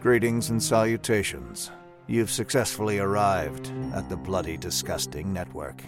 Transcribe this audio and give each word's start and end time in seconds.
Greetings 0.00 0.50
and 0.50 0.62
salutations. 0.62 1.72
You've 2.06 2.30
successfully 2.30 3.00
arrived 3.00 3.72
at 3.92 4.08
the 4.08 4.16
Bloody 4.16 4.56
Disgusting 4.56 5.32
Network. 5.32 5.82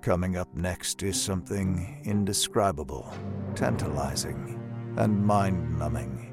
Coming 0.00 0.36
up 0.36 0.54
next 0.54 1.02
is 1.02 1.20
something 1.20 2.00
indescribable, 2.04 3.12
tantalizing, 3.56 4.60
and 4.96 5.26
mind 5.26 5.76
numbing. 5.76 6.32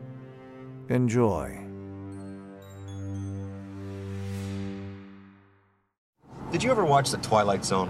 Enjoy. 0.89 1.65
Did 6.51 6.61
you 6.61 6.69
ever 6.69 6.85
watch 6.85 7.09
The 7.09 7.17
Twilight 7.17 7.65
Zone? 7.65 7.89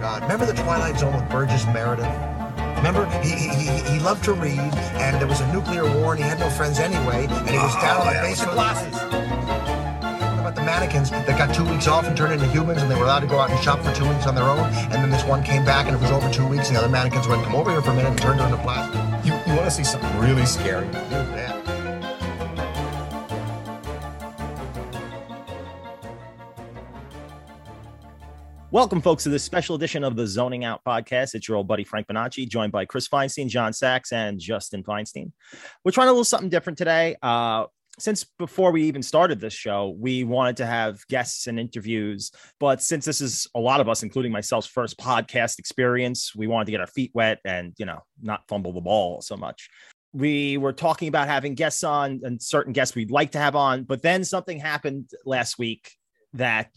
God, 0.00 0.22
remember 0.22 0.46
the 0.46 0.54
Twilight 0.54 0.98
Zone 0.98 1.14
with 1.14 1.28
Burgess 1.28 1.66
Meredith? 1.66 2.39
Remember, 2.80 3.04
he, 3.20 3.32
he, 3.36 3.92
he, 3.92 4.00
loved 4.00 4.24
to 4.24 4.32
read, 4.32 4.58
and 4.58 5.20
there 5.20 5.26
was 5.26 5.42
a 5.42 5.52
nuclear 5.52 5.84
war, 5.84 6.14
and 6.14 6.22
he 6.22 6.26
had 6.26 6.38
no 6.40 6.48
friends 6.48 6.78
anyway, 6.78 7.26
and 7.28 7.50
he 7.50 7.58
was 7.58 7.74
down 7.74 8.00
in 8.00 8.08
oh, 8.08 8.14
the 8.14 8.20
basement. 8.22 8.52
glasses. 8.52 8.94
What 8.94 10.40
about 10.40 10.54
the 10.54 10.62
mannequins 10.62 11.10
that 11.10 11.36
got 11.36 11.54
two 11.54 11.66
weeks 11.66 11.86
off 11.86 12.06
and 12.06 12.16
turned 12.16 12.32
into 12.32 12.46
humans, 12.46 12.80
and 12.80 12.90
they 12.90 12.94
were 12.94 13.04
allowed 13.04 13.20
to 13.20 13.26
go 13.26 13.38
out 13.38 13.50
and 13.50 13.60
shop 13.62 13.80
for 13.80 13.92
two 13.92 14.08
weeks 14.08 14.26
on 14.26 14.34
their 14.34 14.44
own, 14.44 14.60
and 14.60 14.94
then 14.94 15.10
this 15.10 15.24
one 15.24 15.42
came 15.42 15.62
back, 15.62 15.88
and 15.88 15.94
it 15.94 16.00
was 16.00 16.10
over 16.10 16.30
two 16.32 16.46
weeks, 16.46 16.68
and 16.68 16.76
the 16.76 16.80
other 16.80 16.88
mannequins 16.88 17.28
went, 17.28 17.44
come 17.44 17.54
over 17.54 17.70
here 17.70 17.82
for 17.82 17.90
a 17.90 17.94
minute, 17.94 18.12
and 18.12 18.18
turned 18.18 18.40
into 18.40 18.56
plastic. 18.56 18.96
You, 19.26 19.34
you 19.46 19.58
want 19.58 19.68
to 19.68 19.70
see 19.70 19.84
something 19.84 20.18
really 20.18 20.46
scary? 20.46 20.88
Welcome, 28.72 29.00
folks, 29.00 29.24
to 29.24 29.30
this 29.30 29.42
special 29.42 29.74
edition 29.74 30.04
of 30.04 30.14
the 30.14 30.24
Zoning 30.28 30.64
Out 30.64 30.84
podcast. 30.86 31.34
It's 31.34 31.48
your 31.48 31.56
old 31.56 31.66
buddy 31.66 31.82
Frank 31.82 32.06
Bonacci, 32.06 32.48
joined 32.48 32.70
by 32.70 32.84
Chris 32.84 33.08
Feinstein, 33.08 33.48
John 33.48 33.72
Sachs, 33.72 34.12
and 34.12 34.38
Justin 34.38 34.84
Feinstein. 34.84 35.32
We're 35.84 35.90
trying 35.90 36.06
a 36.06 36.12
little 36.12 36.24
something 36.24 36.50
different 36.50 36.78
today. 36.78 37.16
Uh, 37.20 37.64
since 37.98 38.22
before 38.38 38.70
we 38.70 38.84
even 38.84 39.02
started 39.02 39.40
this 39.40 39.54
show, 39.54 39.96
we 39.98 40.22
wanted 40.22 40.56
to 40.58 40.66
have 40.66 41.04
guests 41.08 41.48
and 41.48 41.58
interviews. 41.58 42.30
But 42.60 42.80
since 42.80 43.04
this 43.04 43.20
is 43.20 43.48
a 43.56 43.58
lot 43.58 43.80
of 43.80 43.88
us, 43.88 44.04
including 44.04 44.30
myself's 44.30 44.68
first 44.68 44.96
podcast 45.00 45.58
experience, 45.58 46.32
we 46.36 46.46
wanted 46.46 46.66
to 46.66 46.70
get 46.70 46.80
our 46.80 46.86
feet 46.86 47.10
wet 47.12 47.40
and, 47.44 47.74
you 47.76 47.86
know, 47.86 47.98
not 48.22 48.46
fumble 48.46 48.72
the 48.72 48.80
ball 48.80 49.20
so 49.20 49.36
much. 49.36 49.68
We 50.12 50.58
were 50.58 50.72
talking 50.72 51.08
about 51.08 51.26
having 51.26 51.56
guests 51.56 51.82
on 51.82 52.20
and 52.22 52.40
certain 52.40 52.72
guests 52.72 52.94
we'd 52.94 53.10
like 53.10 53.32
to 53.32 53.38
have 53.38 53.56
on. 53.56 53.82
But 53.82 54.02
then 54.02 54.22
something 54.22 54.60
happened 54.60 55.10
last 55.26 55.58
week 55.58 55.90
that 56.34 56.70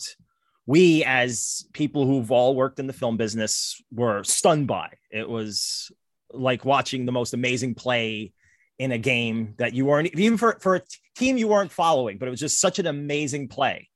we 0.66 1.04
as 1.04 1.66
people 1.74 2.06
who've 2.06 2.32
all 2.32 2.56
worked 2.56 2.80
in 2.80 2.88
the 2.88 2.94
film 2.94 3.18
business 3.18 3.82
were 3.92 4.24
stunned 4.24 4.68
by. 4.68 4.90
It 5.12 5.28
was 5.28 5.92
like 6.32 6.66
watching 6.66 7.06
the 7.06 7.12
most 7.12 7.34
amazing 7.34 7.76
play 7.76 8.34
in 8.80 8.92
a 8.92 8.98
game 8.98 9.54
that 9.58 9.74
you 9.74 9.86
weren't 9.86 10.08
even 10.14 10.38
for, 10.38 10.58
for 10.60 10.76
a 10.76 10.82
team 11.16 11.38
you 11.38 11.48
weren't 11.48 11.72
following 11.72 12.18
but 12.18 12.28
it 12.28 12.32
was 12.32 12.40
just 12.40 12.60
such 12.60 12.80
an 12.80 12.88
amazing 12.88 13.48
play 13.48 13.88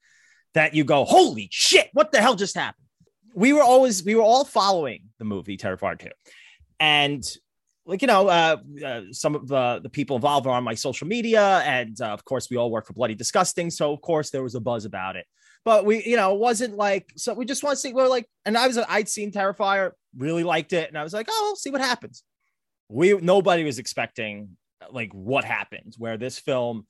that 0.54 0.76
you 0.76 0.84
go 0.84 1.04
holy 1.04 1.50
shit 1.52 1.90
what 1.94 2.12
the 2.12 2.22
hell 2.22 2.36
just 2.36 2.56
happened? 2.56 2.86
We 3.34 3.54
were 3.54 3.64
always 3.64 4.04
we 4.04 4.16
were 4.16 4.22
all 4.22 4.46
following 4.46 5.10
the 5.20 5.26
movie 5.26 5.58
terrifier 5.58 5.98
2 5.98 6.10
and 6.80 7.24
like 7.86 8.02
you 8.02 8.08
know 8.08 8.28
uh, 8.28 8.58
uh, 8.86 9.02
some 9.12 9.34
of 9.34 9.48
the, 9.48 9.80
the 9.82 9.90
people 9.90 10.16
involved 10.16 10.46
are 10.46 10.54
on 10.54 10.64
my 10.64 10.76
social 10.76 11.08
media 11.08 11.62
and 11.66 12.00
uh, 12.02 12.08
of 12.08 12.24
course 12.24 12.50
we 12.50 12.58
all 12.58 12.70
work 12.70 12.86
for 12.86 12.94
bloody 12.94 13.16
disgusting. 13.16 13.70
So 13.70 13.92
of 13.94 14.02
course 14.02 14.30
there 14.30 14.44
was 14.44 14.56
a 14.56 14.60
buzz 14.60 14.86
about 14.86 15.16
it 15.16 15.26
but 15.68 15.84
we, 15.84 16.02
you 16.06 16.16
know, 16.16 16.34
it 16.34 16.40
wasn't 16.40 16.78
like 16.78 17.12
so. 17.18 17.34
We 17.34 17.44
just 17.44 17.62
want 17.62 17.76
to 17.76 17.82
see. 17.82 17.92
We're 17.92 18.08
like, 18.08 18.26
and 18.46 18.58
I 18.58 18.68
was, 18.68 18.78
I'd 18.78 19.10
seen 19.10 19.34
Terrifier, 19.34 19.92
really 20.16 20.46
liked 20.46 20.72
it, 20.72 20.88
and 20.88 20.98
I 20.98 21.04
was 21.04 21.12
like, 21.12 21.28
oh, 21.30 21.58
see 21.60 21.72
what 21.72 21.82
happens. 21.82 22.24
We 22.88 23.18
nobody 23.18 23.66
was 23.66 23.78
expecting 23.78 24.56
like 24.92 25.12
what 25.12 25.44
happened, 25.44 25.94
where 25.98 26.16
this 26.16 26.40
film 26.40 26.88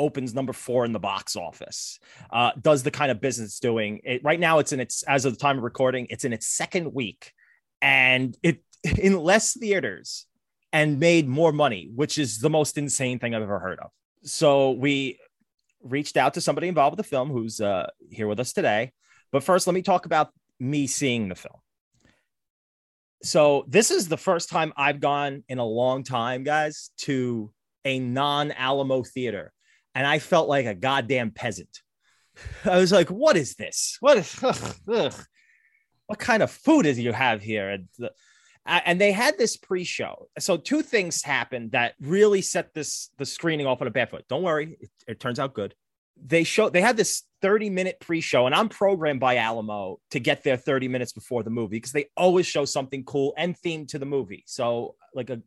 opens 0.00 0.34
number 0.34 0.52
four 0.52 0.84
in 0.84 0.90
the 0.90 0.98
box 0.98 1.36
office, 1.36 2.00
uh, 2.32 2.50
does 2.60 2.82
the 2.82 2.90
kind 2.90 3.12
of 3.12 3.20
business 3.20 3.50
it's 3.50 3.60
doing. 3.60 4.00
It, 4.02 4.24
right 4.24 4.40
now, 4.40 4.58
it's 4.58 4.72
in 4.72 4.80
its 4.80 5.04
as 5.04 5.24
of 5.24 5.34
the 5.34 5.38
time 5.38 5.56
of 5.56 5.62
recording, 5.62 6.08
it's 6.10 6.24
in 6.24 6.32
its 6.32 6.48
second 6.48 6.92
week, 6.92 7.30
and 7.80 8.36
it 8.42 8.64
in 8.98 9.16
less 9.16 9.56
theaters 9.56 10.26
and 10.72 10.98
made 10.98 11.28
more 11.28 11.52
money, 11.52 11.88
which 11.94 12.18
is 12.18 12.40
the 12.40 12.50
most 12.50 12.78
insane 12.78 13.20
thing 13.20 13.32
I've 13.32 13.42
ever 13.42 13.60
heard 13.60 13.78
of. 13.78 13.92
So 14.24 14.72
we 14.72 15.20
reached 15.90 16.16
out 16.16 16.34
to 16.34 16.40
somebody 16.40 16.68
involved 16.68 16.96
with 16.96 17.04
the 17.04 17.08
film 17.08 17.30
who's 17.30 17.60
uh, 17.60 17.88
here 18.10 18.26
with 18.26 18.40
us 18.40 18.52
today. 18.52 18.92
But 19.32 19.42
first, 19.42 19.66
let 19.66 19.74
me 19.74 19.82
talk 19.82 20.06
about 20.06 20.30
me 20.58 20.86
seeing 20.86 21.28
the 21.28 21.34
film. 21.34 21.56
So, 23.22 23.64
this 23.66 23.90
is 23.90 24.08
the 24.08 24.16
first 24.16 24.48
time 24.50 24.72
I've 24.76 25.00
gone 25.00 25.42
in 25.48 25.58
a 25.58 25.64
long 25.64 26.02
time, 26.02 26.44
guys, 26.44 26.90
to 26.98 27.50
a 27.84 27.98
non 27.98 28.52
Alamo 28.52 29.02
theater. 29.02 29.52
And 29.94 30.06
I 30.06 30.18
felt 30.18 30.48
like 30.48 30.66
a 30.66 30.74
goddamn 30.74 31.30
peasant. 31.30 31.80
I 32.64 32.76
was 32.76 32.92
like, 32.92 33.08
what 33.08 33.36
is 33.36 33.54
this? 33.54 33.96
What 34.00 34.18
is, 34.18 34.42
ugh, 34.42 34.76
ugh. 34.92 35.14
what 36.06 36.18
kind 36.18 36.42
of 36.42 36.50
food 36.50 36.84
is 36.84 36.98
you 36.98 37.12
have 37.12 37.42
here? 37.42 37.70
And, 37.70 37.88
the, 37.98 38.12
and 38.66 39.00
they 39.00 39.12
had 39.12 39.38
this 39.38 39.56
pre-show. 39.56 40.28
So 40.38 40.56
two 40.56 40.82
things 40.82 41.22
happened 41.22 41.72
that 41.72 41.94
really 42.00 42.42
set 42.42 42.74
this 42.74 43.10
the 43.18 43.26
screening 43.26 43.66
off 43.66 43.80
on 43.80 43.86
a 43.86 43.90
bad 43.90 44.10
foot. 44.10 44.26
Don't 44.28 44.42
worry, 44.42 44.76
it, 44.80 44.90
it 45.06 45.20
turns 45.20 45.38
out 45.38 45.54
good. 45.54 45.74
They 46.22 46.44
show 46.44 46.68
they 46.68 46.80
had 46.80 46.96
this 46.96 47.22
30 47.42 47.70
minute 47.70 48.00
pre-show, 48.00 48.46
and 48.46 48.54
I'm 48.54 48.68
programmed 48.68 49.20
by 49.20 49.36
Alamo 49.36 50.00
to 50.10 50.20
get 50.20 50.42
there 50.42 50.56
30 50.56 50.88
minutes 50.88 51.12
before 51.12 51.42
the 51.42 51.50
movie 51.50 51.76
because 51.76 51.92
they 51.92 52.06
always 52.16 52.46
show 52.46 52.64
something 52.64 53.04
cool 53.04 53.34
and 53.36 53.56
themed 53.56 53.88
to 53.88 53.98
the 53.98 54.06
movie. 54.06 54.42
So 54.46 54.96
like 55.14 55.30
a 55.30 55.40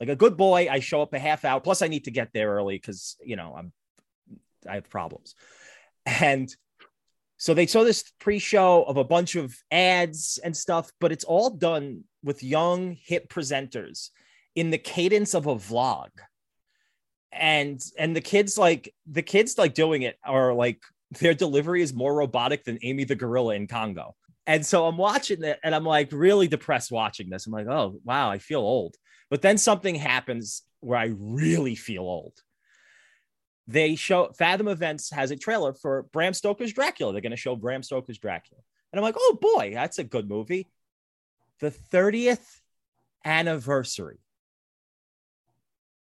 like 0.00 0.08
a 0.10 0.16
good 0.16 0.36
boy, 0.36 0.68
I 0.70 0.80
show 0.80 1.00
up 1.00 1.14
a 1.14 1.18
half 1.18 1.44
hour. 1.44 1.60
Plus, 1.60 1.80
I 1.80 1.88
need 1.88 2.04
to 2.04 2.10
get 2.10 2.32
there 2.32 2.50
early 2.50 2.76
because 2.76 3.16
you 3.24 3.36
know 3.36 3.54
I'm 3.56 3.72
I 4.68 4.74
have 4.74 4.90
problems. 4.90 5.34
And 6.04 6.54
so 7.38 7.52
they 7.52 7.66
show 7.66 7.84
this 7.84 8.10
pre-show 8.18 8.84
of 8.84 8.96
a 8.96 9.04
bunch 9.04 9.36
of 9.36 9.54
ads 9.70 10.38
and 10.42 10.56
stuff, 10.56 10.90
but 11.00 11.12
it's 11.12 11.24
all 11.24 11.50
done 11.50 12.04
with 12.22 12.42
young 12.42 12.96
hip 13.02 13.28
presenters 13.28 14.10
in 14.54 14.70
the 14.70 14.78
cadence 14.78 15.34
of 15.34 15.46
a 15.46 15.54
vlog. 15.54 16.08
And 17.32 17.80
and 17.98 18.16
the 18.16 18.22
kids 18.22 18.56
like 18.56 18.94
the 19.10 19.22
kids 19.22 19.58
like 19.58 19.74
doing 19.74 20.02
it 20.02 20.16
are 20.24 20.54
like 20.54 20.80
their 21.20 21.34
delivery 21.34 21.82
is 21.82 21.92
more 21.92 22.14
robotic 22.14 22.64
than 22.64 22.78
Amy 22.82 23.04
the 23.04 23.14
gorilla 23.14 23.54
in 23.54 23.66
Congo. 23.66 24.14
And 24.46 24.64
so 24.64 24.86
I'm 24.86 24.96
watching 24.96 25.42
it 25.42 25.58
and 25.62 25.74
I'm 25.74 25.84
like 25.84 26.10
really 26.12 26.48
depressed 26.48 26.90
watching 26.90 27.28
this. 27.28 27.46
I'm 27.46 27.52
like, 27.52 27.66
oh 27.66 28.00
wow, 28.04 28.30
I 28.30 28.38
feel 28.38 28.60
old. 28.60 28.94
But 29.28 29.42
then 29.42 29.58
something 29.58 29.96
happens 29.96 30.62
where 30.80 30.98
I 30.98 31.12
really 31.18 31.74
feel 31.74 32.02
old 32.02 32.34
they 33.68 33.96
show 33.96 34.30
Fathom 34.32 34.68
Events 34.68 35.10
has 35.10 35.30
a 35.30 35.36
trailer 35.36 35.72
for 35.74 36.04
Bram 36.12 36.34
Stoker's 36.34 36.72
Dracula. 36.72 37.12
They're 37.12 37.20
going 37.20 37.30
to 37.30 37.36
show 37.36 37.56
Bram 37.56 37.82
Stoker's 37.82 38.18
Dracula. 38.18 38.60
And 38.92 39.00
I'm 39.00 39.04
like, 39.04 39.16
oh 39.18 39.38
boy, 39.40 39.72
that's 39.74 39.98
a 39.98 40.04
good 40.04 40.28
movie. 40.28 40.68
The 41.60 41.70
30th 41.70 42.60
anniversary. 43.24 44.18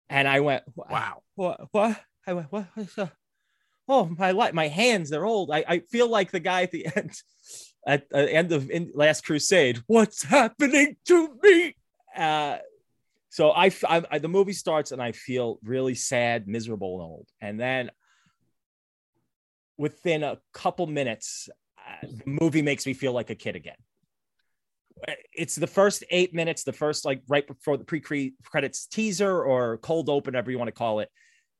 And 0.10 0.28
I 0.28 0.42
went, 0.42 0.64
wow, 0.76 1.24
what, 1.34 1.68
what? 1.72 2.00
I 2.28 2.34
went, 2.34 2.52
what? 2.52 2.68
Uh, 2.98 3.08
oh, 3.88 4.06
my 4.18 4.32
light, 4.32 4.54
my 4.54 4.68
hands, 4.68 5.10
they're 5.10 5.26
old. 5.26 5.50
I, 5.52 5.64
I 5.68 5.80
feel 5.80 6.10
like 6.10 6.32
the 6.32 6.40
guy 6.40 6.62
at 6.64 6.72
the 6.72 6.88
end, 6.96 7.20
at 7.88 8.10
the 8.10 8.32
end 8.32 8.52
of 8.52 8.70
in 8.70 8.92
Last 8.94 9.26
Crusade. 9.26 9.82
What's 9.88 10.24
happening 10.24 10.98
to 11.08 11.40
me? 11.42 11.76
Uh, 12.16 12.58
so 13.36 13.52
I, 13.52 13.66
I, 13.86 14.02
I, 14.12 14.20
the 14.20 14.30
movie 14.30 14.54
starts 14.54 14.94
and 14.94 15.02
I 15.02 15.12
feel 15.12 15.60
really 15.62 15.94
sad, 15.94 16.48
miserable, 16.48 16.94
and 16.94 17.04
old. 17.04 17.28
And 17.42 17.60
then 17.60 17.92
within 19.78 20.24
a 20.24 20.38
couple 20.54 20.88
minutes, 20.88 21.50
uh, 21.78 22.08
the 22.08 22.24
movie 22.26 22.62
makes 22.62 22.86
me 22.86 22.94
feel 22.94 23.12
like 23.12 23.30
a 23.32 23.36
kid 23.36 23.58
again. 23.58 23.76
It's 25.34 25.56
the 25.56 25.68
first 25.68 26.06
eight 26.12 26.34
minutes, 26.34 26.64
the 26.64 26.72
first 26.72 27.04
like 27.04 27.24
right 27.28 27.46
before 27.46 27.76
the 27.76 27.84
pre-credits 27.84 28.88
teaser 28.88 29.44
or 29.44 29.80
cold 29.80 30.08
open, 30.08 30.32
whatever 30.32 30.50
you 30.50 30.58
want 30.58 30.70
to 30.70 30.72
call 30.72 31.02
it. 31.02 31.10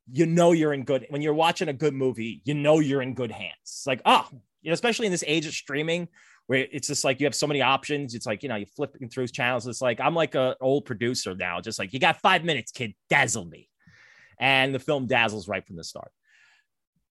You 0.10 0.28
know 0.28 0.54
you're 0.54 0.72
in 0.72 0.86
good 0.86 1.06
when 1.10 1.22
you're 1.22 1.34
watching 1.34 1.68
a 1.68 1.74
good 1.74 1.94
movie. 1.94 2.42
You 2.46 2.54
know 2.54 2.80
you're 2.80 3.02
in 3.02 3.16
good 3.16 3.32
hands. 3.32 3.84
Like 3.86 4.02
oh, 4.06 4.26
you 4.62 4.70
know, 4.70 4.74
especially 4.74 5.08
in 5.08 5.12
this 5.12 5.26
age 5.28 5.46
of 5.46 5.54
streaming 5.54 6.08
where 6.48 6.68
it's 6.72 6.88
just 6.88 7.04
like 7.04 7.20
you 7.20 7.26
have 7.26 7.36
so 7.36 7.48
many 7.48 7.62
options. 7.62 8.14
It's 8.14 8.26
like, 8.26 8.44
you 8.44 8.50
know, 8.50 8.56
you're 8.56 8.68
flipping 8.68 9.10
through 9.10 9.28
channels. 9.28 9.68
It's 9.68 9.82
like, 9.82 10.00
I'm 10.00 10.16
like 10.16 10.36
a 10.36 10.56
old 10.62 10.86
producer 10.86 11.36
now, 11.36 11.60
just 11.62 11.80
like, 11.80 11.94
you 11.94 12.00
got 12.00 12.22
five 12.22 12.44
minutes, 12.44 12.72
kid, 12.72 12.94
dazzle 13.10 13.46
me. 13.46 13.70
And 14.40 14.76
the 14.76 14.80
film 14.80 15.08
dazzles 15.08 15.48
right 15.48 15.66
from 15.66 15.78
the 15.78 15.84
start. 15.84 16.12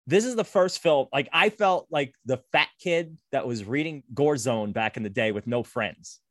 This 0.05 0.23
is 0.23 0.35
the 0.35 0.45
first 0.45 0.81
film, 0.81 1.07
like, 1.11 1.27
I 1.33 1.49
felt 1.49 1.87
like 1.91 2.13
the 2.25 2.39
fat 2.53 2.69
kid 2.79 3.17
that 3.33 3.45
was 3.45 3.65
reading 3.65 4.03
Gore 4.13 4.37
Zone 4.37 4.71
back 4.71 4.95
in 4.95 5.03
the 5.03 5.09
day 5.09 5.33
with 5.33 5.47
no 5.47 5.63
friends. 5.63 6.21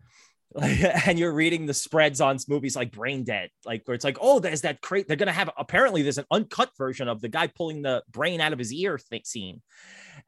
and 0.63 1.19
you're 1.19 1.33
reading 1.33 1.67
the 1.67 1.75
spreads 1.75 2.21
on 2.21 2.39
movies 2.49 2.77
like 2.77 2.93
Brain 2.93 3.25
Dead, 3.25 3.51
like 3.67 3.83
where 3.85 3.95
it's 3.95 4.05
like, 4.05 4.17
oh, 4.21 4.39
there's 4.39 4.63
that 4.63 4.81
crate. 4.81 5.07
They're 5.07 5.17
gonna 5.17 5.33
have 5.33 5.51
apparently 5.59 6.03
there's 6.03 6.19
an 6.19 6.25
uncut 6.31 6.71
version 6.79 7.09
of 7.09 7.21
the 7.21 7.29
guy 7.29 7.49
pulling 7.49 7.83
the 7.83 8.03
brain 8.11 8.41
out 8.41 8.55
of 8.55 8.59
his 8.59 8.73
ear 8.73 8.97
thing 8.97 9.23
scene, 9.25 9.61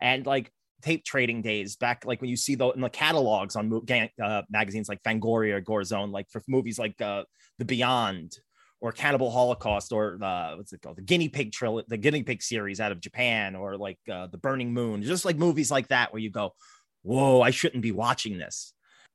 and 0.00 0.26
like 0.26 0.52
tape 0.82 1.04
trading 1.04 1.42
days 1.42 1.76
back, 1.76 2.04
like 2.04 2.20
when 2.20 2.30
you 2.30 2.36
see 2.36 2.54
the 2.54 2.70
in 2.70 2.80
the 2.80 2.90
catalogs 2.90 3.56
on 3.56 3.82
uh, 4.22 4.42
magazines 4.50 4.88
like 4.88 5.02
Fangoria, 5.02 5.64
Gore 5.64 5.84
Zone, 5.84 6.10
like 6.10 6.28
for 6.30 6.42
movies 6.48 6.78
like 6.78 7.00
uh, 7.00 7.24
The 7.58 7.64
Beyond 7.64 8.36
or 8.80 8.92
Cannibal 8.92 9.30
Holocaust 9.30 9.92
or 9.92 10.18
uh, 10.22 10.56
what's 10.56 10.72
it 10.72 10.82
called, 10.82 10.96
the 10.96 11.02
Guinea 11.02 11.28
Pig 11.28 11.52
trilogy, 11.52 11.86
the 11.88 11.96
Guinea 11.96 12.22
Pig 12.22 12.42
series 12.42 12.80
out 12.80 12.92
of 12.92 13.00
Japan, 13.00 13.56
or 13.56 13.76
like 13.76 13.98
uh, 14.10 14.28
The 14.28 14.38
Burning 14.38 14.72
Moon, 14.72 15.02
just 15.02 15.24
like 15.24 15.36
movies 15.36 15.70
like 15.70 15.88
that 15.88 16.12
where 16.12 16.22
you 16.22 16.30
go, 16.30 16.54
"Whoa, 17.02 17.40
I 17.40 17.50
shouldn't 17.50 17.82
be 17.82 17.92
watching 17.92 18.38
this." 18.38 18.72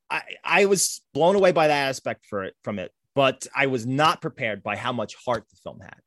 I 0.10 0.22
I 0.44 0.66
was 0.66 1.02
blown 1.14 1.36
away 1.36 1.52
by 1.52 1.68
that 1.68 1.88
aspect 1.88 2.26
for 2.26 2.44
it 2.44 2.56
from 2.64 2.80
it, 2.80 2.92
but 3.16 3.48
I 3.56 3.68
was 3.68 3.86
not 3.86 4.22
prepared 4.22 4.64
by 4.64 4.76
how 4.76 4.92
much 4.92 5.16
heart 5.26 5.46
the 5.50 5.58
film 5.64 5.80
had, 5.80 6.02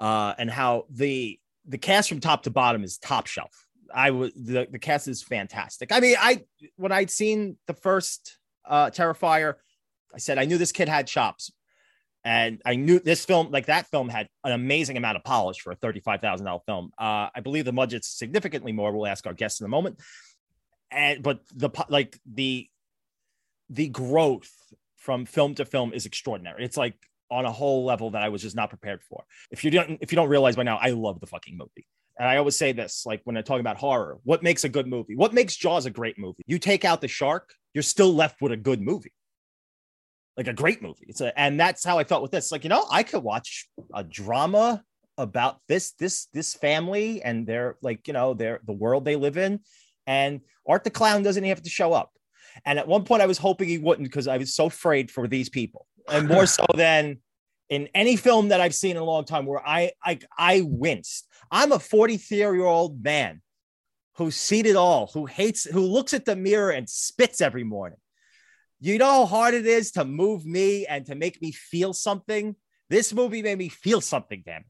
uh, 0.00 0.34
and 0.38 0.50
how 0.50 0.86
the 0.90 1.38
the 1.66 1.78
cast 1.78 2.08
from 2.08 2.20
top 2.20 2.42
to 2.42 2.50
bottom 2.50 2.82
is 2.82 2.98
top 2.98 3.26
shelf. 3.28 3.61
I 3.94 4.10
was 4.10 4.32
the, 4.34 4.66
the 4.70 4.78
cast 4.78 5.08
is 5.08 5.22
fantastic. 5.22 5.92
I 5.92 6.00
mean, 6.00 6.16
I 6.18 6.42
when 6.76 6.92
I'd 6.92 7.10
seen 7.10 7.56
the 7.66 7.74
first 7.74 8.38
uh 8.64 8.90
Terrifier, 8.90 9.54
I 10.14 10.18
said 10.18 10.38
I 10.38 10.44
knew 10.44 10.58
this 10.58 10.72
kid 10.72 10.88
had 10.88 11.06
chops. 11.06 11.52
And 12.24 12.62
I 12.64 12.76
knew 12.76 13.00
this 13.00 13.24
film, 13.24 13.50
like 13.50 13.66
that 13.66 13.88
film, 13.88 14.08
had 14.08 14.28
an 14.44 14.52
amazing 14.52 14.96
amount 14.96 15.16
of 15.16 15.24
polish 15.24 15.60
for 15.60 15.72
a 15.72 15.74
thirty-five 15.74 16.20
thousand 16.20 16.46
dollar 16.46 16.60
film. 16.64 16.92
Uh, 16.96 17.30
I 17.34 17.40
believe 17.42 17.64
the 17.64 17.72
budget's 17.72 18.06
significantly 18.06 18.70
more. 18.70 18.92
We'll 18.92 19.08
ask 19.08 19.26
our 19.26 19.34
guests 19.34 19.60
in 19.60 19.64
a 19.64 19.68
moment. 19.68 20.00
And 20.92 21.20
but 21.20 21.40
the 21.52 21.70
like 21.88 22.16
the 22.24 22.68
the 23.68 23.88
growth 23.88 24.52
from 24.98 25.26
film 25.26 25.56
to 25.56 25.64
film 25.64 25.92
is 25.92 26.06
extraordinary. 26.06 26.64
It's 26.64 26.76
like 26.76 26.94
on 27.28 27.44
a 27.44 27.50
whole 27.50 27.84
level 27.84 28.12
that 28.12 28.22
I 28.22 28.28
was 28.28 28.40
just 28.40 28.54
not 28.54 28.68
prepared 28.68 29.02
for. 29.02 29.24
If 29.50 29.64
you 29.64 29.72
don't, 29.72 29.98
if 30.00 30.12
you 30.12 30.16
don't 30.16 30.28
realize 30.28 30.54
by 30.54 30.62
now, 30.62 30.76
I 30.76 30.90
love 30.90 31.18
the 31.18 31.26
fucking 31.26 31.56
movie. 31.56 31.88
And 32.18 32.28
I 32.28 32.36
always 32.36 32.56
say 32.56 32.72
this, 32.72 33.04
like 33.06 33.22
when 33.24 33.36
I 33.36 33.42
talk 33.42 33.60
about 33.60 33.78
horror, 33.78 34.18
what 34.24 34.42
makes 34.42 34.64
a 34.64 34.68
good 34.68 34.86
movie? 34.86 35.16
What 35.16 35.32
makes 35.32 35.56
Jaws 35.56 35.86
a 35.86 35.90
great 35.90 36.18
movie? 36.18 36.42
You 36.46 36.58
take 36.58 36.84
out 36.84 37.00
the 37.00 37.08
shark, 37.08 37.54
you're 37.74 37.82
still 37.82 38.14
left 38.14 38.42
with 38.42 38.52
a 38.52 38.56
good 38.56 38.82
movie, 38.82 39.12
like 40.36 40.46
a 40.46 40.52
great 40.52 40.82
movie. 40.82 41.06
It's 41.08 41.20
a, 41.20 41.38
and 41.38 41.58
that's 41.58 41.84
how 41.84 41.98
I 41.98 42.04
felt 42.04 42.22
with 42.22 42.30
this. 42.30 42.52
Like 42.52 42.64
you 42.64 42.70
know, 42.70 42.84
I 42.90 43.02
could 43.02 43.22
watch 43.22 43.68
a 43.94 44.04
drama 44.04 44.82
about 45.18 45.58
this 45.68 45.92
this 45.92 46.26
this 46.32 46.54
family 46.54 47.22
and 47.22 47.46
their 47.46 47.76
like 47.82 48.06
you 48.06 48.12
know 48.12 48.34
their 48.34 48.60
the 48.66 48.72
world 48.72 49.04
they 49.04 49.16
live 49.16 49.36
in, 49.36 49.60
and 50.06 50.40
Art 50.66 50.84
the 50.84 50.90
Clown 50.90 51.22
doesn't 51.22 51.44
have 51.44 51.62
to 51.62 51.70
show 51.70 51.92
up. 51.92 52.10
And 52.66 52.78
at 52.78 52.86
one 52.86 53.04
point, 53.04 53.22
I 53.22 53.26
was 53.26 53.38
hoping 53.38 53.68
he 53.68 53.78
wouldn't 53.78 54.08
because 54.08 54.28
I 54.28 54.36
was 54.36 54.54
so 54.54 54.66
afraid 54.66 55.10
for 55.10 55.26
these 55.26 55.48
people, 55.48 55.86
and 56.10 56.28
more 56.28 56.46
so 56.58 56.66
than 56.74 57.18
in 57.68 57.88
any 57.94 58.16
film 58.16 58.48
that 58.48 58.60
I've 58.60 58.74
seen 58.74 58.92
in 58.92 59.02
a 59.02 59.04
long 59.04 59.24
time, 59.24 59.46
where 59.46 59.66
I 59.66 59.92
I 60.04 60.18
I 60.36 60.62
winced. 60.64 61.26
I'm 61.52 61.70
a 61.70 61.78
43 61.78 62.38
year 62.38 62.64
old 62.64 63.04
man 63.04 63.42
who's 64.16 64.36
seen 64.36 64.64
it 64.64 64.74
all, 64.74 65.10
who 65.12 65.26
hates, 65.26 65.64
who 65.64 65.82
looks 65.82 66.14
at 66.14 66.24
the 66.24 66.34
mirror 66.34 66.70
and 66.70 66.88
spits 66.88 67.42
every 67.42 67.62
morning. 67.62 67.98
You 68.80 68.98
know 68.98 69.06
how 69.06 69.26
hard 69.26 69.54
it 69.54 69.66
is 69.66 69.92
to 69.92 70.04
move 70.04 70.44
me 70.44 70.86
and 70.86 71.06
to 71.06 71.14
make 71.14 71.40
me 71.40 71.52
feel 71.52 71.92
something. 71.92 72.56
This 72.88 73.12
movie 73.12 73.42
made 73.42 73.58
me 73.58 73.68
feel 73.68 74.00
something. 74.00 74.42
Damn. 74.44 74.64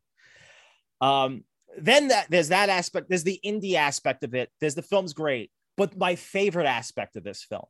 Um. 1.00 1.44
Then 1.78 2.08
that 2.08 2.26
there's 2.28 2.48
that 2.48 2.68
aspect. 2.68 3.08
There's 3.08 3.24
the 3.24 3.40
indie 3.42 3.74
aspect 3.74 4.24
of 4.24 4.34
it. 4.34 4.50
There's 4.60 4.74
the 4.74 4.82
film's 4.82 5.14
great, 5.14 5.50
but 5.78 5.96
my 5.96 6.16
favorite 6.16 6.66
aspect 6.66 7.16
of 7.16 7.24
this 7.24 7.42
film 7.42 7.64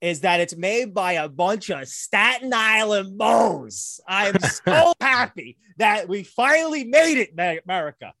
is 0.00 0.20
that 0.20 0.40
it's 0.40 0.54
made 0.54 0.94
by 0.94 1.12
a 1.12 1.28
bunch 1.28 1.70
of 1.70 1.88
Staten 1.88 2.52
Island 2.54 3.16
moles. 3.16 4.00
I'm 4.06 4.38
so 4.66 4.92
happy 5.00 5.56
that 5.78 6.08
we 6.08 6.22
finally 6.22 6.84
made 6.84 7.18
it, 7.18 7.62
America. 7.64 8.12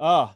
Oh, 0.00 0.32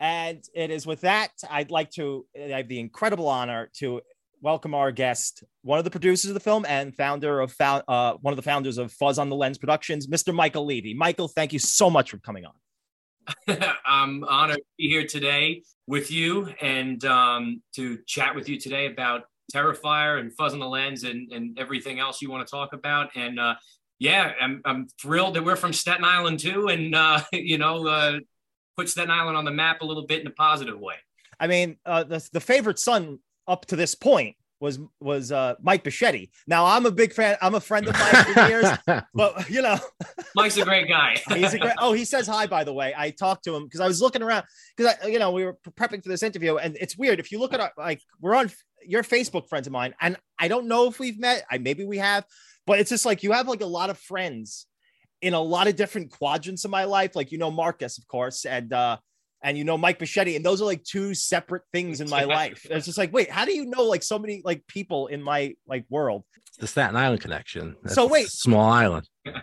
and 0.00 0.42
it 0.54 0.70
is 0.70 0.86
with 0.86 1.02
that, 1.02 1.32
I'd 1.50 1.70
like 1.70 1.90
to 1.92 2.26
I 2.34 2.56
have 2.56 2.68
the 2.68 2.80
incredible 2.80 3.28
honor 3.28 3.70
to 3.74 4.00
welcome 4.40 4.74
our 4.74 4.90
guest, 4.90 5.44
one 5.62 5.78
of 5.78 5.84
the 5.84 5.90
producers 5.90 6.30
of 6.30 6.34
the 6.34 6.40
film 6.40 6.64
and 6.66 6.96
founder 6.96 7.40
of 7.40 7.54
uh, 7.60 8.14
one 8.22 8.32
of 8.32 8.36
the 8.36 8.42
founders 8.42 8.78
of 8.78 8.90
Fuzz 8.92 9.18
on 9.18 9.28
the 9.28 9.36
Lens 9.36 9.58
Productions, 9.58 10.06
Mr. 10.06 10.34
Michael 10.34 10.66
Leavy. 10.66 10.96
Michael, 10.96 11.28
thank 11.28 11.52
you 11.52 11.58
so 11.58 11.90
much 11.90 12.10
for 12.10 12.18
coming 12.18 12.46
on. 12.46 13.58
I'm 13.84 14.24
honored 14.24 14.56
to 14.56 14.64
be 14.78 14.88
here 14.88 15.06
today 15.06 15.62
with 15.86 16.10
you 16.10 16.46
and 16.62 17.04
um, 17.04 17.62
to 17.74 17.98
chat 18.06 18.34
with 18.34 18.48
you 18.48 18.58
today 18.58 18.86
about 18.86 19.24
Terrifier 19.54 20.20
and 20.20 20.32
Fuzz 20.34 20.54
on 20.54 20.58
the 20.58 20.68
Lens 20.68 21.04
and, 21.04 21.30
and 21.32 21.58
everything 21.58 21.98
else 21.98 22.22
you 22.22 22.30
want 22.30 22.46
to 22.46 22.50
talk 22.50 22.72
about. 22.72 23.10
And 23.14 23.38
uh, 23.38 23.56
yeah, 23.98 24.32
I'm, 24.40 24.62
I'm 24.64 24.88
thrilled 25.00 25.34
that 25.34 25.44
we're 25.44 25.56
from 25.56 25.72
Staten 25.72 26.04
Island 26.04 26.40
too. 26.40 26.68
And, 26.68 26.94
uh, 26.94 27.20
you 27.32 27.58
know, 27.58 27.86
uh, 27.86 28.18
put 28.76 28.88
Staten 28.88 29.10
Island 29.10 29.36
on 29.36 29.44
the 29.44 29.50
map 29.50 29.80
a 29.80 29.84
little 29.84 30.06
bit 30.06 30.20
in 30.20 30.26
a 30.26 30.30
positive 30.30 30.78
way. 30.78 30.94
I 31.38 31.46
mean, 31.46 31.76
uh, 31.84 32.04
the, 32.04 32.26
the 32.32 32.40
favorite 32.40 32.78
son 32.78 33.18
up 33.46 33.66
to 33.66 33.76
this 33.76 33.94
point 33.94 34.36
was 34.58 34.78
was 35.00 35.32
uh, 35.32 35.54
Mike 35.62 35.84
Bichetti. 35.84 36.30
Now 36.46 36.64
I'm 36.64 36.86
a 36.86 36.90
big 36.90 37.12
fan. 37.12 37.36
I'm 37.42 37.54
a 37.54 37.60
friend 37.60 37.86
of 37.86 37.94
Mike 37.94 38.26
for 38.28 38.48
years, 38.48 38.66
but 39.14 39.50
you 39.50 39.60
know, 39.60 39.78
Mike's 40.34 40.56
a 40.56 40.64
great 40.64 40.88
guy. 40.88 41.20
he's 41.34 41.54
a 41.54 41.58
great. 41.58 41.74
Oh, 41.78 41.92
he 41.92 42.04
says 42.04 42.26
hi 42.26 42.46
by 42.46 42.64
the 42.64 42.72
way. 42.72 42.94
I 42.96 43.10
talked 43.10 43.44
to 43.44 43.54
him 43.54 43.64
because 43.64 43.80
I 43.80 43.86
was 43.86 44.00
looking 44.00 44.22
around 44.22 44.44
because 44.76 44.96
I, 45.02 45.08
you 45.08 45.18
know, 45.18 45.30
we 45.30 45.44
were 45.44 45.58
prepping 45.78 46.02
for 46.02 46.08
this 46.08 46.22
interview, 46.22 46.56
and 46.56 46.76
it's 46.80 46.96
weird 46.96 47.20
if 47.20 47.30
you 47.30 47.38
look 47.38 47.52
at 47.52 47.60
our 47.60 47.72
like 47.76 48.00
we're 48.20 48.34
on 48.34 48.50
your 48.82 49.02
Facebook 49.02 49.48
friends 49.48 49.66
of 49.66 49.72
mine, 49.72 49.94
and 50.00 50.16
I 50.38 50.48
don't 50.48 50.68
know 50.68 50.88
if 50.88 50.98
we've 50.98 51.18
met. 51.18 51.44
I 51.50 51.58
maybe 51.58 51.84
we 51.84 51.98
have, 51.98 52.24
but 52.66 52.78
it's 52.78 52.90
just 52.90 53.04
like 53.04 53.22
you 53.22 53.32
have 53.32 53.48
like 53.48 53.60
a 53.60 53.66
lot 53.66 53.90
of 53.90 53.98
friends 53.98 54.66
in 55.22 55.34
a 55.34 55.40
lot 55.40 55.66
of 55.68 55.76
different 55.76 56.10
quadrants 56.10 56.64
of 56.64 56.70
my 56.70 56.84
life. 56.84 57.16
Like 57.16 57.32
you 57.32 57.38
know 57.38 57.50
Marcus, 57.50 57.98
of 57.98 58.06
course, 58.08 58.44
and 58.44 58.72
uh 58.72 58.98
and 59.42 59.56
you 59.58 59.64
know 59.64 59.76
Mike 59.78 59.98
Bichetti, 59.98 60.36
and 60.36 60.44
those 60.44 60.60
are 60.62 60.64
like 60.64 60.82
two 60.84 61.14
separate 61.14 61.62
things 61.72 62.00
in 62.00 62.08
my 62.10 62.24
life. 62.24 62.66
It's 62.70 62.86
just 62.86 62.98
like, 62.98 63.12
wait, 63.12 63.30
how 63.30 63.44
do 63.44 63.54
you 63.54 63.66
know 63.66 63.84
like 63.84 64.02
so 64.02 64.18
many 64.18 64.42
like 64.44 64.66
people 64.66 65.06
in 65.08 65.22
my 65.22 65.54
like 65.66 65.84
world? 65.90 66.24
the 66.58 66.66
Staten 66.66 66.96
Island 66.96 67.20
connection. 67.20 67.76
So 67.86 68.06
wait. 68.06 68.28
small 68.28 68.70
island. 68.70 69.06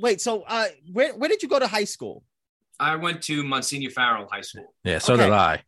Wait, 0.00 0.20
so 0.20 0.42
uh 0.46 0.66
where 0.92 1.14
where 1.14 1.28
did 1.28 1.42
you 1.42 1.48
go 1.48 1.58
to 1.58 1.66
high 1.66 1.84
school? 1.84 2.24
I 2.80 2.96
went 2.96 3.22
to 3.24 3.44
Monsignor 3.44 3.90
Farrell 3.90 4.26
High 4.30 4.40
School. 4.40 4.74
Yeah, 4.82 4.98
so 4.98 5.14
Okay. 5.14 5.24
did 5.24 5.32
I, 5.32 5.62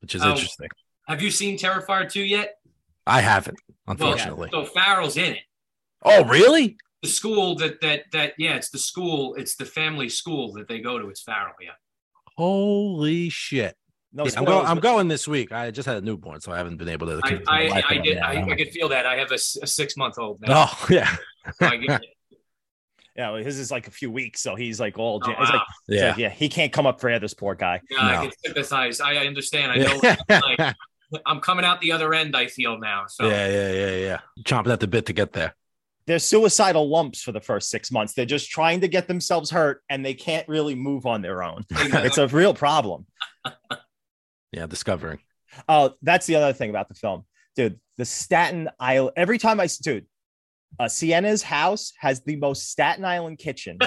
which 0.00 0.14
is 0.14 0.22
Oh. 0.22 0.30
interesting. 0.30 0.68
Have 1.08 1.20
you 1.20 1.30
seen 1.32 1.58
Terrifier 1.58 2.08
2 2.10 2.22
yet? 2.22 2.58
I 3.08 3.20
haven't, 3.20 3.58
Well, 3.86 3.94
unfortunately. 3.94 4.50
so 4.52 4.64
Farrell's 4.64 5.16
in 5.16 5.32
it. 5.32 5.40
oh, 6.04 6.24
really? 6.26 6.76
The 7.02 7.08
school 7.08 7.56
that 7.56 7.80
that 7.80 8.04
that 8.12 8.34
yeah, 8.38 8.54
it's 8.54 8.70
the 8.70 8.78
school, 8.78 9.34
it's 9.34 9.56
the 9.56 9.64
family 9.64 10.08
school 10.08 10.52
that 10.52 10.68
they 10.68 10.80
go 10.80 10.98
to. 10.98 11.08
It's 11.08 11.22
Farrell, 11.22 11.54
yeah. 11.60 11.70
Holy 12.36 13.28
shit! 13.28 13.76
No, 14.12 14.24
Yeah, 14.24 14.32
I'm 14.36 14.44
going. 14.44 14.66
I'm 14.66 14.80
going 14.80 15.08
this 15.08 15.26
week. 15.26 15.52
I 15.52 15.70
just 15.70 15.86
had 15.86 15.96
a 15.96 16.00
newborn, 16.00 16.40
so 16.40 16.52
I 16.52 16.58
haven't 16.58 16.76
been 16.76 16.88
able 16.88 17.06
to. 17.06 17.20
I, 17.24 17.30
keep 17.30 17.42
I, 17.48 17.68
I 17.68 17.96
on 17.96 18.02
did. 18.02 18.18
I, 18.18 18.42
I 18.42 18.56
could 18.56 18.68
feel 18.68 18.88
that. 18.90 19.06
I 19.06 19.16
have 19.16 19.32
a, 19.32 19.38
six 19.38 19.96
month 19.96 20.18
old 20.18 20.40
now. 20.40 20.68
Oh 20.68 20.86
yeah, 20.90 21.16
So 21.58 21.66
I 21.66 21.76
get 21.76 22.02
it. 22.02 22.08
Yeah, 23.16 23.30
well, 23.30 23.42
his 23.42 23.58
is 23.58 23.70
like 23.70 23.88
a 23.88 23.90
few 23.90 24.10
weeks, 24.10 24.40
so 24.40 24.54
he's 24.54 24.80
like 24.80 24.98
all. 24.98 25.20
Oh, 25.24 25.30
it's 25.30 25.38
like, 25.38 25.52
wow. 25.52 25.62
it's 25.88 26.00
yeah. 26.00 26.08
like, 26.08 26.18
yeah, 26.18 26.28
he 26.30 26.48
can't 26.48 26.72
come 26.72 26.86
up 26.86 27.00
for 27.00 27.08
air. 27.08 27.18
This 27.18 27.34
poor 27.34 27.54
guy. 27.54 27.80
Yeah, 27.90 27.98
I 28.06 28.22
can 28.26 28.32
sympathize. 28.44 29.00
I, 29.00 29.14
I 29.14 29.26
understand. 29.26 29.72
I 29.72 29.76
know. 29.76 30.00
like. 30.28 30.76
I'm 31.26 31.40
coming 31.40 31.64
out 31.64 31.80
the 31.82 31.92
other 31.92 32.14
end. 32.14 32.34
I 32.34 32.46
feel 32.46 32.78
now. 32.78 33.04
So 33.06 33.28
yeah, 33.28 33.46
yeah, 33.46 33.72
yeah, 33.72 33.96
yeah. 33.96 34.18
Chomping 34.44 34.72
at 34.72 34.80
the 34.80 34.86
bit 34.86 35.06
to 35.06 35.12
get 35.12 35.32
there. 35.32 35.54
They're 36.12 36.18
suicidal 36.18 36.90
lumps 36.90 37.22
for 37.22 37.32
the 37.32 37.40
first 37.40 37.70
six 37.70 37.90
months. 37.90 38.12
They're 38.12 38.26
just 38.26 38.50
trying 38.50 38.82
to 38.82 38.88
get 38.88 39.08
themselves 39.08 39.50
hurt, 39.50 39.80
and 39.88 40.04
they 40.04 40.12
can't 40.12 40.46
really 40.46 40.74
move 40.74 41.06
on 41.06 41.22
their 41.22 41.42
own. 41.42 41.64
it's 41.70 42.18
a 42.18 42.28
real 42.28 42.52
problem. 42.52 43.06
Yeah, 44.52 44.66
discovering. 44.66 45.20
Oh, 45.66 45.94
that's 46.02 46.26
the 46.26 46.36
other 46.36 46.52
thing 46.52 46.68
about 46.68 46.90
the 46.90 46.94
film, 46.94 47.24
dude. 47.56 47.80
The 47.96 48.04
Staten 48.04 48.68
Island. 48.78 49.14
Every 49.16 49.38
time 49.38 49.58
I, 49.58 49.68
dude, 49.80 50.04
uh, 50.78 50.88
Sienna's 50.88 51.42
house 51.42 51.94
has 51.98 52.20
the 52.20 52.36
most 52.36 52.68
Staten 52.70 53.06
Island 53.06 53.38
kitchen. 53.38 53.78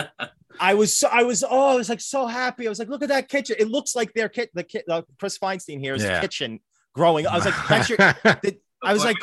I 0.60 0.72
was 0.72 0.96
so, 0.96 1.08
I 1.12 1.24
was 1.24 1.44
oh 1.44 1.72
I 1.72 1.74
was 1.74 1.90
like 1.90 2.00
so 2.00 2.26
happy. 2.26 2.66
I 2.66 2.70
was 2.70 2.78
like, 2.78 2.88
look 2.88 3.02
at 3.02 3.10
that 3.10 3.28
kitchen. 3.28 3.56
It 3.58 3.68
looks 3.68 3.94
like 3.94 4.14
their 4.14 4.30
kit 4.30 4.48
the 4.54 4.64
kit 4.64 4.86
uh, 4.88 5.02
Chris 5.20 5.36
Feinstein 5.36 5.78
here's 5.78 6.02
Yeah. 6.02 6.22
kitchen 6.22 6.60
growing. 6.94 7.26
I 7.26 7.36
was 7.36 7.44
like, 7.44 7.68
that's 7.68 7.90
your 7.90 7.98
the- 7.98 8.56
I 8.82 8.94
was 8.94 9.04
like, 9.04 9.16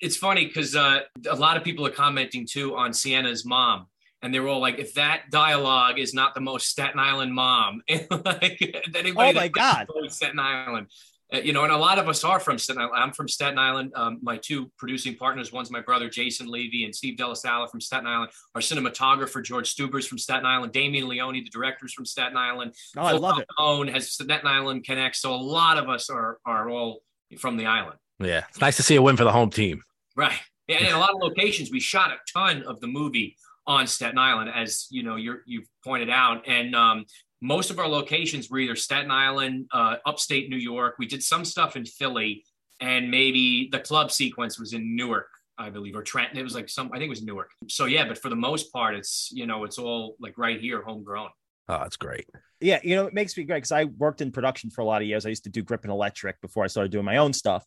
it's 0.00 0.16
funny 0.16 0.46
because 0.46 0.76
uh, 0.76 1.00
a 1.28 1.36
lot 1.36 1.56
of 1.56 1.64
people 1.64 1.86
are 1.86 1.90
commenting 1.90 2.46
too 2.46 2.76
on 2.76 2.92
Sienna's 2.92 3.44
mom, 3.44 3.86
and 4.22 4.32
they 4.32 4.40
were 4.40 4.48
all 4.48 4.60
like, 4.60 4.78
"If 4.78 4.94
that 4.94 5.30
dialogue 5.30 5.98
is 5.98 6.14
not 6.14 6.34
the 6.34 6.40
most 6.40 6.68
Staten 6.68 6.98
Island 6.98 7.34
mom, 7.34 7.82
like 7.88 8.60
anybody 8.94 9.12
Oh 9.16 9.32
my 9.32 9.32
that 9.32 9.52
God. 9.52 9.86
Staten 10.08 10.38
Island." 10.38 10.88
Uh, 11.30 11.38
you 11.40 11.52
know, 11.52 11.62
and 11.62 11.72
a 11.72 11.76
lot 11.76 11.98
of 11.98 12.08
us 12.08 12.24
are 12.24 12.40
from 12.40 12.56
Staten 12.56 12.80
Island. 12.80 12.96
I'm 12.96 13.12
from 13.12 13.28
Staten 13.28 13.58
Island. 13.58 13.92
Um, 13.94 14.18
my 14.22 14.38
two 14.38 14.70
producing 14.78 15.14
partners, 15.14 15.52
one's 15.52 15.70
my 15.70 15.82
brother 15.82 16.08
Jason 16.08 16.46
Leavy 16.48 16.84
and 16.84 16.94
Steve 16.94 17.18
Delasala 17.18 17.70
from 17.70 17.82
Staten 17.82 18.06
Island. 18.06 18.30
Our 18.54 18.62
cinematographer 18.62 19.44
George 19.44 19.68
Steuber's 19.68 20.06
from 20.06 20.16
Staten 20.16 20.46
Island. 20.46 20.72
Damien 20.72 21.06
Leone, 21.06 21.34
the 21.34 21.50
director's 21.50 21.92
from 21.92 22.06
Staten 22.06 22.38
Island. 22.38 22.74
oh, 22.96 23.02
I 23.02 23.12
love 23.12 23.38
it. 23.38 23.46
Own 23.58 23.88
has 23.88 24.10
Staten 24.12 24.46
Island 24.46 24.84
connects. 24.84 25.20
So 25.20 25.34
a 25.34 25.36
lot 25.36 25.76
of 25.76 25.90
us 25.90 26.08
are 26.08 26.38
are 26.46 26.70
all 26.70 27.02
from 27.38 27.58
the 27.58 27.66
island. 27.66 27.98
Yeah, 28.20 28.44
it's 28.48 28.60
nice 28.60 28.76
to 28.76 28.82
see 28.82 28.96
a 28.96 29.02
win 29.02 29.16
for 29.18 29.24
the 29.24 29.32
home 29.32 29.50
team. 29.50 29.82
Right. 30.18 30.40
And 30.68 30.84
in 30.84 30.92
a 30.92 30.98
lot 30.98 31.10
of 31.10 31.20
locations, 31.20 31.70
we 31.70 31.78
shot 31.78 32.10
a 32.10 32.16
ton 32.36 32.64
of 32.64 32.80
the 32.80 32.88
movie 32.88 33.36
on 33.68 33.86
Staten 33.86 34.18
Island, 34.18 34.50
as 34.52 34.88
you 34.90 35.04
know, 35.04 35.14
you're, 35.14 35.42
you've 35.46 35.68
pointed 35.84 36.10
out. 36.10 36.46
And 36.48 36.74
um, 36.74 37.04
most 37.40 37.70
of 37.70 37.78
our 37.78 37.86
locations 37.86 38.50
were 38.50 38.58
either 38.58 38.74
Staten 38.74 39.12
Island, 39.12 39.68
uh, 39.72 39.96
upstate 40.04 40.50
New 40.50 40.56
York. 40.56 40.96
We 40.98 41.06
did 41.06 41.22
some 41.22 41.44
stuff 41.44 41.76
in 41.76 41.84
Philly, 41.84 42.44
and 42.80 43.10
maybe 43.10 43.68
the 43.70 43.78
club 43.78 44.10
sequence 44.10 44.58
was 44.58 44.72
in 44.72 44.96
Newark, 44.96 45.28
I 45.56 45.70
believe, 45.70 45.94
or 45.94 46.02
Trenton. 46.02 46.36
It 46.36 46.42
was 46.42 46.54
like 46.54 46.68
some, 46.68 46.88
I 46.88 46.96
think 46.96 47.04
it 47.04 47.10
was 47.10 47.22
Newark. 47.22 47.50
So 47.68 47.84
yeah, 47.84 48.08
but 48.08 48.18
for 48.18 48.28
the 48.28 48.36
most 48.36 48.72
part, 48.72 48.96
it's 48.96 49.30
you 49.32 49.46
know, 49.46 49.62
it's 49.62 49.78
all 49.78 50.16
like 50.18 50.36
right 50.36 50.60
here, 50.60 50.82
homegrown. 50.82 51.30
Oh, 51.68 51.78
that's 51.78 51.96
great. 51.96 52.26
Yeah, 52.60 52.80
you 52.82 52.96
know, 52.96 53.06
it 53.06 53.14
makes 53.14 53.36
me 53.36 53.44
great 53.44 53.58
because 53.58 53.72
I 53.72 53.84
worked 53.84 54.20
in 54.20 54.32
production 54.32 54.70
for 54.70 54.80
a 54.80 54.84
lot 54.84 55.02
of 55.02 55.06
years. 55.06 55.26
I 55.26 55.28
used 55.28 55.44
to 55.44 55.50
do 55.50 55.62
grip 55.62 55.84
and 55.84 55.92
electric 55.92 56.40
before 56.40 56.64
I 56.64 56.66
started 56.66 56.90
doing 56.90 57.04
my 57.04 57.18
own 57.18 57.32
stuff. 57.32 57.64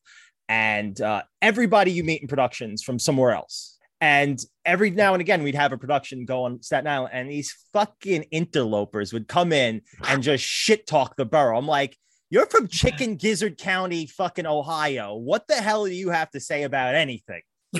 And 0.51 0.99
uh, 0.99 1.21
everybody 1.41 1.91
you 1.91 2.03
meet 2.03 2.21
in 2.21 2.27
productions 2.27 2.83
from 2.83 2.99
somewhere 2.99 3.31
else. 3.31 3.77
And 4.01 4.37
every 4.65 4.89
now 4.89 5.13
and 5.13 5.21
again, 5.21 5.43
we'd 5.43 5.55
have 5.55 5.71
a 5.71 5.77
production 5.77 6.25
go 6.25 6.43
on 6.43 6.61
Staten 6.61 6.87
Island, 6.87 7.11
and 7.13 7.31
these 7.31 7.55
fucking 7.71 8.25
interlopers 8.31 9.13
would 9.13 9.29
come 9.29 9.53
in 9.53 9.81
and 10.09 10.21
just 10.21 10.43
shit 10.43 10.87
talk 10.87 11.15
the 11.15 11.23
borough. 11.23 11.57
I'm 11.57 11.67
like, 11.67 11.95
you're 12.29 12.47
from 12.47 12.67
Chicken 12.67 13.15
Gizzard 13.15 13.57
County, 13.57 14.07
fucking 14.07 14.45
Ohio. 14.45 15.15
What 15.15 15.47
the 15.47 15.55
hell 15.55 15.85
do 15.85 15.91
you 15.91 16.09
have 16.09 16.29
to 16.31 16.41
say 16.41 16.63
about 16.63 16.95
anything? 16.95 17.43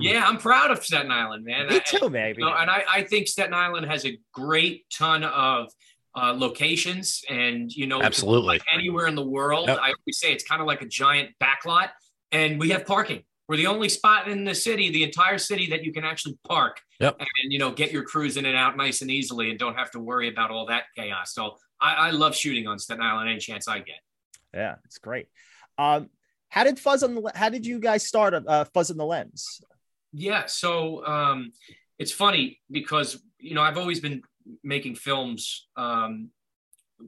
yeah, 0.00 0.24
I'm 0.26 0.38
proud 0.38 0.70
of 0.70 0.82
Staten 0.82 1.10
Island, 1.10 1.44
man. 1.44 1.66
Me 1.68 1.80
too, 1.84 2.08
maybe. 2.08 2.40
You 2.40 2.48
know, 2.48 2.54
and 2.54 2.70
I, 2.70 2.82
I 2.90 3.02
think 3.02 3.28
Staten 3.28 3.52
Island 3.52 3.90
has 3.90 4.06
a 4.06 4.18
great 4.32 4.86
ton 4.90 5.22
of 5.22 5.68
uh, 6.16 6.32
locations, 6.36 7.22
and 7.28 7.72
you 7.72 7.86
know, 7.86 8.02
Absolutely. 8.02 8.46
like 8.46 8.62
anywhere 8.72 9.06
in 9.06 9.14
the 9.14 9.24
world. 9.24 9.68
Yep. 9.68 9.78
I 9.78 9.88
always 9.88 10.18
say 10.18 10.32
it's 10.32 10.44
kind 10.44 10.60
of 10.60 10.66
like 10.66 10.82
a 10.82 10.86
giant 10.86 11.30
backlot, 11.42 11.90
and 12.32 12.58
we 12.58 12.70
have 12.70 12.86
parking. 12.86 13.22
We're 13.48 13.56
the 13.56 13.66
only 13.66 13.90
spot 13.90 14.26
in 14.28 14.44
the 14.44 14.54
city, 14.54 14.90
the 14.90 15.02
entire 15.02 15.36
city, 15.36 15.68
that 15.70 15.84
you 15.84 15.92
can 15.92 16.02
actually 16.04 16.38
park 16.48 16.80
Yep. 17.00 17.16
and 17.20 17.52
you 17.52 17.58
know 17.58 17.70
get 17.72 17.92
your 17.92 18.04
crews 18.04 18.36
in 18.36 18.46
and 18.46 18.56
out 18.56 18.76
nice 18.76 19.02
and 19.02 19.10
easily, 19.10 19.50
and 19.50 19.58
don't 19.58 19.76
have 19.76 19.90
to 19.92 20.00
worry 20.00 20.28
about 20.28 20.50
all 20.50 20.66
that 20.66 20.84
chaos. 20.96 21.34
So 21.34 21.56
I, 21.80 21.94
I 21.94 22.10
love 22.10 22.34
shooting 22.34 22.66
on 22.66 22.78
Staten 22.78 23.02
Island 23.02 23.28
any 23.28 23.38
chance 23.38 23.68
I 23.68 23.78
get. 23.80 24.00
Yeah, 24.54 24.76
it's 24.84 24.98
great. 24.98 25.26
Um, 25.76 26.08
how 26.48 26.62
did 26.64 26.78
Fuzz 26.78 27.02
on 27.02 27.16
the 27.16 27.32
how 27.34 27.48
did 27.48 27.66
you 27.66 27.80
guys 27.80 28.06
start 28.06 28.34
uh, 28.34 28.64
Fuzz 28.72 28.90
on 28.90 28.96
the 28.96 29.04
Lens? 29.04 29.60
Yeah, 30.12 30.46
so 30.46 31.04
um, 31.04 31.50
it's 31.98 32.12
funny 32.12 32.60
because 32.70 33.20
you 33.38 33.54
know 33.54 33.62
I've 33.62 33.76
always 33.76 33.98
been 34.00 34.22
making 34.62 34.96
films 34.96 35.66
um, 35.76 36.30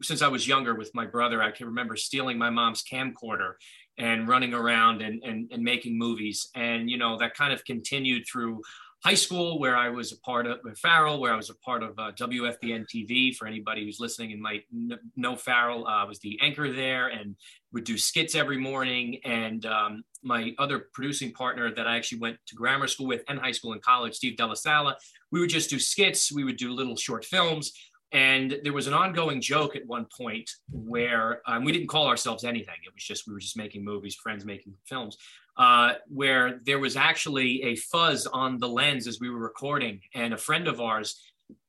since 0.03 0.23
I 0.23 0.29
was 0.29 0.47
younger 0.47 0.75
with 0.75 0.91
my 0.95 1.07
brother. 1.07 1.43
I 1.43 1.51
can 1.51 1.67
remember 1.67 1.97
stealing 1.97 2.39
my 2.39 2.51
mom's 2.51 2.83
camcorder 2.83 3.55
and 3.99 4.29
running 4.29 4.53
around 4.53 5.03
and, 5.03 5.23
and, 5.23 5.51
and 5.53 5.63
making 5.63 5.99
movies, 5.99 6.49
and 6.55 6.91
you 6.91 6.99
know 6.99 7.17
that 7.19 7.35
kind 7.35 7.53
of 7.53 7.65
continued 7.65 8.25
through 8.31 8.63
high 9.05 9.15
school 9.15 9.59
where 9.59 9.77
I 9.77 9.89
was 9.89 10.13
a 10.13 10.19
part 10.19 10.47
of 10.47 10.59
Farrell, 10.79 11.21
where 11.21 11.33
I 11.33 11.37
was 11.37 11.51
a 11.51 11.55
part 11.57 11.83
of 11.83 11.99
uh, 11.99 12.13
WFBN 12.13 12.87
TV. 12.93 13.35
For 13.35 13.47
anybody 13.47 13.85
who's 13.85 14.01
listening 14.01 14.33
and 14.33 14.41
might 14.41 14.65
kn- 14.71 14.99
know 15.17 15.37
Farrell, 15.37 15.87
uh, 15.87 16.03
I 16.03 16.05
was 16.05 16.19
the 16.21 16.39
anchor 16.43 16.73
there 16.73 17.09
and 17.09 17.37
would 17.73 17.85
do 17.85 17.99
skits 17.99 18.35
every 18.35 18.59
morning. 18.59 19.21
And 19.25 19.65
um, 19.67 20.03
my 20.23 20.55
other 20.59 20.87
producing 20.93 21.33
partner 21.33 21.73
that 21.75 21.87
I 21.87 21.97
actually 21.97 22.19
went 22.19 22.39
to 22.47 22.55
grammar 22.55 22.89
school 22.89 23.07
with 23.07 23.23
and 23.29 23.39
high 23.39 23.53
school 23.53 23.73
and 23.73 23.83
college, 23.83 24.15
Steve 24.15 24.37
Della 24.37 24.57
Sala, 24.57 24.97
we 25.31 25.41
would 25.41 25.51
just 25.51 25.71
do 25.71 25.79
skits. 25.79 26.33
We 26.33 26.45
would 26.45 26.57
do 26.57 26.73
little 26.73 26.97
short 26.97 27.25
films. 27.25 27.73
And 28.17 28.61
there 28.63 28.73
was 28.73 28.87
an 28.87 28.95
ongoing 28.95 29.43
joke 29.43 29.77
at 29.77 29.87
one 29.87 30.07
point 30.07 30.51
where 30.71 31.43
um, 31.47 31.65
we 31.65 31.73
didn't 31.73 31.89
call 31.89 32.07
ourselves 32.07 32.45
anything. 32.45 32.77
It 32.87 32.95
was 32.95 33.05
just 33.05 33.27
we 33.27 33.35
were 33.35 33.41
just 33.41 33.59
making 33.59 33.85
movies, 33.85 34.15
friends 34.15 34.47
making 34.47 34.73
films 34.87 35.19
uh, 35.59 35.95
where 36.09 36.61
there 36.65 36.79
was 36.79 36.97
actually 36.97 37.63
a 37.63 37.77
fuzz 37.77 38.27
on 38.27 38.57
the 38.57 38.69
lens 38.69 39.07
as 39.07 39.21
we 39.21 39.29
were 39.29 39.39
recording. 39.39 40.01
And 40.15 40.33
a 40.33 40.39
friend 40.39 40.67
of 40.67 40.81
ours 40.81 41.21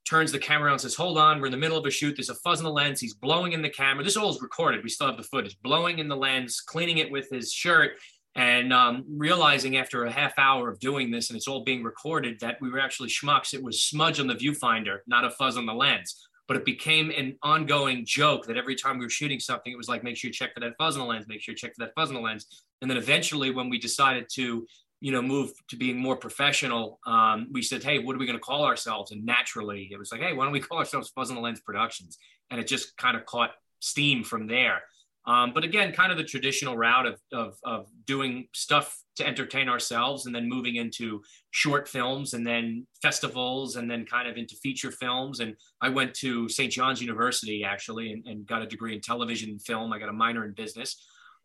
turns 0.08 0.32
the 0.32 0.40
camera 0.40 0.70
on 0.70 0.76
and 0.76 0.82
says, 0.82 0.96
Hold 0.96 1.18
on, 1.18 1.42
we're 1.42 1.48
in 1.48 1.52
the 1.52 1.58
middle 1.58 1.78
of 1.78 1.86
a 1.86 1.92
shoot. 1.92 2.16
There's 2.16 2.30
a 2.30 2.36
fuzz 2.36 2.60
on 2.60 2.64
the 2.64 2.72
lens. 2.72 3.02
He's 3.02 3.16
blowing 3.16 3.52
in 3.52 3.62
the 3.62 3.70
camera. 3.70 4.02
This 4.02 4.16
all 4.16 4.30
is 4.30 4.42
recorded. 4.42 4.86
We 4.86 4.90
still 4.90 5.08
have 5.08 5.18
the 5.18 5.24
footage, 5.24 5.58
blowing 5.64 6.00
in 6.00 6.08
the 6.08 6.16
lens, 6.16 6.62
cleaning 6.62 7.00
it 7.00 7.12
with 7.12 7.30
his 7.30 7.52
shirt. 7.52 7.92
And 8.36 8.72
um, 8.72 9.04
realizing 9.10 9.78
after 9.78 10.06
a 10.06 10.12
half 10.12 10.34
hour 10.38 10.70
of 10.70 10.80
doing 10.80 11.10
this, 11.10 11.30
and 11.30 11.36
it's 11.36 11.48
all 11.48 11.64
being 11.64 11.84
recorded, 11.84 12.40
that 12.42 12.62
we 12.62 12.70
were 12.70 12.80
actually 12.80 13.10
schmucks. 13.10 13.54
It 13.54 13.64
was 13.64 13.82
smudge 13.82 14.20
on 14.20 14.28
the 14.28 14.36
viewfinder, 14.36 15.00
not 15.08 15.26
a 15.26 15.32
fuzz 15.32 15.58
on 15.58 15.66
the 15.66 15.74
lens 15.74 16.28
but 16.48 16.58
it 16.58 16.66
became 16.66 17.12
an 17.12 17.38
ongoing 17.44 18.06
joke 18.06 18.46
that 18.48 18.58
every 18.58 18.76
time 18.76 18.98
we 18.98 19.06
were 19.06 19.10
shooting 19.10 19.40
something, 19.40 19.72
it 19.72 19.78
was 19.78 19.90
like, 19.90 20.04
make 20.04 20.16
sure 20.16 20.30
you 20.30 20.34
check 20.34 20.54
for 20.54 20.62
that 20.62 20.74
the 20.78 21.04
lens, 21.04 21.26
make 21.28 21.42
sure 21.42 21.52
you 21.52 21.58
check 21.58 21.74
for 21.76 21.86
that 21.86 21.94
the 21.96 22.20
lens. 22.20 22.48
And 22.82 22.90
then 22.90 22.98
eventually, 22.98 23.52
when 23.52 23.70
we 23.70 23.78
decided 23.78 24.28
to, 24.34 24.66
you 25.02 25.12
know, 25.12 25.22
move 25.22 25.52
to 25.70 25.76
being 25.76 25.98
more 25.98 26.16
professional, 26.16 27.00
um, 27.06 27.48
we 27.52 27.62
said, 27.62 27.84
hey, 27.84 28.00
what 28.00 28.16
are 28.16 28.20
we 28.20 28.26
going 28.26 28.38
to 28.38 28.44
call 28.44 28.64
ourselves? 28.64 29.12
And 29.12 29.26
naturally, 29.26 29.90
it 29.92 30.00
was 30.00 30.12
like, 30.12 30.22
hey, 30.22 30.34
why 30.34 30.46
don't 30.46 30.54
we 30.54 30.62
call 30.62 30.78
ourselves 30.80 31.12
the 31.16 31.40
Lens 31.40 31.60
Productions? 31.60 32.18
And 32.50 32.60
it 32.60 32.68
just 32.68 32.96
kind 32.98 33.18
of 33.18 33.26
caught 33.26 33.52
steam 33.80 34.24
from 34.24 34.48
there. 34.48 34.84
Um, 35.28 35.52
but 35.54 35.66
again, 35.66 35.92
kind 35.92 36.10
of 36.10 36.18
the 36.18 36.24
traditional 36.24 36.78
route 36.78 37.06
of, 37.06 37.20
of, 37.34 37.58
of 37.66 37.88
doing 38.06 38.48
stuff 38.54 38.98
to 39.18 39.28
entertain 39.28 39.68
ourselves 39.68 40.26
and 40.26 40.34
then 40.34 40.48
moving 40.48 40.78
into 40.78 41.22
short 41.52 41.90
films 41.90 42.34
and 42.34 42.48
then 42.48 42.88
festivals 43.02 43.76
and 43.76 43.92
then 43.92 44.06
kind 44.06 44.30
of 44.30 44.38
into 44.38 44.56
feature 44.56 44.90
films. 44.90 45.42
And 45.42 45.56
I 45.82 45.90
went 45.90 46.14
to 46.16 46.48
St. 46.48 46.72
John's 46.72 47.02
University 47.02 47.66
actually 47.66 48.14
and, 48.14 48.26
and 48.26 48.48
got 48.48 48.62
a 48.62 48.68
degree 48.68 48.96
in 48.96 49.02
television 49.02 49.50
and 49.50 49.62
film. 49.62 49.92
I 49.92 50.00
got 50.00 50.08
a 50.08 50.14
minor 50.14 50.46
in 50.46 50.54
business. 50.54 50.96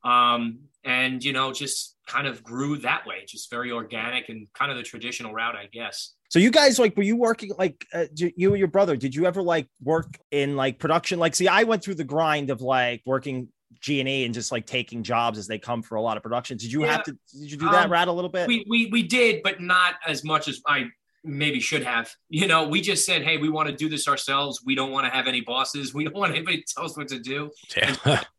Um, 0.05 0.61
and, 0.85 1.25
you 1.25 1.33
know, 1.33 1.53
just 1.53 1.97
kind 2.07 2.27
of 2.27 2.43
grew 2.43 2.77
that 2.79 3.07
way, 3.07 3.25
just 3.27 3.51
very 3.51 3.73
organic 3.73 4.29
and 4.29 4.47
kind 4.53 4.71
of 4.71 4.77
the 4.77 4.83
traditional 4.83 5.33
route, 5.33 5.57
I 5.57 5.67
guess. 5.73 6.15
So 6.29 6.39
you 6.39 6.51
guys 6.51 6.79
like 6.79 6.97
were 6.97 7.03
you 7.03 7.17
working 7.17 7.51
like 7.59 7.85
uh, 7.93 8.07
you 8.15 8.51
and 8.51 8.59
your 8.59 8.69
brother? 8.69 8.97
Did 8.97 9.15
you 9.15 9.27
ever 9.27 9.43
like 9.43 9.69
work 9.83 10.19
in 10.31 10.57
like 10.57 10.79
production? 10.79 11.19
Like, 11.19 11.35
see, 11.35 11.47
I 11.47 11.65
went 11.65 11.85
through 11.85 11.97
the 11.97 12.05
grind 12.05 12.51
of 12.51 12.63
like 12.63 13.03
working 13.05 13.49
G 13.81 14.01
and 14.01 14.09
E 14.09 14.25
and 14.25 14.35
just 14.35 14.53
like 14.53 14.67
taking 14.67 15.03
jobs 15.03 15.39
as 15.39 15.47
they 15.47 15.59
come 15.59 15.83
for 15.83 15.97
a 15.97 16.03
lot 16.03 16.17
of 16.17 16.23
productions. 16.23 16.63
Did 16.63 16.73
you 16.73 16.85
Yeah. 16.85 16.93
have 16.93 17.03
to? 17.05 17.13
Did 17.13 17.51
you 17.51 17.57
do 17.57 17.69
that 17.71 17.87
Um, 17.87 17.93
rat 17.93 18.09
a 18.09 18.13
little 18.13 18.31
bit? 18.31 18.47
We, 18.49 18.65
we, 18.69 18.87
we 18.87 19.03
did, 19.03 19.43
but 19.43 19.61
not 19.61 19.95
as 20.07 20.25
much 20.25 20.49
as 20.49 20.61
I 20.67 20.87
maybe 21.25 21.61
should 21.61 21.85
have. 21.85 22.11
You 22.29 22.49
know, 22.49 22.67
we 22.69 22.81
just 22.81 23.07
said, 23.07 23.23
hey, 23.23 23.37
we 23.39 23.49
want 23.49 23.69
to 23.69 23.75
do 23.77 23.89
this 23.89 24.09
ourselves. 24.09 24.61
We 24.67 24.75
don't 24.75 24.91
want 24.91 25.07
to 25.07 25.11
have 25.11 25.29
any 25.29 25.41
bosses. 25.41 25.95
We 25.95 26.05
don't 26.05 26.17
want 26.23 26.33
anybody 26.35 26.59
to 26.63 26.75
tell 26.75 26.85
us 26.85 26.97
what 26.97 27.09
to 27.09 27.19
do. 27.21 27.51
Yeah. 27.77 27.95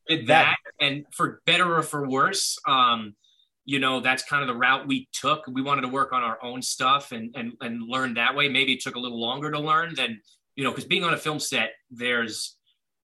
did 0.07 0.27
That- 0.27 0.27
that 0.27 0.55
and 0.81 1.05
for 1.11 1.41
better 1.45 1.75
or 1.77 1.81
for 1.81 2.09
worse 2.09 2.57
um 2.67 3.15
you 3.63 3.79
know 3.79 4.01
that's 4.01 4.21
kind 4.23 4.41
of 4.41 4.49
the 4.49 4.53
route 4.53 4.85
we 4.85 5.07
took 5.13 5.45
we 5.47 5.61
wanted 5.61 5.81
to 5.83 5.87
work 5.87 6.11
on 6.11 6.21
our 6.23 6.37
own 6.43 6.61
stuff 6.61 7.13
and 7.13 7.33
and 7.37 7.53
and 7.61 7.81
learn 7.87 8.15
that 8.15 8.35
way 8.35 8.49
maybe 8.49 8.73
it 8.73 8.81
took 8.81 8.95
a 8.95 8.99
little 8.99 9.21
longer 9.21 9.49
to 9.49 9.59
learn 9.59 9.95
than 9.95 10.19
you 10.57 10.63
know 10.65 10.71
because 10.71 10.83
being 10.83 11.05
on 11.05 11.13
a 11.13 11.17
film 11.17 11.39
set 11.39 11.71
there's 11.89 12.57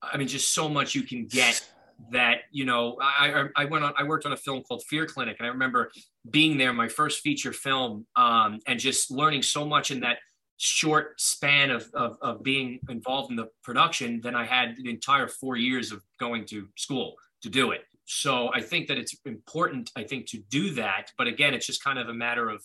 i 0.04 0.18
mean 0.18 0.28
just 0.28 0.54
so 0.54 0.68
much 0.68 0.94
you 0.94 1.04
can 1.04 1.26
get 1.26 1.66
that 2.12 2.42
you 2.52 2.66
know 2.66 2.98
I, 3.02 3.46
I 3.56 3.66
went 3.66 3.84
on 3.84 3.94
i 3.98 4.04
worked 4.04 4.26
on 4.26 4.32
a 4.32 4.38
film 4.38 4.64
called 4.64 4.84
fear 4.88 5.06
clinic 5.06 5.36
and 5.40 5.46
i 5.46 5.50
remember 5.50 5.92
being 6.30 6.58
there 6.58 6.72
my 6.74 6.88
first 6.88 7.20
feature 7.22 7.54
film 7.54 8.06
um 8.16 8.60
and 8.68 8.80
just 8.80 9.12
learning 9.12 9.42
so 9.44 9.66
much 9.66 9.92
in 9.92 10.00
that 10.02 10.18
short 10.60 11.20
span 11.20 11.72
of, 11.72 11.90
of, 11.94 12.18
of 12.22 12.44
being 12.44 12.80
involved 12.90 13.32
in 13.32 13.38
the 13.38 13.48
production 13.64 14.20
than 14.22 14.36
I 14.36 14.46
had 14.46 14.76
the 14.76 14.90
entire 14.90 15.28
four 15.28 15.56
years 15.56 15.94
of 15.94 16.04
going 16.20 16.46
to 16.48 16.68
school 16.76 17.16
to 17.42 17.50
do 17.50 17.72
it. 17.72 17.82
So 18.06 18.50
I 18.54 18.62
think 18.62 18.88
that 18.90 18.98
it's 18.98 19.16
important, 19.26 19.90
I 19.96 20.04
think, 20.04 20.28
to 20.28 20.40
do 20.50 20.72
that. 20.72 21.12
But 21.18 21.28
again, 21.28 21.54
it's 21.54 21.66
just 21.66 21.82
kind 21.82 21.98
of 21.98 22.10
a 22.10 22.14
matter 22.14 22.50
of 22.50 22.62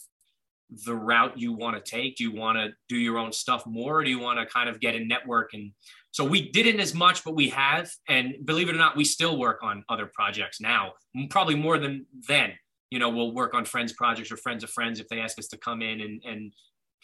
the 0.87 0.95
route 0.95 1.39
you 1.39 1.53
want 1.53 1.77
to 1.77 1.91
take. 1.91 2.17
Do 2.17 2.25
you 2.25 2.33
want 2.33 2.59
to 2.59 2.71
do 2.89 2.97
your 2.97 3.19
own 3.19 3.33
stuff 3.33 3.67
more, 3.67 3.99
or 3.99 4.05
do 4.05 4.11
you 4.11 4.19
want 4.19 4.39
to 4.39 4.47
kind 4.47 4.69
of 4.69 4.81
get 4.81 4.95
a 4.95 5.05
network? 5.05 5.55
And 5.55 5.73
so 6.11 6.25
we 6.25 6.51
didn't 6.51 6.81
as 6.81 6.95
much, 6.95 7.25
but 7.25 7.35
we 7.35 7.49
have. 7.51 7.91
And 8.09 8.35
believe 8.45 8.69
it 8.69 8.75
or 8.75 8.79
not, 8.79 8.97
we 8.97 9.05
still 9.05 9.39
work 9.39 9.61
on 9.63 9.85
other 9.89 10.11
projects 10.13 10.61
now, 10.61 10.93
probably 11.31 11.57
more 11.57 11.79
than 11.79 12.07
then. 12.29 12.53
You 12.91 12.99
know, 12.99 13.09
we'll 13.09 13.35
work 13.35 13.55
on 13.55 13.65
friends 13.65 13.93
projects 13.93 14.31
or 14.31 14.37
friends 14.37 14.63
of 14.63 14.71
friends 14.71 15.01
if 15.01 15.09
they 15.09 15.21
ask 15.21 15.39
us 15.39 15.49
to 15.49 15.59
come 15.59 15.83
in 15.83 16.01
and, 16.01 16.23
and 16.25 16.53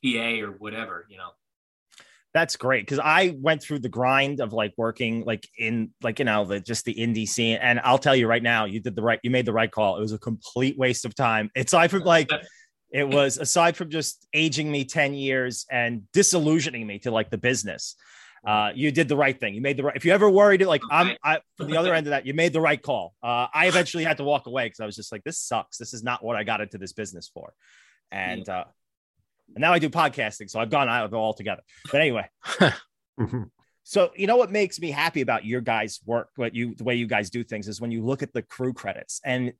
PA 0.05 0.47
or 0.47 0.53
whatever, 0.59 1.07
you 1.09 1.17
know. 1.17 1.31
That's 2.33 2.55
great 2.55 2.87
because 2.87 3.01
I 3.03 3.37
went 3.41 3.61
through 3.61 3.81
the 3.81 3.89
grind 3.89 4.39
of 4.39 4.53
like 4.53 4.73
working 4.77 5.25
like 5.25 5.49
in 5.59 5.91
like 6.01 6.21
you 6.21 6.25
know 6.25 6.45
the 6.45 6.61
just 6.61 6.85
the 6.85 6.95
indie 6.95 7.29
scene, 7.29 7.59
and 7.61 7.81
I'll 7.83 7.99
tell 7.99 8.15
you 8.15 8.29
right 8.29 8.43
now, 8.43 8.67
you 8.67 8.79
did 8.79 8.95
the 8.95 9.03
right, 9.03 9.19
you 9.25 9.31
made 9.31 9.47
the 9.47 9.53
right 9.53 9.71
call. 9.71 9.97
It 9.97 10.01
was 10.01 10.13
a 10.13 10.19
complete 10.19 10.79
waste 10.79 11.05
of 11.05 11.17
time. 11.17 11.51
Aside 11.57 11.91
from 11.91 12.05
like, 12.05 12.31
it 12.93 13.09
was 13.09 13.39
aside 13.39 13.77
from 13.77 13.91
just 13.91 14.27
aging 14.33 14.71
me 14.71 14.85
ten 14.85 15.15
years 15.15 15.67
and 15.71 16.03
disillusioning 16.13 16.87
me 16.87 16.99
to 17.01 17.11
like 17.11 17.31
the 17.31 17.39
business. 17.39 17.97
Uh, 18.47 18.71
you 18.75 18.91
did 18.91 19.07
the 19.07 19.17
right 19.17 19.39
thing. 19.39 19.55
You 19.55 19.61
made 19.61 19.77
the 19.77 19.83
right. 19.83 19.97
If 19.97 20.05
you 20.05 20.13
ever 20.13 20.31
worried 20.31 20.63
like 20.63 20.81
I'm, 20.91 21.15
I 21.23 21.41
from 21.57 21.71
the 21.71 21.77
other 21.77 21.95
end 21.95 22.07
of 22.07 22.11
that, 22.11 22.25
you 22.25 22.33
made 22.33 22.53
the 22.53 22.61
right 22.61 22.81
call. 22.81 23.15
Uh, 23.23 23.47
I 23.53 23.67
eventually 23.67 24.03
had 24.03 24.17
to 24.17 24.25
walk 24.25 24.47
away 24.47 24.67
because 24.67 24.81
I 24.81 24.87
was 24.87 24.97
just 24.97 25.13
like, 25.13 25.23
this 25.25 25.39
sucks. 25.39 25.77
This 25.77 25.93
is 25.93 26.03
not 26.03 26.25
what 26.25 26.37
I 26.37 26.45
got 26.45 26.63
into 26.63 26.79
this 26.79 26.95
business 26.95 27.31
for, 27.33 27.53
and 28.11 28.49
uh, 28.49 28.65
and 29.55 29.61
now 29.61 29.73
I 29.73 29.79
do 29.79 29.91
podcasting, 29.91 30.49
so 30.49 30.59
I've 30.59 30.71
gone 30.71 30.89
out 30.89 31.05
of 31.05 31.13
it 31.13 31.17
altogether. 31.17 31.63
But 31.93 32.01
anyway, 32.01 32.29
so 33.83 34.11
you 34.17 34.27
know 34.27 34.37
what 34.37 34.51
makes 34.51 34.81
me 34.81 34.91
happy 34.91 35.21
about 35.21 35.45
your 35.45 35.61
guys' 35.61 36.01
work, 36.07 36.31
what 36.37 36.55
you 36.55 36.75
the 36.75 36.85
way 36.85 36.95
you 36.95 37.07
guys 37.07 37.29
do 37.29 37.45
things 37.45 37.69
is 37.69 37.81
when 37.81 37.91
you 37.91 38.03
look 38.03 38.23
at 38.23 38.33
the 38.33 38.43
crew 38.43 38.73
credits 38.73 39.21
and 39.23 39.53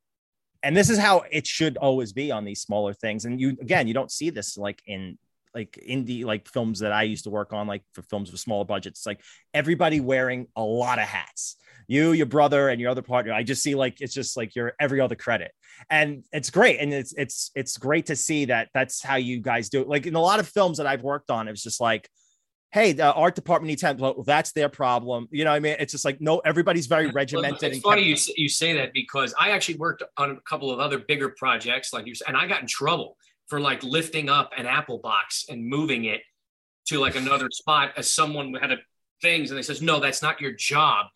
and 0.63 0.77
this 0.77 0.91
is 0.91 0.99
how 0.99 1.25
it 1.31 1.47
should 1.47 1.77
always 1.77 2.13
be 2.13 2.31
on 2.31 2.45
these 2.45 2.61
smaller 2.61 2.93
things. 2.93 3.25
And 3.25 3.41
you 3.41 3.51
again, 3.61 3.87
you 3.87 3.95
don't 3.95 4.11
see 4.11 4.31
this 4.31 4.57
like 4.57 4.83
in 4.87 5.19
like 5.55 5.79
indie 5.87 6.25
like 6.25 6.49
films 6.49 6.81
that 6.81 6.93
I 6.93 7.03
used 7.03 7.25
to 7.25 7.31
work 7.31 7.53
on, 7.53 7.67
like 7.67 7.83
for 7.93 8.03
films 8.03 8.31
with 8.31 8.41
smaller 8.41 8.65
budgets. 8.65 9.07
Like 9.07 9.21
everybody 9.55 10.01
wearing 10.01 10.47
a 10.57 10.63
lot 10.63 10.99
of 10.99 11.07
hats. 11.07 11.57
You, 11.89 12.13
your 12.13 12.27
brother, 12.27 12.69
and 12.69 12.81
your 12.81 12.91
other 12.91 13.03
partner. 13.03 13.33
I 13.33 13.43
just 13.43 13.65
see 13.65 13.75
like 13.75 14.01
it's 14.01 14.15
just 14.15 14.37
like 14.37 14.55
your 14.55 14.75
every 14.79 15.01
other 15.01 15.17
credit, 15.17 15.51
and 15.91 16.23
it's 16.33 16.49
great. 16.49 16.79
And 16.79 16.93
it's 16.93 17.13
it's 17.15 17.51
it's 17.57 17.77
great 17.79 18.07
to 18.07 18.17
see 18.17 18.45
that 18.45 18.69
that's 18.73 19.03
how 19.03 19.17
you 19.17 19.41
guys 19.41 19.71
do 19.71 19.81
it. 19.81 19.89
Like 19.89 20.07
in 20.07 20.15
a 20.15 20.21
lot 20.21 20.39
of 20.39 20.47
films 20.49 20.79
that 20.79 20.87
I've 20.87 21.03
worked 21.03 21.31
on, 21.31 21.49
it 21.49 21.51
was 21.51 21.65
just 21.65 21.81
like 21.81 22.09
hey, 22.73 22.93
the 22.93 23.13
art 23.13 23.35
department 23.35 23.69
needs 23.69 23.83
help. 23.83 23.99
Well, 23.99 24.23
that's 24.25 24.53
their 24.53 24.69
problem. 24.69 25.29
You 25.31 25.45
know, 25.45 25.51
what 25.51 25.57
I 25.57 25.61
mean, 25.61 25.77
it's 25.79 25.93
just 25.93 26.05
like 26.05 26.21
no, 26.21 26.39
everybody's 26.39 26.87
very 26.87 27.11
regimented. 27.11 27.63
It's 27.63 27.75
and 27.77 27.83
funny 27.83 28.03
you, 28.03 28.17
you 28.37 28.49
say 28.49 28.75
that 28.75 28.93
because 28.93 29.35
I 29.39 29.51
actually 29.51 29.77
worked 29.77 30.03
on 30.17 30.31
a 30.31 30.41
couple 30.43 30.71
of 30.71 30.81
other 30.81 30.99
bigger 30.99 31.31
projects, 31.31 31.93
like 31.93 32.07
you 32.07 32.15
said, 32.15 32.29
and 32.29 32.37
I 32.37 32.47
got 32.47 32.61
in 32.61 32.67
trouble 32.67 33.17
for 33.49 33.61
like 33.61 33.83
lifting 33.83 34.29
up 34.29 34.53
an 34.57 34.67
Apple 34.67 34.99
box 34.99 35.47
and 35.49 35.65
moving 35.67 36.05
it 36.05 36.23
to 36.87 36.99
like 36.99 37.17
another 37.17 37.49
spot 37.51 37.93
as 37.97 38.13
someone 38.13 38.55
had 38.55 38.73
a 38.73 38.77
things, 39.21 39.51
and 39.51 39.59
they 39.59 39.63
says, 39.63 39.83
no, 39.83 40.01
that's 40.01 40.23
not 40.23 40.41
your 40.41 40.53
job. 40.53 41.07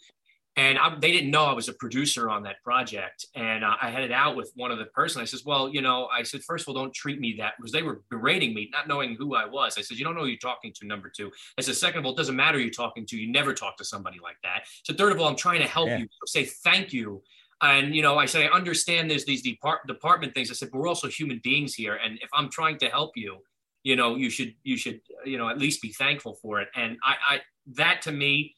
And 0.57 0.79
I, 0.79 0.95
they 1.01 1.11
didn't 1.11 1.33
know 1.33 1.45
I 1.47 1.53
was 1.53 1.69
a 1.69 1.73
producer 1.73 2.31
on 2.31 2.45
that 2.45 2.63
project. 2.63 3.27
And 3.35 3.65
uh, 3.65 3.75
I 3.83 3.91
had 3.91 4.05
it 4.05 4.13
out 4.13 4.37
with 4.37 4.53
one 4.55 4.71
of 4.71 4.79
the 4.79 4.85
person. 4.87 5.21
I 5.21 5.25
says, 5.25 5.45
well, 5.45 5.69
you 5.69 5.83
know, 5.83 6.07
I 6.07 6.23
said, 6.23 6.43
first 6.45 6.63
of 6.63 6.69
all, 6.69 6.75
don't 6.81 6.95
treat 6.95 7.19
me 7.19 7.35
that 7.39 7.55
because 7.57 7.73
they 7.73 7.83
were 7.83 8.03
berating 8.09 8.55
me, 8.55 8.71
not 8.73 8.87
knowing 8.87 9.17
who 9.17 9.35
I 9.35 9.47
was. 9.47 9.77
I 9.77 9.81
said, 9.81 9.99
you 9.99 10.05
don't 10.05 10.15
know 10.15 10.21
who 10.21 10.29
you're 10.29 10.39
talking 10.39 10.73
to, 10.77 10.87
number 10.87 11.11
two. 11.15 11.33
I 11.59 11.63
said, 11.63 11.75
second 11.75 12.01
of 12.01 12.07
all, 12.07 12.13
it 12.13 12.17
doesn't 12.17 12.37
matter 12.37 12.59
who 12.59 12.63
you're 12.65 12.73
talking 12.73 13.05
to. 13.07 13.17
You 13.17 13.33
never 13.33 13.53
talk 13.53 13.77
to 13.79 13.85
somebody 13.85 14.19
like 14.23 14.37
that. 14.45 14.67
So 14.85 14.95
third 14.95 15.13
of 15.13 15.21
all, 15.21 15.27
I'm 15.27 15.37
trying 15.37 15.61
to 15.61 15.67
help 15.67 15.89
Yeah. 15.89 15.99
you. 15.99 16.09
Say 16.27 16.45
thank 16.45 16.93
you. 16.93 17.23
And, 17.61 17.95
you 17.95 18.03
know, 18.03 18.17
I 18.19 18.27
said, 18.27 18.47
I 18.47 18.55
understand 18.55 19.11
there's 19.11 19.25
these 19.25 19.43
depart- 19.43 19.87
department 19.89 20.35
things. 20.35 20.51
I 20.51 20.55
said, 20.55 20.71
but 20.71 20.79
we're 20.79 20.89
also 20.89 21.09
human 21.09 21.41
beings 21.43 21.75
here. 21.75 21.97
And 22.05 22.19
if 22.23 22.29
I'm 22.33 22.49
trying 22.49 22.79
to 22.79 22.89
help 22.89 23.17
you, 23.17 23.39
you 23.83 23.97
know, 23.97 24.15
you 24.17 24.31
should, 24.31 24.55
you 24.63 24.77
should, 24.77 25.01
you 25.25 25.37
know, 25.37 25.49
at 25.49 25.59
least 25.59 25.83
be 25.83 25.93
thankful 25.93 26.35
for 26.35 26.61
it. 26.61 26.69
And 26.75 26.97
I, 27.03 27.15
I, 27.29 27.41
that 27.75 28.03
to 28.03 28.13
me, 28.13 28.55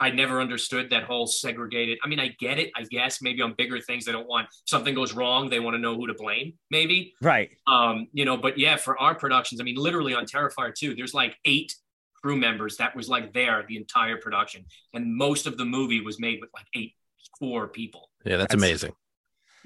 I 0.00 0.10
never 0.10 0.40
understood 0.40 0.90
that 0.90 1.04
whole 1.04 1.26
segregated. 1.26 1.98
I 2.02 2.08
mean, 2.08 2.18
I 2.20 2.28
get 2.38 2.58
it, 2.58 2.70
I 2.76 2.82
guess. 2.82 3.22
Maybe 3.22 3.40
on 3.42 3.54
bigger 3.56 3.80
things, 3.80 4.04
they 4.04 4.12
don't 4.12 4.26
want 4.28 4.48
something 4.66 4.94
goes 4.94 5.12
wrong, 5.14 5.48
they 5.48 5.60
want 5.60 5.74
to 5.74 5.78
know 5.78 5.94
who 5.94 6.06
to 6.08 6.14
blame, 6.14 6.54
maybe. 6.70 7.14
right. 7.22 7.50
Um, 7.66 8.08
you 8.12 8.24
know, 8.24 8.36
but 8.36 8.58
yeah, 8.58 8.76
for 8.76 9.00
our 9.00 9.14
productions, 9.14 9.60
I 9.60 9.64
mean, 9.64 9.76
literally 9.76 10.14
on 10.14 10.26
Terrifier 10.26 10.74
2, 10.74 10.94
there's 10.96 11.14
like 11.14 11.36
eight 11.44 11.74
crew 12.20 12.36
members 12.36 12.76
that 12.78 12.96
was 12.96 13.08
like 13.08 13.32
there 13.32 13.64
the 13.68 13.76
entire 13.76 14.16
production. 14.16 14.64
And 14.94 15.14
most 15.14 15.46
of 15.46 15.56
the 15.56 15.64
movie 15.64 16.00
was 16.00 16.18
made 16.18 16.40
with 16.40 16.50
like 16.54 16.66
eight 16.74 16.94
core 17.38 17.68
people. 17.68 18.10
Yeah, 18.24 18.38
that's, 18.38 18.52
That's- 18.54 18.62
amazing. 18.70 18.92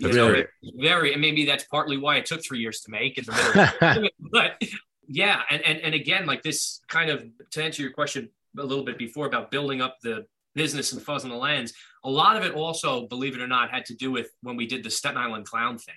You 0.01 0.07
That's 0.07 0.17
know, 0.17 0.29
great. 0.31 0.47
it's 0.63 0.77
very, 0.81 1.13
and 1.13 1.21
maybe 1.21 1.45
that's 1.45 1.65
partly 1.65 1.97
why 1.97 2.19
it 2.19 2.27
took 2.27 2.45
three 2.45 2.61
years 2.61 2.83
to 2.83 2.91
make 2.93 3.19
in 3.19 3.25
the 3.25 3.33
middle. 3.33 4.05
of 4.05 4.11
but 4.31 4.63
yeah, 5.09 5.41
and, 5.51 5.61
and 5.63 5.79
and 5.81 5.93
again, 5.93 6.25
like 6.25 6.45
this 6.45 6.81
kind 6.87 7.11
of 7.11 7.25
to 7.51 7.65
answer 7.65 7.83
your 7.83 7.91
question 7.91 8.29
a 8.57 8.62
little 8.62 8.85
bit 8.85 8.99
before 8.99 9.26
about 9.26 9.50
building 9.50 9.81
up 9.81 9.97
the 10.02 10.26
business 10.55 10.93
and 10.93 11.02
fuzz 11.02 11.25
on 11.25 11.31
the 11.31 11.37
lens, 11.37 11.73
a 12.05 12.11
lot 12.11 12.37
of 12.37 12.45
it 12.45 12.55
also, 12.55 13.07
believe 13.07 13.35
it 13.35 13.40
or 13.40 13.47
not, 13.47 13.71
had 13.71 13.85
to 13.87 13.95
do 13.95 14.11
with 14.11 14.31
when 14.43 14.57
we 14.57 14.67
did 14.67 14.85
the 14.85 14.90
Staten 14.90 15.19
Island 15.19 15.47
clown 15.47 15.78
thing. 15.78 15.95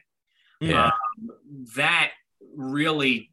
Yeah. 0.59 0.87
Um, 0.87 1.29
that 1.75 2.11
really 2.55 3.31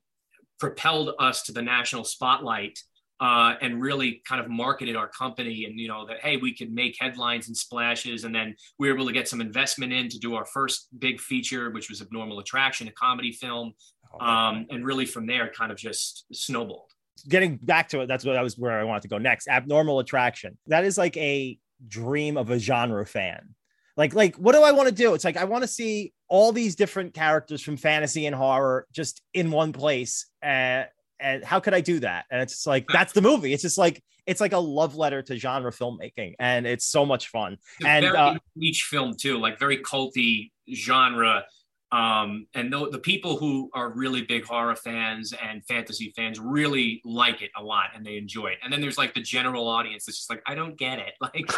propelled 0.59 1.15
us 1.19 1.43
to 1.43 1.53
the 1.53 1.63
national 1.63 2.05
spotlight 2.05 2.79
uh, 3.21 3.55
and 3.61 3.81
really 3.81 4.23
kind 4.27 4.41
of 4.41 4.49
marketed 4.49 4.95
our 4.95 5.09
company 5.09 5.65
and 5.65 5.79
you 5.79 5.89
know 5.89 6.07
that 6.07 6.19
hey 6.21 6.37
we 6.37 6.55
could 6.55 6.73
make 6.73 6.97
headlines 7.01 7.49
and 7.49 7.57
splashes 7.57 8.25
and 8.25 8.35
then 8.35 8.55
we 8.79 8.89
were 8.89 8.95
able 8.95 9.07
to 9.07 9.13
get 9.13 9.29
some 9.29 9.41
investment 9.41 9.93
in 9.93 10.09
to 10.09 10.19
do 10.19 10.35
our 10.35 10.45
first 10.45 10.89
big 10.99 11.21
feature 11.21 11.71
which 11.71 11.89
was 11.89 12.01
abnormal 12.01 12.39
attraction 12.39 12.87
a 12.87 12.93
comedy 12.93 13.33
film 13.33 13.73
um, 14.21 14.67
and 14.71 14.85
really 14.85 15.05
from 15.05 15.27
there 15.27 15.49
kind 15.49 15.73
of 15.73 15.79
just 15.79 16.27
snowballed 16.33 16.93
Getting 17.29 17.57
back 17.57 17.89
to 17.91 18.01
it, 18.01 18.07
that's 18.07 18.25
what 18.25 18.37
I 18.37 18.43
was 18.43 18.59
where 18.59 18.79
I 18.79 18.85
wanted 18.85 19.03
to 19.03 19.09
go 19.09 19.19
next. 19.19 19.49
Abnormal 19.49 19.99
attraction. 20.01 20.59
That 20.67 20.85
is 20.85 20.99
like 20.99 21.17
a 21.17 21.59
dream 21.87 22.37
of 22.37 22.51
a 22.51 22.59
genre 22.59 23.07
fan. 23.07 23.55
Like, 23.97 24.15
like, 24.15 24.37
what 24.37 24.53
do 24.53 24.63
I 24.63 24.73
want 24.73 24.89
to 24.89 24.95
do? 24.95 25.15
It's 25.15 25.25
like 25.25 25.37
I 25.37 25.45
want 25.45 25.63
to 25.65 25.69
see 25.69 26.13
all 26.29 26.53
these 26.53 26.77
different 26.77 27.15
characters 27.15 27.63
from 27.63 27.77
fantasy 27.77 28.27
and 28.27 28.35
horror 28.35 28.87
just 28.93 29.23
in 29.35 29.51
one 29.51 29.73
place. 29.73 30.27
Uh, 30.43 30.85
and 31.21 31.45
how 31.45 31.59
could 31.59 31.75
I 31.75 31.81
do 31.81 31.99
that? 32.01 32.27
And 32.31 32.41
it's 32.41 32.53
just 32.55 32.67
like 32.67 32.87
that's 32.93 33.13
the 33.13 33.23
movie. 33.23 33.53
It's 33.53 33.63
just 33.63 33.79
like 33.79 34.03
it's 34.27 34.41
like 34.41 34.53
a 34.53 34.59
love 34.59 34.95
letter 34.95 35.23
to 35.23 35.37
genre 35.37 35.73
filmmaking, 35.73 36.35
and 36.39 36.67
it's 36.67 36.85
so 36.85 37.05
much 37.07 37.29
fun. 37.29 37.55
It's 37.81 37.87
And, 37.87 38.05
very 38.05 38.17
uh, 38.17 38.35
niche 38.55 38.85
film 38.85 39.15
too, 39.19 39.39
like 39.39 39.59
very 39.59 39.79
culty 39.79 40.53
genre. 40.73 41.45
Um, 41.91 42.47
and 42.55 42.71
the, 42.71 42.91
the 42.91 42.99
people 42.99 43.39
who 43.39 43.71
are 43.73 43.91
really 43.91 44.23
big 44.23 44.45
horror 44.45 44.77
fans 44.77 45.33
and 45.43 45.65
fantasy 45.65 46.13
fans 46.15 46.39
really 46.39 47.01
like 47.05 47.41
it 47.41 47.51
a 47.57 47.63
lot 47.63 47.91
and 47.95 48.05
they 48.05 48.19
enjoy 48.19 48.49
it. 48.49 48.59
And 48.63 48.71
then 48.71 48.83
there's 48.83 48.99
like 48.99 49.15
the 49.15 49.23
general 49.23 49.67
audience 49.67 50.05
that's 50.05 50.19
just 50.19 50.29
like, 50.29 50.43
I 50.47 50.55
don't 50.55 50.77
get 50.77 50.99
it. 50.99 51.15
Like 51.29 51.35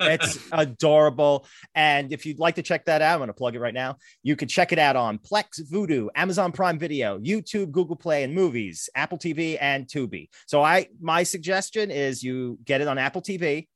it's 0.00 0.38
adorable. 0.52 1.46
And 1.74 2.12
if 2.12 2.26
you'd 2.26 2.38
like 2.38 2.56
to 2.56 2.62
check 2.62 2.84
that 2.86 3.02
out, 3.02 3.14
I'm 3.14 3.18
going 3.18 3.28
to 3.28 3.34
plug 3.34 3.54
it 3.54 3.60
right 3.60 3.74
now. 3.74 3.96
You 4.22 4.36
can 4.36 4.48
check 4.48 4.72
it 4.72 4.78
out 4.78 4.96
on 4.96 5.18
Plex, 5.18 5.60
Vudu, 5.70 6.08
Amazon 6.14 6.52
Prime 6.52 6.78
Video, 6.78 7.18
YouTube, 7.18 7.70
Google 7.70 7.96
Play, 7.96 8.24
and 8.24 8.34
Movies, 8.34 8.90
Apple 8.94 9.18
TV, 9.18 9.56
and 9.60 9.86
Tubi. 9.86 10.28
So 10.46 10.62
I, 10.62 10.88
my 11.00 11.22
suggestion 11.22 11.90
is 11.90 12.22
you 12.22 12.58
get 12.64 12.80
it 12.80 12.88
on 12.88 12.98
Apple 12.98 13.22
TV. 13.22 13.68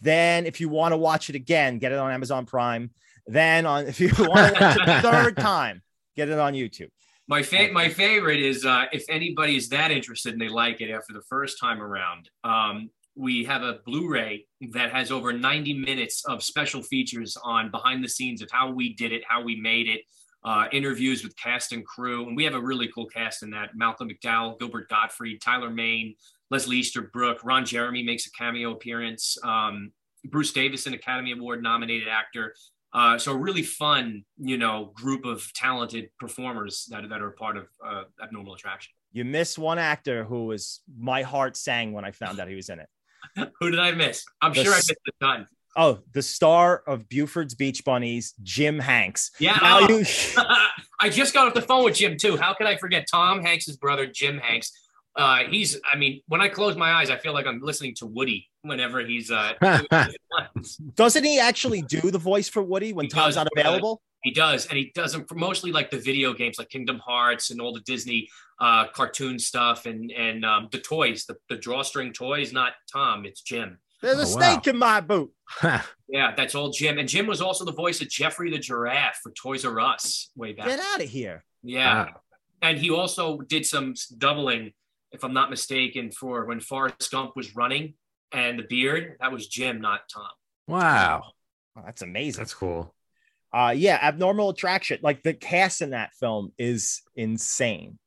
Then, 0.00 0.46
if 0.46 0.60
you 0.60 0.68
want 0.68 0.92
to 0.92 0.96
watch 0.96 1.28
it 1.28 1.36
again, 1.36 1.78
get 1.78 1.92
it 1.92 1.98
on 1.98 2.10
Amazon 2.10 2.46
Prime. 2.46 2.90
Then, 3.26 3.66
on 3.66 3.86
if 3.86 4.00
you 4.00 4.08
want 4.18 4.54
to 4.54 4.60
watch 4.60 4.76
it 4.76 4.88
a 4.88 5.02
third 5.02 5.36
time, 5.38 5.82
get 6.16 6.28
it 6.28 6.38
on 6.38 6.54
YouTube. 6.54 6.90
My 7.26 7.42
fa- 7.42 7.72
my 7.72 7.88
favorite 7.88 8.40
is 8.40 8.66
uh, 8.66 8.84
if 8.92 9.04
anybody 9.08 9.56
is 9.56 9.68
that 9.70 9.90
interested 9.90 10.34
and 10.34 10.42
they 10.42 10.48
like 10.48 10.80
it 10.80 10.90
after 10.90 11.12
the 11.12 11.22
first 11.22 11.58
time 11.58 11.80
around. 11.80 12.28
Um, 12.42 12.90
we 13.16 13.44
have 13.44 13.62
a 13.62 13.78
Blu-ray 13.86 14.44
that 14.72 14.90
has 14.90 15.12
over 15.12 15.32
90 15.32 15.74
minutes 15.74 16.24
of 16.24 16.42
special 16.42 16.82
features 16.82 17.36
on 17.44 17.70
behind 17.70 18.02
the 18.02 18.08
scenes 18.08 18.42
of 18.42 18.48
how 18.50 18.70
we 18.72 18.92
did 18.94 19.12
it, 19.12 19.22
how 19.26 19.40
we 19.40 19.54
made 19.54 19.86
it, 19.86 20.00
uh, 20.44 20.66
interviews 20.72 21.22
with 21.22 21.36
cast 21.36 21.72
and 21.72 21.86
crew, 21.86 22.26
and 22.26 22.36
we 22.36 22.44
have 22.44 22.54
a 22.54 22.60
really 22.60 22.88
cool 22.88 23.06
cast 23.06 23.42
in 23.42 23.50
that. 23.50 23.70
Malcolm 23.74 24.08
McDowell, 24.10 24.58
Gilbert 24.58 24.88
Gottfried, 24.88 25.40
Tyler 25.40 25.70
Mane, 25.70 26.14
Leslie 26.50 26.76
Easterbrook, 26.78 27.44
Ron 27.44 27.64
Jeremy 27.64 28.02
makes 28.02 28.26
a 28.26 28.30
cameo 28.32 28.72
appearance. 28.72 29.38
Um, 29.42 29.92
Bruce 30.26 30.52
Davis, 30.52 30.86
an 30.86 30.94
Academy 30.94 31.32
Award 31.32 31.62
nominated 31.62 32.08
actor. 32.08 32.54
Uh, 32.94 33.18
so 33.18 33.32
a 33.32 33.36
really 33.36 33.62
fun, 33.64 34.24
you 34.38 34.56
know, 34.56 34.92
group 34.94 35.24
of 35.24 35.52
talented 35.52 36.10
performers 36.20 36.86
that, 36.90 37.08
that 37.08 37.20
are 37.20 37.32
part 37.32 37.56
of 37.56 37.66
uh, 37.84 38.04
Abnormal 38.22 38.54
Attraction. 38.54 38.92
You 39.12 39.24
miss 39.24 39.58
one 39.58 39.78
actor 39.78 40.24
who 40.24 40.46
was 40.46 40.80
my 40.96 41.22
heart 41.22 41.56
sang 41.56 41.92
when 41.92 42.04
I 42.04 42.12
found 42.12 42.38
out 42.38 42.48
he 42.48 42.54
was 42.54 42.68
in 42.68 42.78
it. 42.80 42.88
Who 43.60 43.70
did 43.70 43.80
I 43.80 43.92
miss? 43.92 44.24
I'm 44.42 44.52
The 44.52 44.62
sure 44.64 44.72
I 44.72 44.76
missed 44.76 44.90
a 44.92 45.24
ton. 45.24 45.46
Oh, 45.76 45.98
the 46.12 46.22
star 46.22 46.82
of 46.86 47.08
Buford's 47.08 47.54
Beach 47.54 47.84
Bunnies, 47.84 48.34
Jim 48.42 48.78
Hanks. 48.78 49.32
Yeah. 49.40 49.58
Oh, 49.60 49.88
you- 49.88 50.04
I 51.00 51.08
just 51.10 51.34
got 51.34 51.48
off 51.48 51.54
the 51.54 51.62
phone 51.62 51.84
with 51.84 51.96
Jim 51.96 52.16
too. 52.16 52.36
How 52.36 52.54
could 52.54 52.66
I 52.68 52.76
forget 52.76 53.06
Tom 53.10 53.42
Hanks's 53.42 53.76
brother, 53.76 54.06
Jim 54.06 54.38
Hanks? 54.38 54.72
Uh, 55.16 55.44
he's, 55.48 55.80
I 55.90 55.96
mean, 55.96 56.20
when 56.28 56.40
I 56.40 56.48
close 56.48 56.76
my 56.76 56.92
eyes, 56.92 57.10
I 57.10 57.16
feel 57.16 57.32
like 57.32 57.46
I'm 57.46 57.60
listening 57.60 57.94
to 57.96 58.06
Woody 58.06 58.48
whenever 58.64 59.00
he's. 59.04 59.30
Uh, 59.30 59.52
Doesn't 60.94 61.24
he 61.24 61.38
actually 61.38 61.82
do 61.82 62.10
the 62.10 62.18
voice 62.18 62.48
for 62.48 62.62
Woody 62.62 62.92
when 62.92 63.04
He 63.06 63.10
Tom's 63.10 63.34
does, 63.34 63.36
not 63.36 63.48
available? 63.56 64.02
He 64.22 64.30
does, 64.32 64.66
and 64.66 64.78
he 64.78 64.90
does 64.94 65.12
them 65.12 65.26
for 65.26 65.34
mostly 65.34 65.70
like 65.70 65.90
the 65.90 65.98
video 65.98 66.32
games, 66.32 66.58
like 66.58 66.70
Kingdom 66.70 66.98
Hearts 66.98 67.50
and 67.50 67.60
all 67.60 67.74
the 67.74 67.80
Disney 67.80 68.28
uh, 68.60 68.86
cartoon 68.88 69.38
stuff, 69.38 69.86
and 69.86 70.10
and 70.10 70.44
um, 70.44 70.68
the 70.72 70.78
toys, 70.78 71.26
the, 71.26 71.36
the 71.50 71.56
drawstring 71.56 72.12
toys. 72.12 72.52
Not 72.52 72.72
Tom, 72.92 73.26
it's 73.26 73.42
Jim. 73.42 73.78
There's 74.02 74.16
a 74.18 74.22
Oh, 74.22 74.36
wow. 74.36 74.52
snake 74.52 74.66
in 74.66 74.78
my 74.78 75.00
boot. 75.00 75.30
Yeah, 76.06 76.32
that's 76.36 76.54
all 76.54 76.70
Jim. 76.70 76.98
And 76.98 77.08
Jim 77.08 77.26
was 77.26 77.40
also 77.40 77.64
the 77.64 77.72
voice 77.72 78.00
of 78.00 78.08
Geoffrey 78.08 78.48
the 78.50 78.58
giraffe 78.58 79.18
for 79.22 79.32
Toys 79.32 79.64
R 79.64 79.80
Us 79.80 80.30
way 80.36 80.52
back. 80.52 80.66
Get 80.66 80.78
out 80.78 81.02
of 81.02 81.08
here. 81.08 81.42
Yeah, 81.64 82.04
Wow. 82.04 82.20
and 82.62 82.78
he 82.78 82.90
also 82.90 83.38
did 83.38 83.66
some 83.66 83.94
doubling, 84.18 84.72
if 85.10 85.24
I'm 85.24 85.32
not 85.32 85.50
mistaken, 85.50 86.12
for 86.12 86.44
when 86.44 86.60
Forrest 86.60 87.10
Gump 87.10 87.32
was 87.34 87.56
running 87.56 87.94
and 88.34 88.58
the 88.58 88.64
beard. 88.68 89.16
That 89.20 89.32
was 89.32 89.46
Jim, 89.46 89.80
not 89.80 90.00
Tom. 90.12 90.28
wow. 90.66 91.22
Oh, 91.76 91.82
that's 91.84 92.02
amazing. 92.02 92.40
That's 92.40 92.54
cool. 92.54 92.94
Uh, 93.52 93.72
yeah, 93.76 93.98
abnormal 94.00 94.50
attraction. 94.50 94.98
Like 95.02 95.22
the 95.22 95.34
cast 95.34 95.80
in 95.82 95.90
that 95.90 96.12
film 96.14 96.52
is 96.58 97.02
insane. 97.16 97.98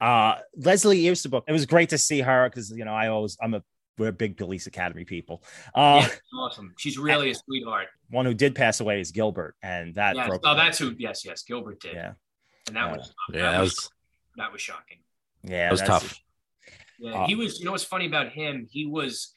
Uh, 0.00 0.36
Leslie 0.56 1.06
Easterbrook. 1.08 1.44
It 1.46 1.52
was 1.52 1.66
great 1.66 1.90
to 1.90 1.98
see 1.98 2.20
her 2.20 2.48
because 2.48 2.70
you 2.70 2.84
know 2.84 2.92
I 2.92 3.08
always 3.08 3.36
I'm 3.40 3.54
a 3.54 3.62
we're 3.98 4.10
big 4.10 4.36
Police 4.36 4.66
Academy 4.66 5.04
people. 5.04 5.44
Uh, 5.74 6.06
yeah, 6.08 6.14
awesome. 6.40 6.72
She's 6.78 6.98
really 6.98 7.30
a 7.30 7.34
sweetheart. 7.34 7.88
one 8.10 8.24
who 8.26 8.34
did 8.34 8.54
pass 8.54 8.80
away 8.80 9.00
is 9.00 9.12
Gilbert, 9.12 9.54
and 9.62 9.94
that 9.96 10.16
Yes. 10.16 10.28
broke. 10.28 10.40
Oh, 10.44 10.56
that's 10.56 10.78
who. 10.78 10.94
Yes, 10.98 11.24
yes. 11.24 11.42
Gilbert 11.44 11.80
did. 11.80 11.94
yeah, 11.94 12.12
and 12.66 12.76
that 12.76 12.88
Uh, 12.92 12.96
was 12.96 13.14
Yeah, 13.32 13.52
that 13.52 13.60
was 13.60 13.90
that 14.36 14.50
was 14.52 14.60
shocking. 14.60 14.98
yeah, 15.44 15.64
that 15.66 15.70
was 15.72 15.82
tough. 15.82 16.18
Yeah, 16.98 17.22
Uh, 17.22 17.26
he 17.26 17.34
was. 17.36 17.58
You 17.60 17.66
know 17.66 17.72
what's 17.72 17.84
funny 17.84 18.06
about 18.06 18.30
him? 18.32 18.66
He 18.70 18.86
was. 18.86 19.32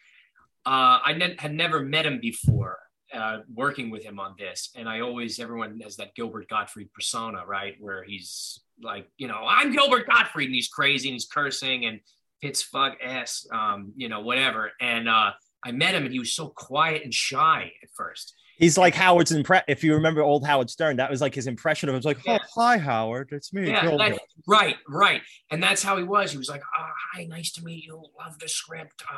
Uh, 0.65 0.99
I 1.03 1.13
ne- 1.13 1.35
had 1.37 1.53
never 1.53 1.81
met 1.81 2.05
him 2.05 2.19
before, 2.19 2.79
uh, 3.13 3.39
working 3.53 3.89
with 3.91 4.03
him 4.03 4.19
on 4.19 4.35
this, 4.37 4.71
and 4.75 4.89
I 4.89 5.01
always 5.01 5.39
everyone 5.39 5.79
has 5.81 5.95
that 5.97 6.15
Gilbert 6.15 6.49
Gottfried 6.49 6.91
persona, 6.93 7.45
right, 7.45 7.75
where 7.79 8.03
he's 8.03 8.59
like, 8.81 9.07
you 9.17 9.27
know, 9.27 9.41
I'm 9.47 9.71
Gilbert 9.71 10.07
Gottfried, 10.07 10.47
and 10.47 10.55
he's 10.55 10.67
crazy 10.67 11.09
and 11.09 11.13
he's 11.13 11.27
cursing 11.27 11.85
and 11.85 11.99
hits 12.41 12.61
fuck 12.63 12.97
ass, 13.03 13.45
um, 13.51 13.93
you 13.95 14.09
know, 14.09 14.21
whatever. 14.21 14.71
And 14.81 15.07
uh, 15.07 15.31
I 15.63 15.71
met 15.71 15.93
him, 15.95 16.03
and 16.03 16.11
he 16.13 16.19
was 16.19 16.33
so 16.33 16.47
quiet 16.49 17.03
and 17.03 17.13
shy 17.13 17.71
at 17.83 17.89
first. 17.95 18.33
He's 18.57 18.77
like 18.77 18.95
Howard's 18.95 19.33
impre 19.33 19.63
If 19.67 19.83
you 19.83 19.95
remember 19.95 20.21
old 20.21 20.45
Howard 20.45 20.69
Stern, 20.69 20.95
that 20.97 21.09
was 21.11 21.19
like 21.19 21.35
his 21.35 21.45
impression 21.45 21.89
of 21.89 21.93
him. 21.93 21.97
It's 21.97 22.05
like, 22.05 22.25
Yeah. 22.25 22.37
oh, 22.41 22.45
hi, 22.55 22.77
Howard. 22.77 23.29
It's 23.33 23.51
me. 23.51 23.67
Yeah, 23.67 23.81
Gilbert." 23.81 24.11
that- 24.11 24.19
right, 24.47 24.77
right. 24.87 25.21
And 25.51 25.61
that's 25.61 25.83
how 25.83 25.97
he 25.97 26.03
was. 26.03 26.31
He 26.31 26.37
was 26.37 26.47
like, 26.47 26.61
oh, 26.79 26.89
hi, 27.13 27.25
nice 27.25 27.51
to 27.53 27.63
meet 27.65 27.83
you. 27.83 28.01
Love 28.17 28.39
the 28.39 28.47
script. 28.47 29.03
Uh, 29.11 29.15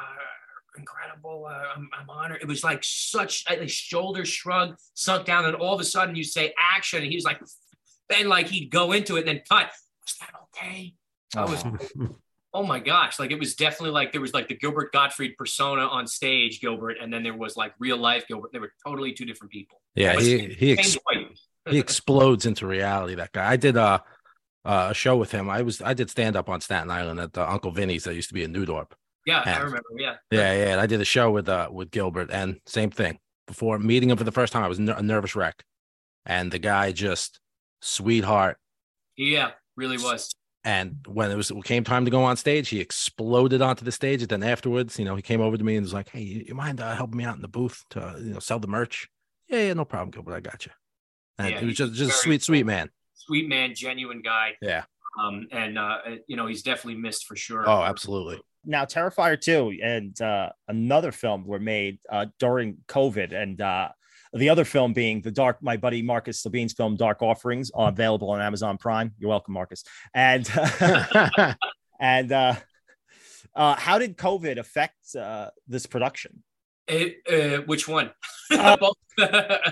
incredible. 0.78 1.46
Uh, 1.50 1.64
I'm, 1.76 1.90
I'm 1.98 2.10
honored. 2.10 2.40
It 2.42 2.48
was 2.48 2.64
like 2.64 2.84
such 2.84 3.46
a 3.50 3.68
shoulders 3.68 4.30
shrug, 4.30 4.76
sunk 4.94 5.26
down, 5.26 5.46
and 5.46 5.56
all 5.56 5.74
of 5.74 5.80
a 5.80 5.84
sudden 5.84 6.16
you 6.16 6.24
say 6.24 6.54
action, 6.58 7.02
and 7.02 7.10
he 7.10 7.16
was 7.16 7.26
like, 7.26 7.40
then 8.10 8.28
like 8.28 8.48
he'd 8.48 8.70
go 8.70 8.92
into 8.92 9.16
it 9.16 9.20
and 9.20 9.28
then 9.28 9.42
cut. 9.50 9.72
Was 10.04 10.16
that 10.20 10.32
okay? 10.44 10.94
I 11.36 11.46
was, 11.46 11.64
oh 12.54 12.64
my 12.64 12.80
gosh! 12.80 13.20
Like 13.20 13.32
it 13.32 13.40
was 13.40 13.56
definitely 13.56 13.92
like 13.92 14.12
there 14.12 14.22
was 14.22 14.34
like 14.34 14.48
the 14.48 14.56
Gilbert 14.56 14.92
Gottfried 14.94 15.38
persona 15.38 15.82
on 15.82 16.08
stage, 16.08 16.62
Gilbert, 16.62 16.98
and 17.02 17.12
then 17.12 17.24
there 17.24 17.36
was 17.36 17.58
like 17.58 17.74
real 17.80 17.98
life 17.98 18.28
Gilbert. 18.28 18.52
They 18.54 18.60
were 18.60 18.72
totally 18.86 19.14
two 19.14 19.26
different 19.26 19.52
people. 19.52 19.82
Yeah, 19.96 20.20
he 20.20 20.54
he 20.54 20.72
ex- 20.74 20.98
he 21.70 21.78
explodes 21.78 22.46
into 22.46 22.66
reality. 22.66 23.16
That 23.16 23.34
guy. 23.34 23.52
I 23.52 23.58
did 23.58 23.76
a 23.76 24.04
a 24.64 24.94
show 24.94 25.16
with 25.18 25.32
him. 25.32 25.50
I 25.50 25.62
was 25.62 25.82
I 25.82 25.94
did 25.94 26.10
stand 26.10 26.36
up 26.36 26.50
on 26.50 26.62
Staten 26.62 26.92
Island 26.92 27.20
at 27.20 27.34
the 27.34 27.50
Uncle 27.50 27.72
Vinny's 27.72 28.04
that 28.04 28.16
used 28.16 28.30
to 28.30 28.34
be 28.34 28.44
in 28.44 28.52
New 28.52 28.66
Dorp. 28.66 28.92
Yeah, 29.28 29.44
I 29.46 29.50
Yeah. 29.52 29.58
remember. 29.60 29.84
Yeah, 29.98 30.16
Yeah, 30.32 30.54
yeah. 30.54 30.72
And 30.72 30.82
I 30.82 30.86
did 30.88 31.02
a 31.02 31.06
show 31.06 31.30
with 31.32 31.50
uh 31.50 31.70
with 31.72 31.92
Gilbert, 31.92 32.30
and 32.32 32.60
same 32.66 32.90
thing. 32.90 33.20
Before 33.46 33.78
meeting 33.78 34.10
him 34.10 34.18
for 34.18 34.24
the 34.24 34.32
first 34.32 34.52
time, 34.54 34.64
I 34.64 34.68
was 34.68 34.80
ner- 34.80 34.96
a 34.98 35.02
nervous 35.04 35.36
wreck, 35.36 35.64
and 36.26 36.52
the 36.52 36.60
guy 36.60 36.92
just 36.94 37.40
sweetheart. 37.82 38.58
yeah, 39.18 39.52
really 39.76 39.98
was. 39.98 40.34
And 40.64 41.06
when 41.08 41.32
it 41.32 41.36
was 41.36 41.52
it 41.52 41.64
came 41.64 41.84
time 41.84 42.04
to 42.06 42.12
go 42.12 42.24
on 42.24 42.36
stage, 42.36 42.70
he 42.70 42.80
exploded 42.82 43.62
onto 43.62 43.86
the 43.86 43.92
stage. 43.92 44.22
And 44.22 44.30
then 44.30 44.44
afterwards, 44.44 44.98
you 45.00 45.06
know, 45.06 45.16
he 45.16 45.22
came 45.22 45.40
over 45.40 45.58
to 45.58 45.64
me 45.64 45.76
and 45.76 45.84
was 45.86 45.94
like, 45.94 46.10
"Hey, 46.10 46.22
you, 46.22 46.56
mind 46.56 46.82
uh, 46.82 46.94
helping 46.96 47.18
me 47.18 47.24
out 47.26 47.36
in 47.36 47.42
the 47.42 47.48
booth 47.48 47.84
to 47.92 48.16
you 48.20 48.34
know 48.34 48.40
sell 48.40 48.60
the 48.60 48.68
merch?" 48.68 49.08
Yeah, 49.48 49.60
yeah, 49.68 49.74
no 49.74 49.86
problem, 49.86 50.12
Gilbert. 50.12 50.36
I 50.36 50.40
got 50.42 50.66
you. 50.66 50.72
And 51.38 51.52
Yeah, 51.52 51.60
he 51.60 51.66
was 51.68 51.76
just 51.76 51.94
just 51.94 52.12
a 52.12 52.14
sweet, 52.24 52.42
sweet 52.44 52.66
man. 52.66 52.90
sweet 53.14 53.48
man, 53.48 53.76
genuine 53.76 54.22
guy. 54.22 54.56
Yeah. 54.62 54.86
Um, 55.22 55.48
and 55.52 55.78
uh, 55.80 55.98
you 56.28 56.36
know, 56.36 56.48
he's 56.48 56.64
definitely 56.64 57.00
missed 57.02 57.26
for 57.28 57.36
sure. 57.36 57.64
Oh, 57.68 57.82
absolutely. 57.84 58.40
Now 58.68 58.86
Terrifier 58.86 59.40
2 59.40 59.80
and 59.82 60.20
uh, 60.22 60.50
another 60.68 61.12
film 61.12 61.46
were 61.46 61.60
made 61.60 62.00
uh, 62.12 62.28
during 62.40 62.78
COVID, 62.88 63.34
and 63.34 63.60
uh, 63.62 63.90
the 64.34 64.50
other 64.50 64.66
film 64.66 64.94
being 64.94 65.22
the 65.22 65.32
Dark, 65.32 65.58
my 65.62 65.78
buddy 65.78 66.02
Marcus 66.02 66.46
Levine's 66.46 66.74
film 66.74 66.96
Dark 66.96 67.22
Offerings, 67.22 67.72
uh, 67.78 67.84
available 67.84 68.30
on 68.30 68.42
Amazon 68.42 68.78
Prime. 68.78 69.14
You're 69.18 69.30
welcome, 69.30 69.54
Marcus. 69.54 69.84
And 70.14 70.50
and 72.00 72.32
uh, 72.32 72.56
uh, 73.56 73.76
how 73.76 73.98
did 73.98 74.18
COVID 74.18 74.58
affect 74.58 75.16
uh, 75.16 75.50
this 75.68 75.86
production? 75.86 76.44
It, 76.88 77.18
uh, 77.30 77.64
which 77.64 77.88
one? 77.88 78.12
Uh, 78.52 78.78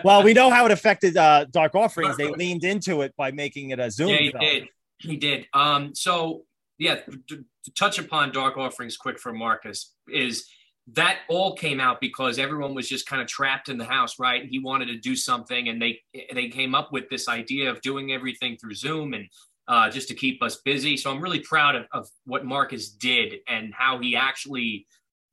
Well, 0.03 0.23
we 0.23 0.33
know 0.33 0.49
how 0.49 0.65
it 0.65 0.71
affected 0.71 1.15
uh, 1.17 1.45
Dark 1.45 1.75
Offerings. 1.75 2.17
They 2.17 2.27
leaned 2.37 2.63
into 2.63 3.01
it 3.01 3.13
by 3.15 3.31
making 3.31 3.69
it 3.69 3.79
a 3.79 3.91
Zoom 3.91 4.09
yeah, 4.09 4.17
he 4.17 4.31
film. 4.31 4.41
did. 4.41 4.67
He 4.97 5.17
did. 5.17 5.47
Um, 5.53 5.93
so 5.93 6.45
yeah, 6.77 6.95
to, 6.95 7.45
to 7.63 7.71
touch 7.77 7.99
upon 7.99 8.31
Dark 8.31 8.57
Offerings 8.57 8.97
quick 8.97 9.19
for 9.19 9.33
Marcus 9.33 9.93
is 10.07 10.47
that 10.93 11.19
all 11.29 11.55
came 11.55 11.79
out 11.79 11.99
because 11.99 12.37
everyone 12.37 12.75
was 12.75 12.87
just 12.87 13.07
kind 13.07 13.21
of 13.21 13.27
trapped 13.27 13.69
in 13.69 13.77
the 13.77 13.85
house, 13.85 14.19
right? 14.19 14.45
He 14.45 14.59
wanted 14.59 14.87
to 14.87 14.97
do 14.97 15.15
something, 15.15 15.69
and 15.69 15.81
they 15.81 16.01
they 16.33 16.49
came 16.49 16.75
up 16.75 16.91
with 16.91 17.09
this 17.09 17.27
idea 17.27 17.69
of 17.69 17.81
doing 17.81 18.11
everything 18.11 18.57
through 18.57 18.75
Zoom 18.75 19.13
and 19.13 19.27
uh, 19.67 19.89
just 19.89 20.07
to 20.09 20.13
keep 20.13 20.43
us 20.43 20.57
busy. 20.57 20.95
So 20.95 21.11
I'm 21.11 21.21
really 21.21 21.39
proud 21.39 21.75
of, 21.75 21.85
of 21.91 22.07
what 22.25 22.45
Marcus 22.45 22.89
did 22.89 23.35
and 23.47 23.73
how 23.73 23.97
he 23.99 24.15
actually 24.15 24.85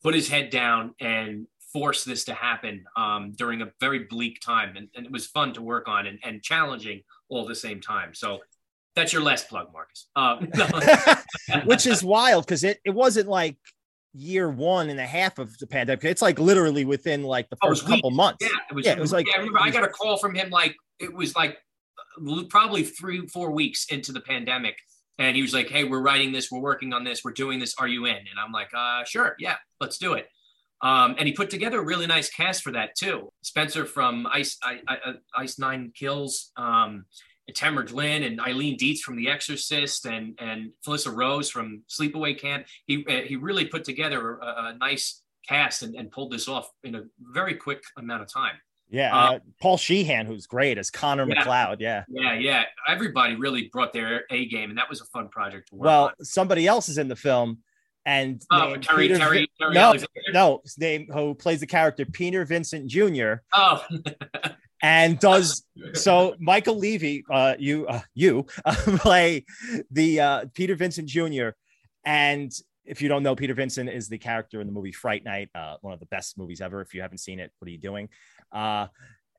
put 0.02 0.14
his 0.14 0.28
head 0.28 0.48
down 0.48 0.94
and 1.00 1.46
forced 1.72 2.06
this 2.06 2.24
to 2.24 2.34
happen 2.34 2.84
um, 2.96 3.32
during 3.36 3.62
a 3.62 3.70
very 3.80 4.00
bleak 4.00 4.40
time, 4.40 4.76
and, 4.76 4.88
and 4.94 5.06
it 5.06 5.12
was 5.12 5.26
fun 5.26 5.52
to 5.54 5.62
work 5.62 5.88
on 5.88 6.06
and, 6.06 6.18
and 6.22 6.42
challenging 6.42 7.02
all 7.28 7.42
at 7.42 7.48
the 7.48 7.54
same 7.54 7.80
time. 7.80 8.14
So 8.14 8.40
that's 8.94 9.12
your 9.12 9.22
last 9.22 9.48
plug, 9.48 9.68
Marcus. 9.72 10.08
Um, 10.16 10.48
which 11.64 11.86
is 11.86 12.02
wild 12.04 12.44
because 12.46 12.64
it, 12.64 12.78
it 12.84 12.90
wasn't 12.90 13.28
like 13.28 13.56
year 14.14 14.48
one 14.50 14.90
and 14.90 15.00
a 15.00 15.06
half 15.06 15.38
of 15.38 15.56
the 15.58 15.66
pandemic. 15.66 16.04
It's 16.04 16.22
like 16.22 16.38
literally 16.38 16.84
within 16.84 17.22
like 17.22 17.48
the 17.50 17.56
Oh, 17.62 17.68
first 17.68 17.86
couple 17.86 18.10
weeks. 18.10 18.16
months. 18.16 18.38
Yeah, 18.42 18.48
it 18.70 18.74
was. 18.74 18.86
Yeah, 18.86 18.92
it 18.92 18.98
was 19.00 19.12
like- 19.12 19.26
I 19.34 19.38
remember 19.38 19.60
I 19.60 19.70
got 19.70 19.84
a 19.84 19.88
call 19.88 20.18
from 20.18 20.34
him 20.34 20.50
like 20.50 20.76
it 20.98 21.12
was 21.14 21.34
like 21.34 21.56
uh, 22.28 22.42
probably 22.50 22.84
three, 22.84 23.26
four 23.28 23.50
weeks 23.52 23.86
into 23.90 24.12
the 24.12 24.20
pandemic, 24.20 24.76
and 25.18 25.34
he 25.36 25.42
was 25.42 25.54
like, 25.54 25.68
"Hey, 25.68 25.84
we're 25.84 26.02
writing 26.02 26.32
this, 26.32 26.50
we're 26.50 26.60
working 26.60 26.92
on 26.92 27.04
this, 27.04 27.24
we're 27.24 27.32
doing 27.32 27.58
this. 27.58 27.74
Are 27.78 27.88
you 27.88 28.04
in?" 28.06 28.16
And 28.16 28.38
I'm 28.44 28.52
like, 28.52 28.68
"Uh, 28.76 29.04
sure, 29.04 29.34
yeah, 29.38 29.56
let's 29.80 29.98
do 29.98 30.12
it." 30.14 30.28
Um, 30.82 31.14
and 31.18 31.26
he 31.28 31.32
put 31.32 31.48
together 31.48 31.78
a 31.80 31.84
really 31.84 32.06
nice 32.08 32.28
cast 32.28 32.62
for 32.62 32.72
that 32.72 32.90
too. 32.98 33.32
Spencer 33.42 33.86
from 33.86 34.26
Ice 34.26 34.58
I, 34.62 34.80
I, 34.88 34.94
I- 35.06 35.42
Ice 35.42 35.58
Nine 35.58 35.92
Kills, 35.96 36.50
um, 36.56 37.06
Tamara 37.54 37.84
Glynn, 37.86 38.22
and 38.22 38.40
Eileen 38.40 38.76
Dietz 38.76 39.02
from 39.02 39.16
The 39.16 39.28
Exorcist, 39.28 40.06
and 40.06 40.34
and 40.38 40.70
Felissa 40.86 41.14
Rose 41.14 41.50
from 41.50 41.82
Sleepaway 41.88 42.38
Camp. 42.38 42.66
He 42.86 43.04
uh, 43.08 43.22
he 43.22 43.36
really 43.36 43.66
put 43.66 43.84
together 43.84 44.38
a, 44.38 44.46
a 44.46 44.76
nice 44.78 45.22
cast 45.48 45.82
and, 45.82 45.94
and 45.96 46.10
pulled 46.10 46.30
this 46.32 46.46
off 46.48 46.70
in 46.84 46.94
a 46.94 47.02
very 47.18 47.54
quick 47.54 47.82
amount 47.98 48.22
of 48.22 48.32
time. 48.32 48.54
Yeah. 48.90 49.12
Uh, 49.16 49.32
Uh, 49.34 49.38
Paul 49.60 49.76
Sheehan, 49.78 50.26
who's 50.26 50.46
great 50.46 50.78
as 50.78 50.90
Connor 50.90 51.26
Yeah. 51.28 51.42
McLeod. 51.44 51.76
Yeah. 51.80 52.04
Yeah, 52.08 52.34
yeah. 52.34 52.64
Everybody 52.86 53.34
really 53.36 53.68
brought 53.72 53.92
their 53.92 54.24
A 54.30 54.46
game, 54.46 54.68
and 54.70 54.78
that 54.78 54.88
was 54.88 55.00
a 55.00 55.04
fun 55.06 55.28
project 55.30 55.68
to 55.70 55.76
work 55.76 55.84
Well, 55.86 56.04
on. 56.18 56.24
somebody 56.24 56.66
else 56.68 56.88
is 56.88 56.98
in 56.98 57.08
the 57.08 57.16
film 57.16 57.58
and 58.04 58.42
Oh, 58.52 58.76
Terry, 58.76 59.08
Peter 59.08 59.18
Terry, 59.18 59.50
Terry 59.58 59.74
no, 59.74 59.80
Alexander. 59.80 60.32
no, 60.32 60.60
his 60.64 60.76
name 60.78 61.06
who 61.12 61.34
plays 61.34 61.60
the 61.60 61.66
character 61.66 62.04
Peter 62.04 62.44
Vincent 62.44 62.86
Jr. 62.88 63.34
Oh, 63.52 63.84
and 64.82 65.18
does 65.18 65.64
so 65.94 66.34
Michael 66.38 66.78
Leavy, 66.78 67.22
uh, 67.30 67.54
you, 67.58 67.86
uh, 67.86 68.00
you 68.14 68.46
uh, 68.64 68.74
play 68.98 69.44
the 69.90 70.20
uh, 70.20 70.44
Peter 70.54 70.74
Vincent 70.74 71.08
Jr. 71.08 71.50
And 72.04 72.52
if 72.84 73.00
you 73.00 73.08
don't 73.08 73.22
know, 73.22 73.36
Peter 73.36 73.54
Vincent 73.54 73.88
is 73.88 74.08
the 74.08 74.18
character 74.18 74.60
in 74.60 74.66
the 74.66 74.72
movie 74.72 74.92
Fright 74.92 75.24
Night, 75.24 75.48
uh, 75.54 75.76
one 75.80 75.94
of 75.94 76.00
the 76.00 76.06
best 76.06 76.36
movies 76.36 76.60
ever. 76.60 76.80
If 76.80 76.94
you 76.94 77.00
haven't 77.00 77.18
seen 77.18 77.38
it, 77.38 77.52
what 77.58 77.68
are 77.68 77.70
you 77.70 77.78
doing? 77.78 78.08
Uh, 78.50 78.88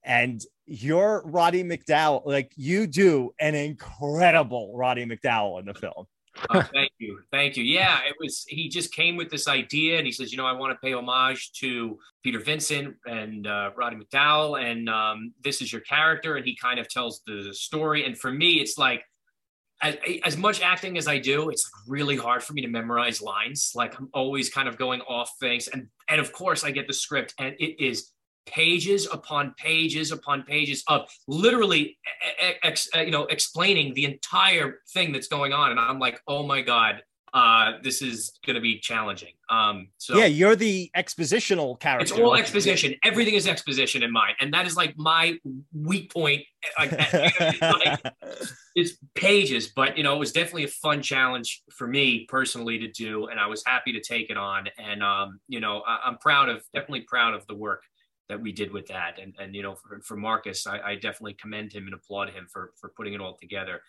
and 0.04 0.42
you're 0.66 1.22
Roddy 1.26 1.64
McDowall, 1.64 2.26
like 2.26 2.52
you 2.56 2.88
do 2.88 3.34
an 3.40 3.56
incredible 3.56 4.74
Roddy 4.76 5.06
McDowall 5.06 5.60
in 5.60 5.66
the 5.66 5.74
film. 5.74 6.06
Oh, 6.50 6.62
thank 6.74 6.92
you, 6.98 7.20
thank 7.32 7.58
you. 7.58 7.64
Yeah, 7.64 8.00
it 8.08 8.16
was. 8.20 8.46
He 8.48 8.70
just 8.70 8.94
came 8.94 9.16
with 9.16 9.30
this 9.30 9.48
idea, 9.48 9.98
and 9.98 10.06
he 10.06 10.12
says, 10.12 10.32
you 10.32 10.38
know, 10.38 10.46
I 10.46 10.54
want 10.54 10.72
to 10.72 10.78
pay 10.86 10.94
homage 10.94 11.52
to 11.54 11.98
Peter 12.24 12.40
Vincent 12.40 12.96
and 13.06 13.48
uh, 13.48 13.72
Roddy 13.76 13.98
McDowall, 13.98 14.62
and 14.62 14.90
um, 14.90 15.34
this 15.44 15.62
is 15.62 15.72
your 15.72 15.82
character, 15.82 16.36
and 16.36 16.46
he 16.46 16.56
kind 16.56 16.80
of 16.80 16.90
tells 16.90 17.22
the 17.26 17.54
story. 17.54 18.06
And 18.06 18.18
for 18.18 18.32
me, 18.32 18.54
it's 18.54 18.78
like. 18.78 19.04
As, 19.82 19.98
as 20.24 20.38
much 20.38 20.62
acting 20.62 20.98
as 20.98 21.10
I 21.10 21.18
do, 21.18 21.50
it's 21.50 21.70
really 21.90 22.16
hard 22.16 22.42
for 22.42 22.54
me 22.54 22.62
to 22.62 22.70
memorize 22.70 23.22
lines. 23.22 23.74
Like 23.76 24.00
I'm 24.00 24.08
always 24.14 24.50
kind 24.50 24.70
of 24.70 24.78
going 24.78 25.02
off 25.02 25.32
things, 25.42 25.68
and 25.68 25.88
and 26.08 26.22
of 26.22 26.32
course 26.32 26.64
I 26.64 26.72
get 26.72 26.88
the 26.88 26.94
script, 26.94 27.34
and 27.38 27.54
it 27.60 27.84
is 27.84 28.13
pages 28.46 29.08
upon 29.12 29.54
pages 29.58 30.12
upon 30.12 30.44
pages 30.44 30.84
of 30.88 31.10
literally 31.28 31.98
ex, 32.64 32.90
you 32.96 33.12
know 33.12 33.24
explaining 33.26 33.94
the 33.94 34.06
entire 34.06 34.80
thing 34.94 35.12
that's 35.12 35.28
going 35.28 35.54
on. 35.54 35.72
And 35.72 35.80
i'm 35.80 36.00
like 36.00 36.22
oh 36.28 36.44
my 36.44 36.62
god 36.62 37.04
uh 37.34 37.72
this 37.82 38.04
is 38.04 38.38
going 38.46 38.54
to 38.56 38.62
be 38.62 38.78
challenging. 38.78 39.34
Um 39.50 39.88
so 39.98 40.16
yeah, 40.16 40.26
you're 40.26 40.56
the 40.56 40.92
expositional 40.96 41.80
character. 41.80 42.14
it's 42.14 42.22
all 42.22 42.36
exposition. 42.36 42.94
Everything 43.04 43.34
is 43.34 43.48
exposition 43.48 44.04
in 44.04 44.12
mine. 44.12 44.36
And 44.40 44.54
that 44.54 44.68
is 44.68 44.78
like 44.78 44.96
my 44.98 45.40
weak 45.74 46.14
point. 46.14 46.44
Like, 46.78 46.92
like, 47.62 48.02
it's 48.76 48.98
pages 49.16 49.68
but 49.76 49.98
you 49.98 50.04
know 50.04 50.16
it 50.16 50.20
was 50.20 50.32
definitely 50.32 50.66
a 50.66 50.70
fun 50.70 51.02
challenge 51.02 51.64
for 51.72 51.88
me 51.88 52.26
personally 52.30 52.78
to 52.80 52.88
do. 52.90 53.28
And 53.28 53.40
i 53.40 53.48
was 53.48 53.64
happy 53.66 53.94
to 53.94 54.00
take 54.00 54.30
it 54.30 54.38
on. 54.38 54.68
And 54.78 55.02
um 55.02 55.40
you 55.48 55.60
know 55.60 55.82
I, 55.88 56.02
i'm 56.06 56.18
proud 56.20 56.50
of 56.50 56.64
definitely 56.74 57.02
proud 57.02 57.34
of 57.34 57.48
the 57.48 57.56
work 57.56 57.82
that 58.30 58.42
we 58.42 58.52
did 58.52 58.72
with 58.72 58.88
that. 58.88 59.20
And 59.22 59.34
and 59.40 59.56
you 59.56 59.64
know 59.64 59.76
for, 59.76 60.02
for 60.02 60.18
marcus 60.18 60.68
I, 60.68 60.80
I 60.80 60.96
definitely 60.96 61.36
commend 61.36 61.74
him 61.74 61.86
and 61.86 61.94
applaud 61.94 62.30
him 62.30 62.48
for 62.52 62.72
for 62.80 62.90
putting 62.90 63.14
it 63.14 63.22
all 63.22 63.38
together 63.40 63.82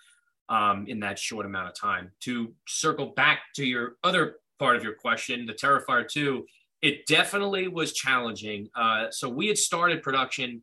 um 0.48 0.86
in 0.88 1.00
that 1.00 1.18
short 1.18 1.46
amount 1.46 1.68
of 1.68 1.74
time. 1.74 2.10
To 2.20 2.54
circle 2.66 3.12
back 3.16 3.40
to 3.56 3.64
your 3.64 3.96
other 4.04 4.36
part 4.58 4.76
of 4.76 4.84
your 4.84 4.94
question 4.94 5.46
the 5.46 5.54
terrifier 5.54 6.08
2 6.08 6.44
it 6.82 7.06
definitely 7.06 7.68
was 7.68 7.92
challenging. 7.92 8.68
Uh 8.74 9.06
so 9.10 9.28
we 9.28 9.48
had 9.48 9.58
started 9.58 10.02
production 10.02 10.62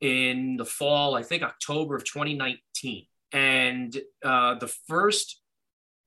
in 0.00 0.56
the 0.56 0.64
fall 0.64 1.14
i 1.14 1.22
think 1.22 1.42
october 1.42 1.94
of 1.94 2.02
2019 2.04 3.04
and 3.32 4.00
uh, 4.24 4.54
the 4.56 4.68
first 4.88 5.39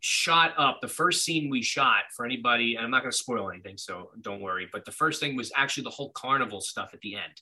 shot 0.06 0.54
up, 0.58 0.82
the 0.82 0.88
first 0.88 1.24
scene 1.24 1.50
we 1.50 1.62
shot 1.62 2.04
for 2.14 2.26
anybody, 2.26 2.76
and 2.76 2.84
I'm 2.84 2.92
not 2.92 3.04
going 3.04 3.12
to 3.12 3.18
spoil 3.18 3.50
anything, 3.50 3.78
so 3.78 4.12
don't 4.20 4.42
worry. 4.42 4.68
But 4.70 4.84
the 4.84 4.92
first 4.92 5.22
thing 5.22 5.38
was 5.38 5.50
actually 5.56 5.86
the 5.86 5.92
whole 5.92 6.10
carnival 6.12 6.60
stuff 6.60 6.90
at 6.94 7.00
the 7.00 7.16
end. 7.16 7.42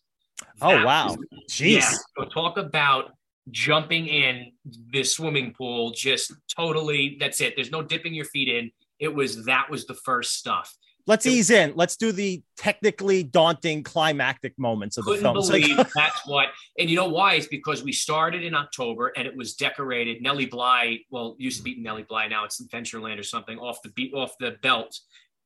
Oh, 0.62 0.86
wow. 0.86 1.08
was- 1.08 1.18
Jeez. 1.50 1.78
yeah. 1.78 1.92
So 2.18 2.26
talk 2.26 2.58
about 2.58 3.14
jumping 3.50 4.06
in 4.06 4.52
the 4.92 5.04
swimming 5.04 5.56
pool, 5.56 5.90
just 5.90 6.34
totally. 6.56 7.18
That's 7.20 7.42
it. 7.42 7.54
There's 7.56 7.72
no 7.72 7.82
dipping 7.82 8.14
your 8.14 8.26
feet 8.26 8.48
in. 8.48 8.70
It 9.00 9.14
was 9.14 9.46
that 9.46 9.68
was 9.68 9.88
the 9.88 9.96
first 9.96 10.38
stuff. 10.38 10.72
Let's 11.08 11.26
ease 11.26 11.50
in. 11.50 11.74
Let's 11.76 11.96
do 11.98 12.12
the 12.12 12.42
technically 12.58 13.24
daunting 13.24 13.84
climactic 13.84 14.54
moments 14.58 14.98
of 14.98 15.06
the 15.06 15.12
Couldn't 15.12 15.24
film. 15.24 15.38
It's 15.38 15.50
like- 15.50 15.62
believe 15.64 15.78
that's 15.96 16.22
what. 16.26 16.48
And 16.80 16.90
you 16.90 16.96
know 16.96 17.08
why? 17.10 17.34
It's 17.36 17.48
because 17.48 17.84
we 17.84 17.92
started 17.92 18.44
in 18.44 18.54
October 18.56 19.12
and 19.16 19.28
it 19.28 19.36
was 19.36 19.56
decorated. 19.56 20.22
Nellie 20.22 20.46
Bly, 20.46 21.00
well, 21.10 21.36
used 21.40 21.58
to 21.58 21.64
be 21.64 21.76
Nellie 21.80 22.04
Bly. 22.04 22.28
Now 22.28 22.46
it's 22.46 22.62
Adventureland 22.62 23.20
or 23.20 23.24
something 23.24 23.58
off 23.60 23.82
the 23.84 23.90
beat 23.90 24.14
off 24.14 24.34
the 24.40 24.58
Belt 24.62 24.98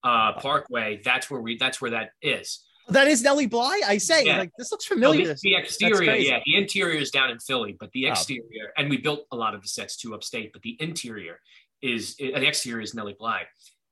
uh, 0.04 0.34
Parkway. 0.34 1.02
That's 1.04 1.30
where 1.32 1.42
we. 1.42 1.58
That's 1.58 1.82
where 1.82 1.92
that 1.92 2.12
is. 2.22 2.64
that 2.90 3.08
is 3.08 3.24
Nellie 3.24 3.48
Bly. 3.48 3.82
I 3.88 3.98
say, 3.98 4.26
Yeah. 4.26 4.38
like 4.40 4.52
this 4.60 4.72
looks 4.72 4.88
No, 4.92 4.96
familiar. 4.96 5.28
the, 5.34 5.40
the 5.42 5.56
exterior, 5.56 6.14
yeah, 6.16 6.40
the 6.46 6.56
interior 6.56 7.00
is 7.00 7.10
down 7.10 7.32
in 7.32 7.40
Philly, 7.40 7.76
but 7.80 7.92
the 7.94 8.06
Oh. 8.08 8.12
exterior, 8.12 8.72
and 8.78 8.90
we 8.90 8.98
built 8.98 9.26
a 9.32 9.36
lot 9.36 9.56
of 9.56 9.62
the 9.64 9.68
sets 9.68 9.98
too 9.98 10.14
upstate, 10.14 10.54
but 10.54 10.62
the 10.62 10.78
interior 10.80 11.40
is 11.82 12.16
uh, 12.22 12.40
the 12.40 12.46
exterior 12.48 12.82
is 12.82 12.94
Nellie 12.94 13.16
Bly. 13.18 13.44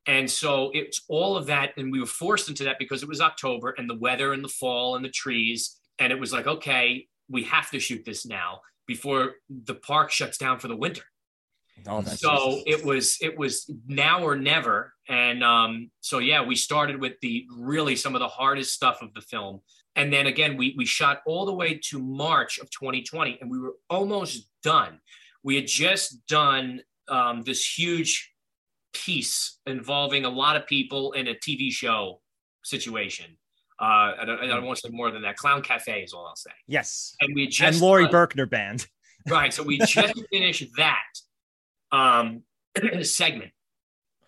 And 0.05 0.29
so 0.29 0.69
it's 0.73 1.03
all 1.07 1.37
of 1.37 1.45
that, 1.47 1.71
and 1.77 1.91
we 1.91 1.99
were 1.99 2.05
forced 2.05 2.49
into 2.49 2.65
that 2.65 2.77
because 2.77 3.03
it 3.03 3.09
was 3.09 3.21
October 3.21 3.73
and 3.77 3.89
the 3.89 3.97
weather 3.97 4.33
and 4.33 4.43
the 4.43 4.49
fall 4.49 4.95
and 4.95 5.05
the 5.05 5.09
trees, 5.09 5.77
and 5.97 6.11
it 6.11 6.19
was 6.19 6.33
like, 6.33 6.45
okay, 6.45 7.07
we 7.29 7.43
have 7.43 7.71
to 7.71 7.79
shoot 7.79 8.03
this 8.05 8.25
now 8.25 8.61
before 8.85 9.35
the 9.49 9.75
park 9.75 10.11
shuts 10.11 10.37
down 10.37 10.59
for 10.59 10.67
the 10.67 10.75
winter. 10.75 11.03
Oh, 11.87 12.01
so 12.03 12.61
it 12.65 12.85
was 12.85 13.17
it 13.21 13.37
was 13.37 13.69
now 13.87 14.23
or 14.23 14.35
never. 14.35 14.93
And 15.09 15.43
um 15.43 15.89
so 16.01 16.19
yeah 16.19 16.43
we 16.43 16.55
started 16.55 16.99
with 17.01 17.13
the 17.21 17.45
really 17.57 17.95
some 17.95 18.15
of 18.15 18.19
the 18.19 18.27
hardest 18.27 18.73
stuff 18.73 19.01
of 19.01 19.13
the 19.13 19.21
film. 19.21 19.61
And 19.95 20.13
then 20.13 20.27
again 20.27 20.55
we 20.55 20.75
we 20.77 20.85
shot 20.85 21.21
all 21.25 21.45
the 21.45 21.53
way 21.53 21.79
to 21.89 21.99
march 21.99 22.59
of 22.59 22.69
2020 22.69 23.39
and 23.41 23.49
we 23.49 23.59
were 23.59 23.73
almost 23.89 24.47
done. 24.61 24.99
We 25.43 25.55
had 25.55 25.67
just 25.67 26.25
done 26.27 26.81
um, 27.09 27.41
this 27.41 27.65
huge 27.77 28.33
piece 28.93 29.60
involving 29.65 30.25
a 30.25 30.29
lot 30.29 30.56
of 30.56 30.65
people 30.67 31.12
in 31.13 31.27
a 31.27 31.34
tv 31.36 31.71
show 31.71 32.21
situation 32.63 33.25
uh, 33.82 34.13
I, 34.21 34.23
don't, 34.25 34.39
I 34.39 34.45
don't 34.47 34.65
want 34.65 34.77
to 34.77 34.88
say 34.88 34.95
more 34.95 35.10
than 35.12 35.23
that. 35.23 35.36
Clown 35.36 35.62
Cafe 35.63 36.03
is 36.03 36.13
all 36.13 36.27
I'll 36.27 36.36
say. 36.36 36.51
yes. 36.67 37.15
And 37.19 37.34
we 37.36 37.47
just 37.47 37.73
And 37.73 37.82
Laurie 37.82 38.08
done- 38.08 38.13
Berkner 38.13 38.49
band. 38.49 38.86
Right. 39.29 39.51
So 39.53 39.63
we 39.63 39.79
just 39.79 40.21
finished 40.32 40.67
that 40.77 41.01
um, 41.91 42.43
segment. 43.01 43.51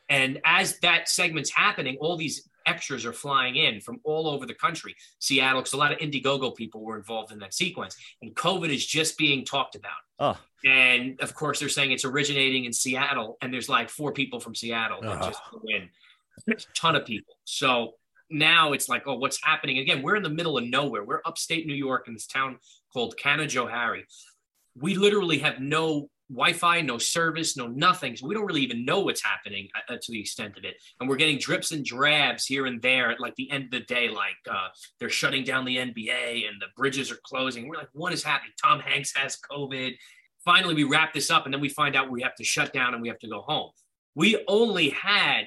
And 0.10 0.39
as 0.45 0.80
that 0.80 1.08
segment's 1.08 1.51
happening, 1.51 1.97
all 2.01 2.17
these 2.17 2.49
extras 2.65 3.06
are 3.06 3.13
flying 3.13 3.56
in 3.56 3.82
from 3.82 3.99
all 4.04 4.28
over 4.28 4.45
the 4.45 4.54
country. 4.54 4.95
Seattle, 5.19 5.62
because 5.62 5.73
a 5.73 5.78
lot 5.78 5.91
of 5.91 5.99
Indiegogo 5.99 6.56
people 6.56 6.84
were 6.84 6.97
involved 6.97 7.32
in 7.32 7.39
that 7.39 7.54
sequence. 7.54 7.95
And 8.21 8.36
COVID 8.36 8.69
is 8.69 8.86
just 8.86 9.17
being 9.17 9.45
talked 9.45 9.75
about. 9.75 9.91
Oh, 10.19 10.38
And 10.63 11.19
of 11.21 11.34
course, 11.34 11.60
they're 11.60 11.69
saying 11.69 11.91
it's 11.91 12.06
originating 12.06 12.65
in 12.65 12.73
Seattle. 12.73 13.38
And 13.41 13.54
there's 13.54 13.69
like 13.69 13.89
four 13.89 14.12
people 14.12 14.39
from 14.39 14.56
Seattle 14.56 15.01
that 15.01 15.21
Ugh. 15.21 15.23
just 15.32 15.41
go 15.51 15.62
in. 15.67 15.89
A 16.47 16.56
ton 16.75 16.95
of 16.95 17.06
people. 17.06 17.38
So 17.45 17.93
now 18.30 18.73
it's 18.73 18.89
like, 18.89 19.04
oh, 19.06 19.15
what's 19.15 19.41
happening? 19.43 19.78
Again, 19.80 20.01
we're 20.01 20.15
in 20.15 20.23
the 20.23 20.30
middle 20.30 20.58
of 20.58 20.65
nowhere. 20.65 21.04
We're 21.04 21.21
upstate 21.25 21.67
New 21.67 21.75
York 21.75 22.08
in 22.08 22.13
this 22.13 22.28
town 22.28 22.58
called 22.91 23.15
Canajoharie. 23.17 24.04
We 24.78 24.95
literally 24.95 25.39
have 25.39 25.60
no 25.60 26.10
Wi-Fi, 26.29 26.81
no 26.81 26.97
service, 26.97 27.55
no 27.55 27.67
nothing. 27.67 28.15
So 28.15 28.27
we 28.27 28.33
don't 28.33 28.45
really 28.45 28.61
even 28.61 28.83
know 28.83 29.01
what's 29.01 29.23
happening 29.23 29.67
uh, 29.75 29.93
uh, 29.93 29.97
to 30.01 30.11
the 30.11 30.19
extent 30.19 30.57
of 30.57 30.63
it. 30.63 30.75
And 30.99 31.07
we're 31.07 31.17
getting 31.17 31.38
drips 31.38 31.71
and 31.71 31.85
drabs 31.85 32.45
here 32.45 32.65
and 32.65 32.81
there 32.81 33.11
at 33.11 33.19
like 33.19 33.35
the 33.35 33.49
end 33.51 33.65
of 33.65 33.71
the 33.71 33.81
day, 33.81 34.09
like 34.09 34.35
uh, 34.49 34.69
they're 34.99 35.09
shutting 35.09 35.43
down 35.43 35.65
the 35.65 35.77
NBA 35.77 36.47
and 36.47 36.59
the 36.59 36.67
bridges 36.75 37.11
are 37.11 37.19
closing. 37.23 37.67
We're 37.67 37.77
like, 37.77 37.89
what 37.93 38.11
is 38.11 38.23
happening? 38.23 38.53
Tom 38.61 38.79
Hanks 38.79 39.13
has 39.15 39.38
COVID. 39.51 39.95
Finally, 40.43 40.73
we 40.73 40.83
wrap 40.83 41.13
this 41.13 41.29
up 41.29 41.45
and 41.45 41.53
then 41.53 41.61
we 41.61 41.69
find 41.69 41.95
out 41.95 42.09
we 42.09 42.23
have 42.23 42.35
to 42.35 42.43
shut 42.43 42.73
down 42.73 42.93
and 42.93 43.01
we 43.01 43.07
have 43.07 43.19
to 43.19 43.29
go 43.29 43.41
home. 43.41 43.69
We 44.15 44.43
only 44.47 44.89
had 44.89 45.45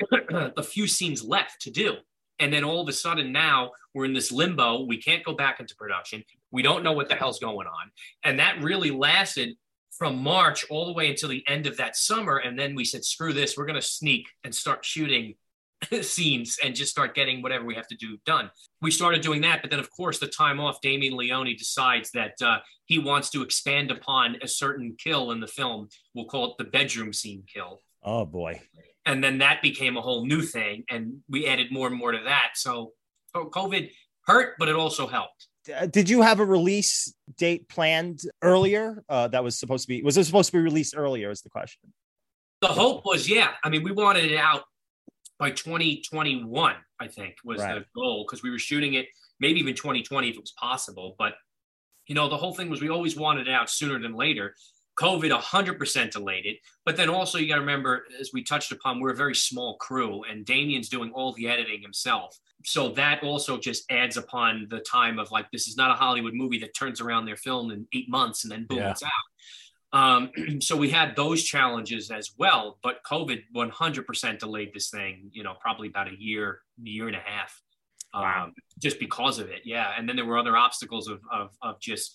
a 0.30 0.62
few 0.62 0.86
scenes 0.86 1.24
left 1.24 1.62
to 1.62 1.70
do. 1.70 1.94
And 2.38 2.52
then 2.52 2.64
all 2.64 2.82
of 2.82 2.88
a 2.88 2.92
sudden 2.92 3.32
now 3.32 3.70
we're 3.94 4.04
in 4.04 4.12
this 4.12 4.30
limbo. 4.30 4.82
We 4.84 5.00
can't 5.00 5.24
go 5.24 5.32
back 5.34 5.58
into 5.58 5.74
production. 5.74 6.22
We 6.50 6.60
don't 6.60 6.82
know 6.82 6.92
what 6.92 7.08
the 7.08 7.14
hell's 7.14 7.38
going 7.38 7.66
on. 7.66 7.90
And 8.24 8.38
that 8.38 8.62
really 8.62 8.90
lasted 8.90 9.56
from 9.98 10.22
March 10.22 10.66
all 10.70 10.86
the 10.86 10.92
way 10.92 11.08
until 11.08 11.28
the 11.28 11.44
end 11.48 11.66
of 11.66 11.76
that 11.78 11.96
summer. 11.96 12.38
And 12.38 12.58
then 12.58 12.74
we 12.74 12.84
said, 12.84 13.04
screw 13.04 13.32
this, 13.32 13.56
we're 13.56 13.66
going 13.66 13.80
to 13.80 13.86
sneak 13.86 14.26
and 14.44 14.54
start 14.54 14.84
shooting 14.84 15.34
scenes 16.02 16.58
and 16.62 16.74
just 16.74 16.90
start 16.90 17.14
getting 17.14 17.42
whatever 17.42 17.64
we 17.64 17.74
have 17.74 17.88
to 17.88 17.96
do 17.96 18.18
done. 18.26 18.50
We 18.82 18.90
started 18.90 19.22
doing 19.22 19.40
that. 19.42 19.62
But 19.62 19.70
then, 19.70 19.80
of 19.80 19.90
course, 19.90 20.18
the 20.18 20.26
time 20.26 20.60
off, 20.60 20.80
Damien 20.80 21.16
Leone 21.16 21.54
decides 21.56 22.10
that 22.12 22.34
uh, 22.42 22.58
he 22.86 22.98
wants 22.98 23.30
to 23.30 23.42
expand 23.42 23.90
upon 23.90 24.36
a 24.42 24.48
certain 24.48 24.96
kill 24.98 25.30
in 25.32 25.40
the 25.40 25.46
film. 25.46 25.88
We'll 26.14 26.26
call 26.26 26.52
it 26.52 26.58
the 26.58 26.70
bedroom 26.70 27.12
scene 27.12 27.44
kill 27.52 27.82
oh 28.06 28.24
boy. 28.24 28.62
and 29.04 29.22
then 29.22 29.38
that 29.38 29.60
became 29.60 29.98
a 29.98 30.00
whole 30.00 30.24
new 30.24 30.40
thing 30.40 30.84
and 30.88 31.18
we 31.28 31.46
added 31.46 31.70
more 31.70 31.88
and 31.88 31.96
more 31.96 32.12
to 32.12 32.20
that 32.24 32.52
so 32.54 32.92
so 33.34 33.44
covid 33.46 33.90
hurt 34.26 34.54
but 34.58 34.68
it 34.68 34.76
also 34.76 35.06
helped 35.06 35.48
Did 35.90 36.08
you 36.08 36.22
have 36.22 36.40
a 36.40 36.44
release 36.44 37.12
date 37.36 37.68
planned 37.68 38.22
earlier? 38.42 39.02
Uh, 39.08 39.28
that 39.28 39.42
was 39.44 39.58
supposed 39.58 39.82
to 39.84 39.88
be. 39.88 40.02
Was 40.02 40.16
it 40.16 40.24
supposed 40.24 40.50
to 40.50 40.56
be 40.56 40.62
released 40.62 40.94
earlier? 40.96 41.30
Is 41.30 41.42
the 41.42 41.50
question. 41.50 41.92
the 42.62 42.68
hope 42.68 43.04
was 43.04 43.28
yeah 43.28 43.50
i 43.64 43.68
mean 43.68 43.82
we 43.82 43.92
wanted 43.92 44.24
it 44.24 44.36
out 44.38 44.62
by 45.38 45.50
2021 45.50 46.74
i 47.00 47.06
think 47.06 47.34
was 47.44 47.60
Right. 47.60 47.74
the 47.74 47.84
goal 47.94 48.24
because 48.24 48.42
we 48.42 48.50
were 48.50 48.58
shooting 48.58 48.94
it 48.94 49.06
maybe 49.40 49.60
even 49.60 49.74
2020 49.74 50.28
if 50.30 50.36
it 50.36 50.40
was 50.40 50.52
possible 50.58 51.14
but 51.18 51.34
you 52.06 52.14
know 52.14 52.28
the 52.30 52.36
whole 52.38 52.54
thing 52.54 52.70
was 52.70 52.80
we 52.80 52.88
always 52.88 53.14
wanted 53.16 53.46
it 53.46 53.52
out 53.52 53.68
sooner 53.68 53.98
than 54.00 54.14
later 54.14 54.54
covid 54.98 55.30
100% 55.30 56.10
delayed 56.10 56.46
it 56.46 56.58
but 56.84 56.96
then 56.96 57.08
also 57.10 57.38
you 57.38 57.48
got 57.48 57.56
to 57.56 57.60
remember 57.60 58.04
as 58.18 58.30
we 58.32 58.42
touched 58.42 58.72
upon 58.72 58.98
we're 59.00 59.10
a 59.10 59.16
very 59.16 59.34
small 59.34 59.76
crew 59.76 60.22
and 60.24 60.44
damien's 60.46 60.88
doing 60.88 61.10
all 61.12 61.32
the 61.34 61.48
editing 61.48 61.82
himself 61.82 62.38
so 62.64 62.88
that 62.88 63.22
also 63.22 63.58
just 63.58 63.84
adds 63.90 64.16
upon 64.16 64.66
the 64.70 64.80
time 64.80 65.18
of 65.18 65.30
like 65.30 65.50
this 65.50 65.68
is 65.68 65.76
not 65.76 65.90
a 65.90 65.94
hollywood 65.94 66.34
movie 66.34 66.58
that 66.58 66.74
turns 66.74 67.00
around 67.00 67.26
their 67.26 67.36
film 67.36 67.70
in 67.70 67.86
eight 67.92 68.08
months 68.08 68.44
and 68.44 68.50
then 68.52 68.64
boom 68.68 68.78
Yeah. 68.78 68.90
it's 68.90 69.02
out 69.02 69.10
um, 69.92 70.30
so 70.60 70.76
we 70.76 70.90
had 70.90 71.14
those 71.16 71.44
challenges 71.44 72.10
as 72.10 72.32
well, 72.36 72.78
but 72.82 72.98
COVID 73.08 73.44
100% 73.54 74.38
delayed 74.38 74.72
this 74.74 74.90
thing, 74.90 75.30
you 75.32 75.42
know, 75.44 75.54
probably 75.60 75.88
about 75.88 76.08
a 76.08 76.20
year, 76.20 76.60
year 76.82 77.06
and 77.06 77.16
a 77.16 77.20
half, 77.20 77.62
um, 78.12 78.22
Wow. 78.22 78.50
just 78.82 78.98
because 78.98 79.38
of 79.38 79.48
it. 79.48 79.62
Yeah. 79.64 79.92
And 79.96 80.06
then 80.08 80.16
there 80.16 80.26
were 80.26 80.38
other 80.38 80.56
obstacles 80.56 81.06
of, 81.08 81.20
of, 81.32 81.50
of 81.62 81.80
just, 81.80 82.14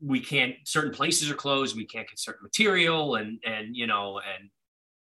we 0.00 0.20
can't, 0.20 0.54
certain 0.64 0.92
places 0.92 1.30
are 1.30 1.34
closed. 1.34 1.76
We 1.76 1.86
can't 1.86 2.08
get 2.08 2.18
certain 2.18 2.42
material 2.42 3.16
and, 3.16 3.38
and, 3.44 3.74
you 3.76 3.86
know, 3.86 4.18
and, 4.18 4.50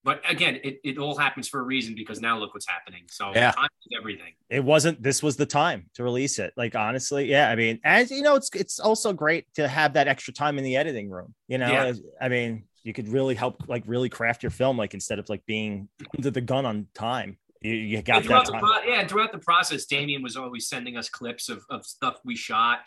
but 0.05 0.23
again, 0.29 0.61
it, 0.63 0.79
it 0.85 0.99
all 0.99 1.17
happens 1.17 1.49
for 1.49 1.59
a 1.59 1.65
reason 1.65 1.97
because 1.97 2.21
now 2.21 2.39
look 2.39 2.55
what's 2.55 2.69
happening. 2.69 3.03
So 3.11 3.33
Yeah. 3.35 3.53
everything. 3.99 4.35
It 4.49 4.63
wasn't. 4.63 5.03
This 5.03 5.21
was 5.21 5.37
the 5.37 5.47
time 5.47 5.91
to 5.95 6.05
release 6.05 6.39
it. 6.39 6.53
Like 6.57 6.77
honestly, 6.77 7.29
yeah. 7.29 7.51
I 7.51 7.57
mean, 7.57 7.81
as 7.83 8.13
you 8.13 8.23
know, 8.23 8.37
it's 8.37 8.49
it's 8.55 8.79
also 8.79 9.13
great 9.13 9.53
to 9.55 9.67
have 9.67 9.95
that 9.95 10.07
extra 10.07 10.33
time 10.33 10.59
in 10.59 10.65
the 10.65 10.77
editing 10.77 11.11
room. 11.11 11.35
You 11.49 11.59
know, 11.59 11.67
Yeah. 11.73 11.93
I 12.21 12.29
mean, 12.29 12.67
you 12.85 12.93
could 12.93 13.09
really 13.09 13.35
help, 13.35 13.65
like, 13.67 13.83
really 13.89 14.09
craft 14.09 14.45
your 14.45 14.51
film, 14.51 14.77
like 14.79 14.95
instead 14.95 15.19
of 15.19 15.29
like 15.29 15.45
being 15.45 15.89
under 16.17 16.31
the 16.31 16.41
gun 16.41 16.65
on 16.67 16.87
time. 16.95 17.37
You, 17.61 17.73
you 17.73 18.01
got 18.03 18.23
that 18.23 18.47
time. 18.47 18.61
pro- 18.61 18.83
yeah, 18.85 19.01
and 19.01 19.09
throughout 19.11 19.33
the 19.33 19.39
process, 19.39 19.87
Damien 19.87 20.23
was 20.23 20.37
always 20.37 20.69
sending 20.69 20.97
us 20.97 21.09
clips 21.09 21.49
of, 21.49 21.65
of 21.69 21.85
stuff 21.85 22.21
we 22.25 22.37
shot. 22.37 22.81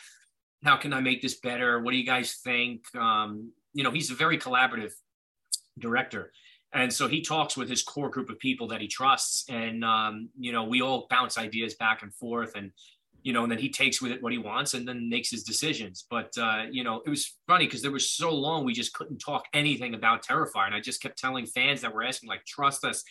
How 0.63 0.78
can 0.78 0.93
I 0.93 1.00
make 1.00 1.22
this 1.22 1.39
better? 1.39 1.80
What 1.82 1.91
do 1.91 1.98
you 1.98 2.06
guys 2.06 2.39
think? 2.43 2.84
Um, 2.95 3.52
you 3.74 3.84
know, 3.84 3.91
he's 3.91 4.12
a 4.12 4.15
very 4.15 4.38
collaborative 4.38 4.91
director. 5.78 6.32
And 6.74 6.91
so 6.91 7.08
he 7.08 7.22
talks 7.22 7.58
with 7.58 7.69
his 7.69 7.82
core 7.82 8.10
group 8.10 8.30
of 8.30 8.38
people 8.39 8.67
that 8.67 8.82
he 8.82 8.88
trusts. 8.88 9.45
And, 9.50 9.84
um, 9.84 10.30
you 10.38 10.52
know, 10.52 10.65
we 10.65 10.82
all 10.82 11.08
bounce 11.10 11.38
ideas 11.38 11.76
back 11.76 12.04
and 12.04 12.13
forth. 12.13 12.56
And, 12.56 12.72
you 13.24 13.34
know, 13.34 13.43
and 13.43 13.52
then 13.52 13.58
he 13.58 13.69
takes 13.69 14.02
with 14.02 14.12
it 14.12 14.22
what 14.22 14.32
he 14.32 14.38
wants 14.38 14.76
and 14.76 14.88
then 14.88 15.10
makes 15.10 15.32
his 15.32 15.43
decisions. 15.43 16.06
But, 16.10 16.32
uh, 16.38 16.63
you 16.69 16.84
know, 16.84 17.02
it 17.06 17.10
was 17.10 17.38
funny 17.48 17.65
because 17.65 17.82
there 17.82 17.91
was 17.91 18.12
so 18.12 18.32
long 18.32 18.65
we 18.65 18.74
just 18.74 18.93
couldn't 18.93 19.17
talk 19.17 19.45
anything 19.54 19.95
about 19.95 20.24
Terrifier. 20.24 20.67
And 20.67 20.76
I 20.76 20.80
just 20.80 21.02
kept 21.02 21.17
telling 21.17 21.45
fans 21.48 21.82
that 21.82 21.93
were 21.93 22.04
asking, 22.04 22.30
like, 22.30 22.45
trust 22.45 22.86
us 22.86 23.04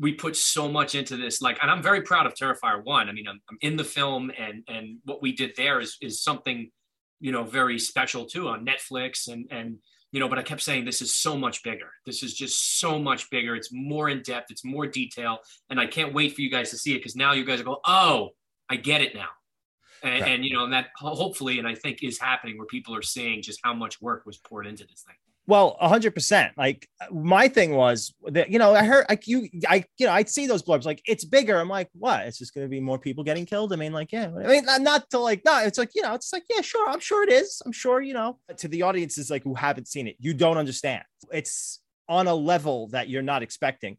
we 0.00 0.14
put 0.14 0.34
so 0.34 0.66
much 0.66 0.94
into 0.94 1.16
this 1.16 1.42
like 1.42 1.58
and 1.60 1.70
i'm 1.70 1.82
very 1.82 2.00
proud 2.00 2.26
of 2.26 2.34
terrifier 2.34 2.82
one 2.82 3.08
i 3.08 3.12
mean 3.12 3.28
i'm, 3.28 3.38
I'm 3.50 3.58
in 3.60 3.76
the 3.76 3.84
film 3.84 4.32
and 4.36 4.64
and 4.66 4.96
what 5.04 5.20
we 5.22 5.32
did 5.32 5.52
there 5.56 5.78
is 5.78 5.98
is 6.00 6.22
something 6.22 6.70
you 7.20 7.32
know 7.32 7.44
very 7.44 7.78
special 7.78 8.24
too 8.24 8.48
on 8.48 8.64
netflix 8.66 9.28
and 9.28 9.46
and 9.50 9.76
you 10.12 10.18
know 10.20 10.28
but 10.28 10.38
i 10.38 10.42
kept 10.42 10.62
saying 10.62 10.84
this 10.84 11.02
is 11.02 11.14
so 11.14 11.36
much 11.36 11.62
bigger. 11.62 11.90
This 12.06 12.22
is 12.22 12.34
just 12.34 12.80
so 12.80 12.98
much 12.98 13.30
bigger. 13.30 13.54
It's 13.54 13.70
more 13.72 14.08
in 14.08 14.22
depth. 14.22 14.50
It's 14.50 14.64
more 14.64 14.86
detail. 14.86 15.38
And 15.68 15.78
i 15.78 15.86
can't 15.86 16.12
wait 16.14 16.34
for 16.34 16.40
you 16.40 16.50
guys 16.50 16.70
to 16.70 16.78
see 16.78 16.92
it 16.94 16.98
because 16.98 17.14
now 17.16 17.32
you 17.32 17.44
guys 17.44 17.62
go 17.62 17.78
oh 17.86 18.30
i 18.68 18.76
get 18.76 19.00
it 19.02 19.14
now. 19.14 19.28
And, 20.02 20.22
Right. 20.22 20.30
and 20.32 20.44
you 20.44 20.54
know 20.54 20.64
and 20.64 20.72
that 20.72 20.86
hopefully 20.96 21.58
and 21.58 21.68
i 21.68 21.74
think 21.74 22.02
is 22.02 22.18
happening 22.18 22.56
where 22.58 22.66
people 22.66 22.94
are 22.96 23.02
seeing 23.02 23.42
just 23.42 23.60
how 23.62 23.74
much 23.74 24.00
work 24.00 24.24
was 24.26 24.38
poured 24.38 24.66
into 24.66 24.84
this 24.84 25.02
thing 25.06 25.16
Well, 25.50 25.76
hundred 25.80 26.14
percent. 26.14 26.56
Like 26.56 26.88
my 27.10 27.48
thing 27.48 27.74
was 27.74 28.14
that 28.28 28.50
you 28.50 28.60
know 28.60 28.72
I 28.72 28.84
heard 28.84 29.06
like 29.08 29.26
you 29.26 29.48
I 29.68 29.84
you 29.98 30.06
know 30.06 30.12
I'd 30.12 30.28
see 30.28 30.46
those 30.46 30.62
blurbs 30.62 30.84
like 30.84 31.02
it's 31.08 31.24
bigger. 31.24 31.58
I'm 31.58 31.68
like, 31.68 31.88
what? 31.92 32.24
It's 32.24 32.38
just 32.38 32.54
going 32.54 32.64
to 32.64 32.68
be 32.68 32.78
more 32.78 33.00
people 33.00 33.24
getting 33.24 33.46
killed. 33.46 33.72
I 33.72 33.76
mean, 33.76 33.92
like 33.92 34.12
yeah. 34.12 34.26
I 34.26 34.46
mean, 34.46 34.64
not, 34.64 34.80
not 34.80 35.10
to 35.10 35.18
like 35.18 35.42
no. 35.44 35.58
It's 35.58 35.76
like 35.76 35.90
you 35.96 36.02
know, 36.02 36.14
it's 36.14 36.32
like 36.32 36.44
yeah, 36.48 36.60
sure. 36.60 36.88
I'm 36.88 37.00
sure 37.00 37.24
it 37.24 37.32
is. 37.32 37.60
I'm 37.66 37.72
sure 37.72 38.00
you 38.00 38.14
know. 38.14 38.38
To 38.58 38.68
the 38.68 38.82
audiences 38.82 39.28
like 39.28 39.42
who 39.42 39.54
haven't 39.54 39.88
seen 39.88 40.06
it, 40.06 40.14
you 40.20 40.34
don't 40.34 40.56
understand. 40.56 41.02
It's 41.32 41.80
on 42.08 42.28
a 42.28 42.34
level 42.34 42.86
that 42.90 43.08
you're 43.08 43.20
not 43.20 43.42
expecting. 43.42 43.96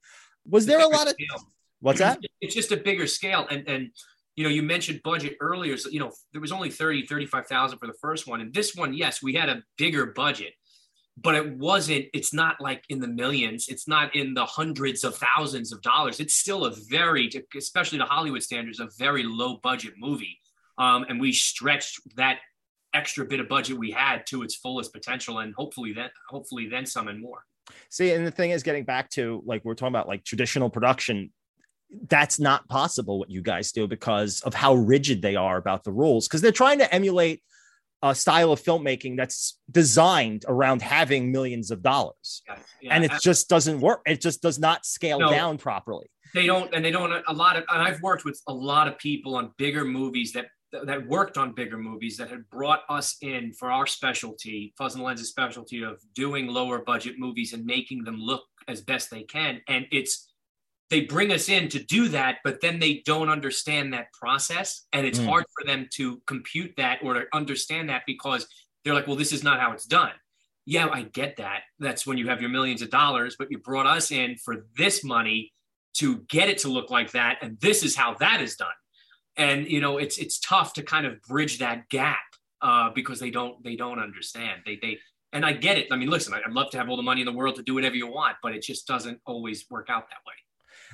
Was 0.48 0.66
there 0.66 0.80
a 0.80 0.88
lot 0.88 1.08
of 1.08 1.16
Scale. 1.20 1.52
what's 1.82 2.00
that? 2.00 2.20
It's 2.40 2.56
just 2.56 2.72
a 2.72 2.78
bigger 2.78 3.08
scale. 3.08 3.46
And 3.52 3.68
and 3.68 3.90
you 4.36 4.46
know, 4.46 4.50
you 4.50 4.64
mentioned 4.64 5.02
budget 5.04 5.36
earlier. 5.42 5.76
So, 5.76 5.90
you 5.90 6.00
know, 6.00 6.12
there 6.32 6.42
was 6.42 6.54
only 6.54 6.70
30, 6.70 7.06
35,000 7.06 7.78
for 7.78 7.88
the 7.88 7.94
first 8.02 8.28
one. 8.28 8.40
And 8.40 8.54
this 8.54 8.74
one, 8.74 8.94
yes, 8.94 9.22
we 9.22 9.34
had 9.34 9.50
a 9.50 9.62
bigger 9.78 10.08
budget, 10.08 10.54
but 11.22 11.36
it 11.36 11.58
wasn't, 11.58 12.06
it's 12.14 12.34
not 12.34 12.60
like 12.60 12.84
in 12.90 13.00
the 13.00 13.08
millions. 13.08 13.68
It's 13.68 13.88
not 13.88 14.16
in 14.16 14.34
the 14.34 14.46
hundreds 14.46 15.04
of 15.04 15.16
thousands 15.16 15.72
of 15.72 15.82
dollars. 15.82 16.20
It's 16.20 16.34
still 16.34 16.66
a 16.66 16.72
very, 16.90 17.30
especially 17.56 18.00
to 18.00 18.06
Hollywood 18.06 18.44
standards, 18.44 18.80
a 18.80 18.90
very 18.98 19.24
low 19.24 19.58
budget 19.62 19.94
movie. 19.98 20.40
Um, 20.78 21.06
and 21.10 21.20
we 21.20 21.32
stretched 21.32 22.00
that 22.16 22.40
extra 22.94 23.26
bit 23.26 23.40
of 23.40 23.48
budget 23.48 23.78
we 23.78 23.92
had 23.92 24.26
to 24.28 24.44
its 24.44 24.56
fullest 24.56 24.92
potential 24.92 25.40
and 25.40 25.54
hopefully 25.56 25.94
then 25.94 26.10
hopefully 26.30 26.68
then 26.68 26.86
some 26.86 27.08
and 27.08 27.22
more. 27.22 27.46
See, 27.90 28.12
and 28.12 28.26
the 28.26 28.32
thing 28.32 28.52
is, 28.52 28.64
getting 28.64 28.84
back 28.84 29.10
to 29.12 29.42
like 29.46 29.64
we're 29.64 29.76
talking 29.76 29.94
about 29.94 30.08
like 30.08 30.24
traditional 30.24 30.70
production, 30.70 31.32
that's 32.10 32.40
not 32.40 32.68
possible 32.68 33.20
what 33.20 33.30
you 33.30 33.42
guys 33.42 33.72
do 33.72 33.88
because 33.88 34.42
of 34.42 34.54
how 34.54 34.76
rigid 34.76 35.22
they 35.22 35.36
are 35.36 35.58
about 35.58 35.84
the 35.84 35.92
rules. 35.92 36.28
Because 36.28 36.42
they're 36.42 36.52
trying 36.52 36.80
to 36.80 36.94
emulate 36.94 37.44
a 38.04 38.16
style 38.16 38.52
of 38.52 38.62
filmmaking 38.62 39.16
that's 39.18 39.60
designed 39.70 40.44
around 40.48 40.82
having 40.82 41.32
millions 41.32 41.70
of 41.72 41.82
dollars, 41.84 42.42
Yeah, 42.48 42.58
yeah. 42.82 42.94
and 42.96 43.04
it 43.06 43.12
just 43.22 43.48
doesn't 43.50 43.80
work. 43.80 44.02
It 44.08 44.22
just 44.22 44.42
does 44.42 44.58
not 44.60 44.86
scale 44.86 45.20
No. 45.20 45.30
down 45.30 45.58
properly. 45.58 46.08
they 46.34 46.46
don't 46.46 46.74
and 46.74 46.84
they 46.86 46.92
don't 46.92 47.12
a 47.28 47.34
lot 47.34 47.58
of 47.58 47.64
and 47.70 47.82
i've 47.82 48.02
worked 48.02 48.24
with 48.24 48.40
a 48.48 48.54
lot 48.54 48.88
of 48.88 48.98
people 48.98 49.36
on 49.36 49.52
bigger 49.58 49.84
movies 49.84 50.32
that 50.32 50.46
that 50.86 51.06
worked 51.08 51.38
on 51.38 51.54
bigger 51.54 51.78
movies 51.78 52.16
that 52.16 52.30
had 52.30 52.50
brought 52.50 52.84
us 52.88 53.18
in 53.22 53.52
for 53.60 53.70
our 53.70 53.86
specialty 53.86 54.74
fuzz 54.78 54.96
and 54.96 55.04
lens's 55.04 55.28
specialty 55.30 55.84
of 55.84 56.00
doing 56.16 56.48
lower 56.48 56.80
budget 56.80 57.16
movies 57.20 57.52
and 57.52 57.66
making 57.66 58.04
them 58.06 58.16
look 58.18 58.44
as 58.70 58.80
best 58.82 59.10
they 59.12 59.24
can 59.24 59.60
and 59.68 59.86
it's 59.92 60.31
they 60.92 61.02
bring 61.02 61.32
us 61.32 61.50
in 61.50 61.70
to 61.70 61.84
do 61.84 62.10
that 62.10 62.38
but 62.44 62.62
then 62.62 62.78
they 62.78 63.02
don't 63.06 63.30
understand 63.30 63.94
that 63.94 64.14
process. 64.14 64.86
And 64.94 65.08
it's 65.08 65.20
Mm. 65.20 65.26
hard 65.26 65.46
for 65.56 65.66
them 65.66 65.88
to 65.94 66.22
compute 66.28 66.74
that 66.78 67.00
or 67.02 67.14
to 67.16 67.26
understand 67.34 67.90
that 67.90 68.04
because 68.06 68.48
they're 68.84 68.94
like 68.94 69.08
well 69.08 69.16
this 69.16 69.32
is 69.32 69.44
not 69.44 69.60
how 69.60 69.72
it's 69.72 69.86
done. 69.86 70.14
Yeah 70.66 70.88
i 70.92 71.02
get 71.04 71.38
that. 71.38 71.62
That's 71.80 72.06
when 72.06 72.18
you 72.20 72.28
have 72.28 72.42
your 72.42 72.52
millions 72.52 72.82
of 72.84 72.90
dollars 72.92 73.36
but 73.40 73.50
you 73.50 73.58
brought 73.58 73.88
us 73.88 74.12
in 74.12 74.36
for 74.38 74.68
this 74.78 75.04
money 75.04 75.52
to 75.96 76.20
get 76.30 76.50
it 76.50 76.60
to 76.60 76.70
look 76.70 76.90
like 76.92 77.12
that. 77.12 77.40
And 77.42 77.60
this 77.60 77.84
is 77.84 77.96
how 77.96 78.14
that 78.16 78.42
is 78.42 78.56
done. 78.56 78.80
And 79.38 79.68
you 79.68 79.82
know 79.82 79.98
it's 79.98 80.18
it's 80.20 80.40
tough 80.40 80.74
to 80.74 80.84
kind 80.84 81.06
of 81.08 81.22
bridge 81.24 81.58
that 81.60 81.90
gap 81.90 82.20
uh, 82.62 82.90
because 82.94 83.20
they 83.20 83.32
don't 83.32 83.64
they 83.64 83.76
don't 83.76 84.00
understand. 84.00 84.62
They 84.66 84.78
they 84.82 85.00
and 85.34 85.46
i 85.46 85.54
get 85.54 85.78
it. 85.78 85.88
I 85.92 85.96
mean 85.96 86.10
listen 86.10 86.34
i'd 86.34 86.52
love 86.52 86.70
to 86.72 86.78
have 86.78 86.90
all 86.90 86.98
the 86.98 87.04
money 87.12 87.22
in 87.22 87.26
the 87.26 87.32
world 87.32 87.56
to 87.56 87.64
do 87.64 87.74
whatever 87.74 87.96
you 87.96 88.08
want 88.08 88.36
but 88.44 88.54
it 88.54 88.62
just 88.62 88.86
doesn't 88.86 89.20
always 89.26 89.66
work 89.70 89.88
out 89.90 90.10
that 90.10 90.20
way 90.28 90.34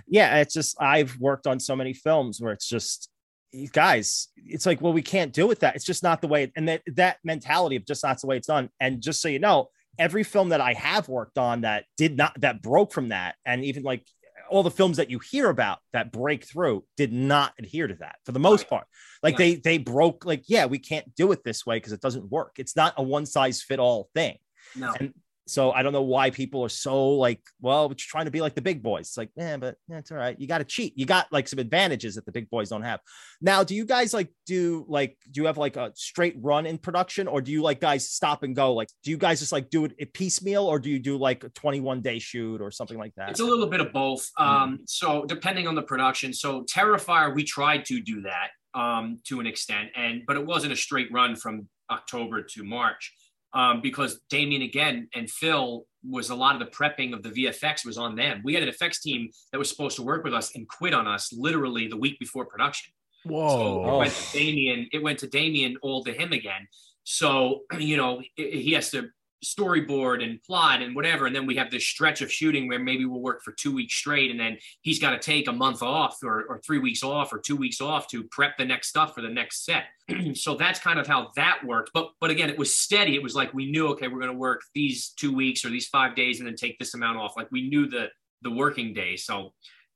yeah 0.07 0.37
it's 0.37 0.53
just 0.53 0.79
i've 0.81 1.17
worked 1.19 1.47
on 1.47 1.59
so 1.59 1.75
many 1.75 1.93
films 1.93 2.39
where 2.41 2.53
it's 2.53 2.67
just 2.67 3.09
you 3.51 3.67
guys 3.69 4.27
it's 4.35 4.65
like 4.65 4.81
well 4.81 4.93
we 4.93 5.01
can't 5.01 5.33
do 5.33 5.49
it 5.51 5.59
that 5.61 5.75
it's 5.75 5.85
just 5.85 6.03
not 6.03 6.21
the 6.21 6.27
way 6.27 6.51
and 6.55 6.67
that 6.67 6.81
that 6.87 7.17
mentality 7.23 7.75
of 7.75 7.85
just 7.85 8.03
not 8.03 8.19
the 8.19 8.27
way 8.27 8.35
it's 8.37 8.47
done. 8.47 8.69
And 8.79 9.01
just 9.01 9.21
so 9.21 9.29
you 9.29 9.39
know 9.39 9.69
every 9.97 10.23
film 10.23 10.49
that 10.49 10.61
i 10.61 10.73
have 10.73 11.07
worked 11.07 11.37
on 11.37 11.61
that 11.61 11.85
did 11.95 12.17
not 12.17 12.39
that 12.41 12.61
broke 12.61 12.91
from 12.91 13.07
that 13.09 13.35
and 13.45 13.63
even 13.63 13.83
like 13.83 14.05
all 14.49 14.63
the 14.63 14.71
films 14.71 14.97
that 14.97 15.09
you 15.09 15.19
hear 15.19 15.49
about 15.49 15.79
that 15.93 16.11
break 16.11 16.45
through 16.45 16.83
did 16.95 17.11
not 17.11 17.53
adhere 17.59 17.87
to 17.87 17.95
that 17.95 18.15
for 18.25 18.31
the 18.31 18.39
most 18.39 18.69
part. 18.69 18.87
Like 19.23 19.33
Yeah. 19.33 19.37
they 19.37 19.55
they 19.55 19.77
broke 19.77 20.25
like 20.25 20.43
yeah 20.47 20.65
we 20.65 20.79
can't 20.79 21.13
do 21.15 21.31
it 21.31 21.43
this 21.43 21.65
way 21.65 21.77
because 21.77 21.93
it 21.93 22.01
doesn't 22.01 22.31
work. 22.31 22.53
It's 22.57 22.75
not 22.75 22.93
a 22.97 23.03
one 23.03 23.25
size 23.25 23.61
fit 23.61 23.79
all 23.79 24.09
thing. 24.13 24.37
No. 24.75 24.93
And 24.99 25.13
so 25.47 25.71
I 25.71 25.81
don't 25.81 25.93
know 25.93 26.01
why 26.01 26.29
people 26.29 26.63
are 26.63 26.69
so 26.69 27.11
like, 27.11 27.41
well, 27.61 27.87
we're 27.87 27.95
trying 27.95 28.25
to 28.25 28.31
be 28.31 28.41
like 28.41 28.53
the 28.53 28.61
big 28.61 28.83
boys. 28.83 29.07
It's 29.07 29.17
like, 29.17 29.29
yeah, 29.35 29.57
but 29.57 29.75
yeah, 29.87 29.99
it's 29.99 30.11
all 30.11 30.17
right. 30.17 30.37
You 30.39 30.45
got 30.45 30.57
to 30.57 30.65
cheat. 30.65 30.93
You 30.97 31.05
got 31.05 31.27
like 31.31 31.47
some 31.47 31.59
advantages 31.59 32.15
that 32.15 32.25
the 32.25 32.31
big 32.31 32.49
boys 32.49 32.69
don't 32.69 32.83
have. 32.83 32.99
Now, 33.41 33.63
do 33.63 33.73
you 33.73 33.85
guys 33.85 34.13
like 34.13 34.29
do 34.45 34.85
like 34.87 35.17
do 35.31 35.41
you 35.41 35.47
have 35.47 35.57
like 35.57 35.77
a 35.77 35.91
straight 35.95 36.35
run 36.39 36.65
in 36.65 36.77
production, 36.77 37.27
or 37.27 37.41
do 37.41 37.51
you 37.51 37.61
like 37.61 37.79
guys 37.79 38.09
stop 38.09 38.43
and 38.43 38.55
go? 38.55 38.73
Like, 38.73 38.89
do 39.03 39.11
you 39.11 39.17
guys 39.17 39.39
just 39.39 39.51
like 39.51 39.69
do 39.69 39.85
it 39.85 40.13
piecemeal, 40.13 40.65
or 40.65 40.79
do 40.79 40.89
you 40.89 40.99
do 40.99 41.17
like 41.17 41.43
a 41.43 41.49
21 41.49 42.01
day 42.01 42.19
shoot 42.19 42.61
or 42.61 42.69
something 42.69 42.97
like 42.97 43.15
that? 43.15 43.29
It's 43.29 43.39
a 43.39 43.45
little 43.45 43.67
bit 43.67 43.79
of 43.79 43.93
both. 43.93 44.29
Um, 44.37 44.79
so 44.85 45.25
depending 45.25 45.67
on 45.67 45.75
the 45.75 45.83
production. 45.83 46.33
So 46.33 46.63
Terrifier, 46.63 47.33
we 47.33 47.43
tried 47.43 47.85
to 47.85 48.01
do 48.01 48.21
that 48.23 48.49
um, 48.73 49.19
to 49.27 49.39
an 49.39 49.47
extent, 49.47 49.89
and 49.95 50.23
but 50.27 50.35
it 50.35 50.45
wasn't 50.45 50.73
a 50.73 50.77
straight 50.77 51.11
run 51.11 51.35
from 51.35 51.67
October 51.89 52.43
to 52.43 52.63
March 52.63 53.13
um, 53.53 53.81
because 53.81 54.19
Damien 54.29 54.61
again 54.61 55.07
and 55.15 55.29
Phil 55.29 55.85
was 56.03 56.29
a 56.29 56.35
lot 56.35 56.55
of 56.55 56.59
the 56.59 56.67
prepping 56.67 57.13
of 57.13 57.23
the 57.23 57.29
VFX 57.29 57.85
was 57.85 57.97
on 57.97 58.15
them. 58.15 58.41
We 58.43 58.53
had 58.53 58.63
an 58.63 58.69
effects 58.69 59.01
team 59.01 59.29
that 59.51 59.57
was 59.57 59.69
supposed 59.69 59.95
to 59.97 60.03
work 60.03 60.23
with 60.23 60.33
us 60.33 60.55
and 60.55 60.67
quit 60.67 60.93
on 60.93 61.07
us 61.07 61.33
literally 61.33 61.87
the 61.87 61.97
week 61.97 62.19
before 62.19 62.45
production. 62.45 62.93
So 63.23 63.33
Whoa. 63.33 63.95
it 63.95 63.97
went 63.97 64.13
to 64.13 64.37
Damien. 64.37 64.89
It 64.91 65.03
went 65.03 65.19
to 65.19 65.27
Damien 65.27 65.77
all 65.81 66.03
to 66.03 66.13
him 66.13 66.31
again. 66.31 66.67
So 67.03 67.61
you 67.79 67.97
know 67.97 68.21
he 68.35 68.51
he 68.51 68.73
has 68.73 68.91
to 68.91 69.09
storyboard 69.45 70.23
and 70.23 70.41
plot 70.43 70.81
and 70.81 70.95
whatever, 70.95 71.25
and 71.25 71.35
then 71.35 71.45
we 71.45 71.55
have 71.55 71.69
this 71.69 71.85
stretch 71.85 72.21
of 72.21 72.31
shooting 72.31 72.67
where 72.67 72.79
maybe 72.79 73.05
we'll 73.05 73.21
work 73.21 73.41
for 73.43 73.51
two 73.53 73.73
weeks 73.73 73.93
straight, 73.93 74.31
and 74.31 74.39
then 74.39 74.57
he's 74.81 74.99
got 74.99 75.11
to 75.11 75.19
take 75.19 75.47
a 75.47 75.51
month 75.51 75.81
off 75.81 76.17
or, 76.23 76.45
or 76.45 76.59
three 76.65 76.79
weeks 76.79 77.03
off 77.03 77.33
or 77.33 77.39
two 77.39 77.55
weeks 77.55 77.81
off 77.81 78.07
to 78.07 78.23
prep 78.25 78.57
the 78.57 78.65
next 78.65 78.89
stuff 78.89 79.13
for 79.13 79.21
the 79.21 79.29
next 79.29 79.65
set. 79.65 79.85
so 80.33 80.55
that's 80.55 80.79
kind 80.79 80.99
of 80.99 81.07
how 81.07 81.29
that 81.35 81.59
worked. 81.65 81.91
But 81.93 82.11
but 82.19 82.29
again, 82.29 82.49
it 82.49 82.57
was 82.57 82.75
steady. 82.75 83.15
It 83.15 83.23
was 83.23 83.35
like 83.35 83.53
we 83.53 83.69
knew 83.69 83.87
okay, 83.89 84.07
we're 84.07 84.19
going 84.19 84.31
to 84.31 84.37
work 84.37 84.61
these 84.73 85.09
two 85.09 85.33
weeks 85.33 85.65
or 85.65 85.69
these 85.69 85.87
five 85.87 86.15
days, 86.15 86.39
and 86.39 86.47
then 86.47 86.55
take 86.55 86.79
this 86.79 86.93
amount 86.93 87.17
off. 87.17 87.37
Like 87.37 87.51
we 87.51 87.69
knew 87.69 87.87
the 87.87 88.07
the 88.41 88.51
working 88.51 88.93
day. 88.93 89.15
So 89.15 89.53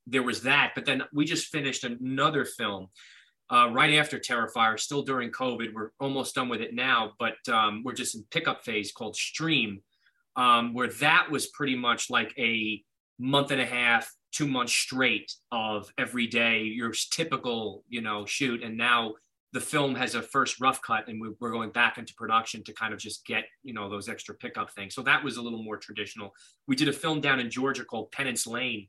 there 0.07 0.23
was 0.23 0.43
that. 0.43 0.71
But 0.75 0.85
then 0.85 1.03
we 1.13 1.25
just 1.25 1.47
finished 1.47 1.83
another 1.83 2.45
film 2.45 2.87
uh, 3.51 3.69
right 3.71 3.95
after 3.95 4.17
Terrifier, 4.17 4.79
still 4.79 5.03
during 5.03 5.29
COVID. 5.31 5.73
We're 5.73 5.91
almost 5.99 6.35
done 6.35 6.49
with 6.49 6.61
it 6.61 6.73
now, 6.73 7.13
but 7.19 7.35
um, 7.49 7.83
we're 7.83 7.93
just 7.93 8.15
in 8.15 8.23
pickup 8.31 8.63
phase 8.63 8.91
called 8.91 9.15
Stream, 9.15 9.81
um, 10.37 10.73
where 10.73 10.87
that 10.87 11.29
was 11.29 11.47
pretty 11.47 11.75
much 11.75 12.09
like 12.09 12.33
a 12.39 12.81
month 13.19 13.51
and 13.51 13.61
a 13.61 13.65
half, 13.65 14.11
two 14.31 14.47
months 14.47 14.73
straight 14.73 15.31
of 15.51 15.91
every 15.97 16.27
day 16.27 16.61
your 16.63 16.93
typical, 17.11 17.83
you 17.89 18.01
know, 18.01 18.25
shoot. 18.25 18.63
And 18.63 18.77
now 18.77 19.15
the 19.51 19.59
film 19.59 19.95
has 19.95 20.15
a 20.15 20.21
first 20.21 20.61
rough 20.61 20.81
cut, 20.81 21.09
and 21.09 21.19
we- 21.21 21.35
we're 21.41 21.51
going 21.51 21.71
back 21.71 21.97
into 21.97 22.13
production 22.13 22.63
to 22.63 22.73
kind 22.73 22.93
of 22.93 22.99
just 22.99 23.25
get, 23.25 23.43
you 23.63 23.73
know, 23.73 23.89
those 23.89 24.07
extra 24.07 24.33
pickup 24.33 24.71
things. 24.71 24.95
So 24.95 25.01
that 25.03 25.21
was 25.25 25.35
a 25.35 25.41
little 25.41 25.61
more 25.61 25.75
traditional. 25.75 26.33
We 26.67 26.77
did 26.77 26.87
a 26.87 26.93
film 26.93 27.19
down 27.19 27.41
in 27.41 27.49
Georgia 27.49 27.83
called 27.83 28.13
Penance 28.13 28.47
Lane 28.47 28.87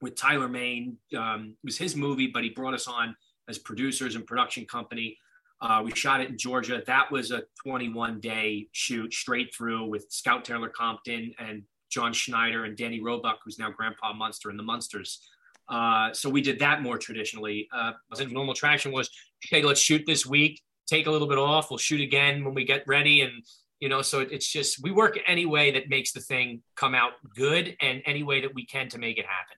with 0.00 0.16
Tyler 0.16 0.48
Mane. 0.48 0.98
Um, 1.16 1.56
it 1.62 1.66
was 1.66 1.78
his 1.78 1.94
movie, 1.94 2.26
but 2.26 2.42
he 2.42 2.50
brought 2.50 2.74
us 2.74 2.88
on 2.88 3.14
as 3.48 3.58
producers 3.58 4.14
and 4.14 4.26
production 4.26 4.64
company. 4.66 5.18
Uh, 5.60 5.82
we 5.84 5.92
shot 5.94 6.20
it 6.20 6.28
in 6.28 6.36
Georgia. 6.36 6.82
That 6.86 7.10
was 7.10 7.30
a 7.30 7.42
21 7.62 8.20
day 8.20 8.68
shoot 8.72 9.12
straight 9.14 9.54
through 9.54 9.86
with 9.86 10.06
Scout 10.10 10.44
Taylor 10.44 10.68
Compton 10.68 11.32
and 11.38 11.62
John 11.90 12.12
Schneider 12.12 12.64
and 12.64 12.76
Danny 12.76 13.00
Roebuck, 13.00 13.38
who's 13.44 13.58
now 13.58 13.70
Grandpa 13.70 14.12
Munster 14.12 14.50
in 14.50 14.56
the 14.56 14.62
Munsters. 14.62 15.20
Uh, 15.68 16.12
so 16.12 16.28
we 16.28 16.42
did 16.42 16.58
that 16.58 16.82
more 16.82 16.98
traditionally. 16.98 17.68
Uh, 17.72 17.92
normal 18.30 18.52
traction 18.52 18.92
was, 18.92 19.08
okay, 19.46 19.62
let's 19.62 19.80
shoot 19.80 20.02
this 20.06 20.26
week, 20.26 20.60
take 20.86 21.06
a 21.06 21.10
little 21.10 21.28
bit 21.28 21.38
off. 21.38 21.70
We'll 21.70 21.78
shoot 21.78 22.00
again 22.00 22.44
when 22.44 22.52
we 22.52 22.64
get 22.64 22.84
ready. 22.86 23.22
And, 23.22 23.44
you 23.80 23.88
know, 23.88 24.02
so 24.02 24.20
it- 24.20 24.32
it's 24.32 24.50
just, 24.50 24.82
we 24.82 24.90
work 24.90 25.18
any 25.26 25.46
way 25.46 25.70
that 25.70 25.88
makes 25.88 26.12
the 26.12 26.20
thing 26.20 26.62
come 26.76 26.94
out 26.94 27.12
good 27.34 27.76
and 27.80 28.02
any 28.04 28.22
way 28.22 28.40
that 28.42 28.54
we 28.54 28.66
can 28.66 28.88
to 28.90 28.98
make 28.98 29.16
it 29.16 29.24
happen. 29.24 29.56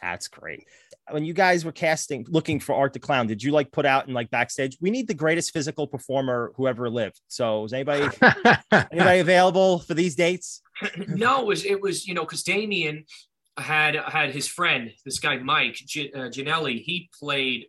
That's 0.00 0.26
great. 0.28 0.66
When 1.10 1.24
you 1.24 1.32
guys 1.32 1.64
were 1.64 1.72
casting, 1.72 2.26
looking 2.28 2.60
for 2.60 2.74
Art 2.74 2.92
the 2.92 2.98
Clown, 2.98 3.26
did 3.26 3.42
you 3.42 3.52
like 3.52 3.70
put 3.72 3.86
out 3.86 4.08
in 4.08 4.14
like 4.14 4.30
backstage? 4.30 4.76
We 4.80 4.90
need 4.90 5.08
the 5.08 5.14
greatest 5.14 5.52
physical 5.52 5.86
performer 5.86 6.52
who 6.56 6.66
ever 6.66 6.90
lived. 6.90 7.20
So 7.28 7.64
is 7.64 7.72
anybody 7.72 8.08
anybody 8.90 9.20
available 9.20 9.80
for 9.80 9.94
these 9.94 10.14
dates? 10.14 10.62
no, 11.08 11.40
it 11.40 11.46
was 11.46 11.64
it 11.64 11.80
was 11.80 12.06
you 12.06 12.14
know 12.14 12.22
because 12.22 12.42
Damien 12.42 13.04
had 13.58 13.96
had 13.96 14.30
his 14.30 14.46
friend 14.46 14.92
this 15.04 15.18
guy 15.18 15.36
Mike 15.38 15.74
G- 15.74 16.12
uh, 16.14 16.28
Giannelli. 16.28 16.82
He 16.82 17.10
played 17.18 17.66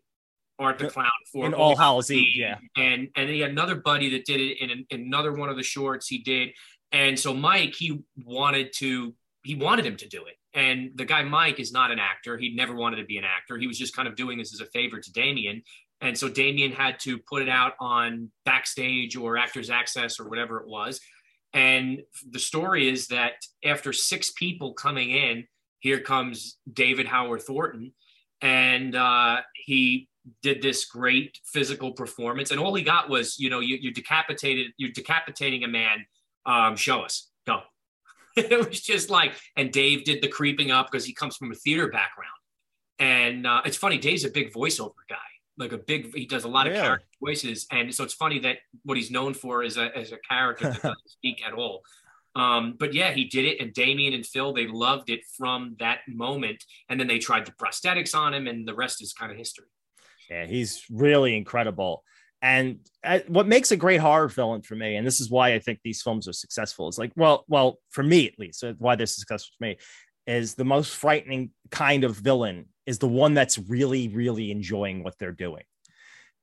Art 0.60 0.78
the 0.78 0.89
Clown 0.89 1.10
for 1.32 1.45
In 1.45 1.54
All 1.54 1.75
Hallows 1.75 2.11
Eve, 2.11 2.36
yeah. 2.36 2.57
and 2.76 3.09
and 3.16 3.30
he 3.30 3.39
had 3.39 3.51
another 3.51 3.76
buddy 3.76 4.09
that 4.11 4.26
did 4.26 4.41
it 4.41 4.61
in, 4.61 4.70
an, 4.70 4.86
in 4.89 5.01
another 5.01 5.34
one 5.34 5.49
of 5.49 5.55
the 5.55 5.64
shorts 5.64 6.07
he 6.07 6.20
did, 6.20 6.49
and 6.91 7.18
so 7.18 7.34
Mike 7.34 7.74
he 7.76 8.01
wanted 8.18 8.72
to 8.78 9.16
he 9.43 9.55
wanted 9.55 9.86
him 9.86 9.95
to 9.97 10.07
do 10.07 10.26
it. 10.26 10.36
And 10.54 10.91
the 10.95 11.06
guy 11.06 11.24
Mike 11.24 11.60
is 11.60 11.72
not 11.72 11.91
an 11.91 12.00
actor. 12.00 12.38
He 12.38 12.56
never 12.56 12.74
wanted 12.74 12.97
to 12.97 13.06
be 13.06 13.18
an 13.18 13.24
actor. 13.24 13.58
He 13.58 13.68
was 13.68 13.78
just 13.78 13.95
kind 13.95 14.08
of 14.08 14.16
doing 14.16 14.38
this 14.38 14.54
as 14.54 14.62
a 14.62 14.66
favor 14.66 15.00
to 15.00 15.12
Damien. 15.12 15.62
And 16.02 16.18
so 16.18 16.30
Damien 16.30 16.72
had 16.72 17.00
to 17.02 17.20
put 17.20 17.41
it 17.41 17.50
out 17.50 17.74
on 17.80 18.32
backstage 18.45 19.16
or 19.16 19.38
actors 19.38 19.70
access 19.70 20.20
or 20.20 20.28
whatever 20.28 20.60
it 20.60 20.68
was. 20.68 21.00
And 21.54 22.02
the 22.30 22.39
story 22.39 22.89
is 22.89 23.08
that 23.08 23.34
after 23.66 23.91
six 23.91 24.32
people 24.32 24.74
coming 24.74 25.12
in, 25.12 25.45
here 25.80 26.00
comes 26.00 26.58
David 26.72 27.08
Howard 27.08 27.41
Thornton, 27.41 27.93
and 28.41 28.95
uh, 28.95 29.38
he 29.56 30.10
did 30.43 30.62
this 30.62 30.86
great 30.86 31.39
physical 31.45 31.93
performance. 31.93 32.52
And 32.52 32.60
all 32.60 32.76
he 32.76 32.84
got 32.84 33.10
was, 33.10 33.39
you 33.39 33.50
know, 33.50 33.62
you, 33.62 33.78
you 33.80 33.93
decapitated, 33.93 34.74
you're 34.78 34.91
decapitating 34.91 35.64
a 35.64 35.68
man. 35.68 36.06
Um, 36.45 36.76
show 36.76 37.02
us. 37.02 37.28
it 38.52 38.70
was 38.70 38.82
just 38.82 39.10
like, 39.10 39.34
and 39.56 39.72
Dave 39.72 40.04
did 40.04 40.22
the 40.22 40.28
creeping 40.28 40.72
up 40.72 40.92
because 40.92 41.06
he 41.06 41.14
comes 41.14 41.36
from 41.36 41.52
a 41.52 41.56
theater 41.56 41.88
background. 41.88 42.30
And 43.00 43.48
uh, 43.48 43.62
it's 43.66 43.78
funny, 43.78 43.98
Dave's 43.98 44.26
a 44.26 44.30
big 44.30 44.54
voiceover 44.54 44.92
guy, 45.10 45.18
like 45.58 45.72
a 45.72 45.78
big, 45.78 46.14
he 46.14 46.26
does 46.26 46.44
a 46.44 46.50
lot 46.50 46.68
of 46.68 46.74
character 46.74 47.08
voices. 47.24 47.66
And 47.72 47.94
so 47.94 48.04
it's 48.04 48.14
funny 48.14 48.40
that 48.40 48.58
what 48.84 48.98
he's 48.98 49.10
known 49.10 49.34
for 49.34 49.64
is 49.64 49.78
a, 49.78 49.96
as 49.98 50.12
a 50.12 50.18
character 50.28 50.66
that 50.66 50.82
doesn't 50.82 51.10
speak 51.10 51.42
at 51.46 51.54
all. 51.54 51.84
Um, 52.36 52.76
but 52.78 52.94
yeah, 52.94 53.12
he 53.12 53.26
did 53.26 53.46
it. 53.46 53.60
And 53.60 53.74
Damien 53.74 54.14
and 54.14 54.26
Phil, 54.26 54.54
they 54.54 54.68
loved 54.68 55.10
it 55.10 55.22
from 55.38 55.76
that 55.80 56.00
moment. 56.08 56.64
And 56.90 57.00
then 57.00 57.08
they 57.08 57.20
tried 57.20 57.46
the 57.46 57.52
prosthetics 57.52 58.16
on 58.16 58.34
him, 58.34 58.48
and 58.48 58.68
the 58.68 58.76
rest 58.76 59.02
is 59.02 59.14
kind 59.14 59.32
of 59.32 59.38
history. 59.38 59.66
Yeah, 60.30 60.46
he's 60.46 60.86
really 60.92 61.36
incredible. 61.36 62.04
And 62.42 62.80
uh, 63.04 63.20
what 63.28 63.48
makes 63.48 63.72
a 63.72 63.78
great 63.78 64.00
horror 64.00 64.30
villain 64.30 64.62
for 64.62 64.76
me, 64.76 64.96
and 64.96 65.06
this 65.06 65.20
is 65.20 65.30
why 65.30 65.54
I 65.54 65.60
think 65.60 65.80
these 65.84 66.02
films 66.02 66.28
are 66.28 66.34
successful, 66.34 66.88
is 66.88 66.98
like, 66.98 67.12
well, 67.16 67.44
well, 67.48 67.80
for 67.90 68.04
me 68.04 68.28
at 68.28 68.40
least, 68.40 68.64
uh, 68.64 68.74
why 68.78 68.96
they're 68.96 69.06
successful 69.06 69.52
for 69.58 69.66
me 69.66 69.78
is 70.26 70.56
the 70.56 70.64
most 70.64 70.96
frightening 70.96 71.52
kind 71.72 72.04
of 72.04 72.16
villain 72.16 72.66
is 72.86 73.00
the 73.00 73.08
one 73.08 73.34
that's 73.34 73.58
really, 73.58 74.08
really 74.08 74.52
enjoying 74.52 75.04
what 75.04 75.18
they're 75.20 75.32
doing. 75.32 75.64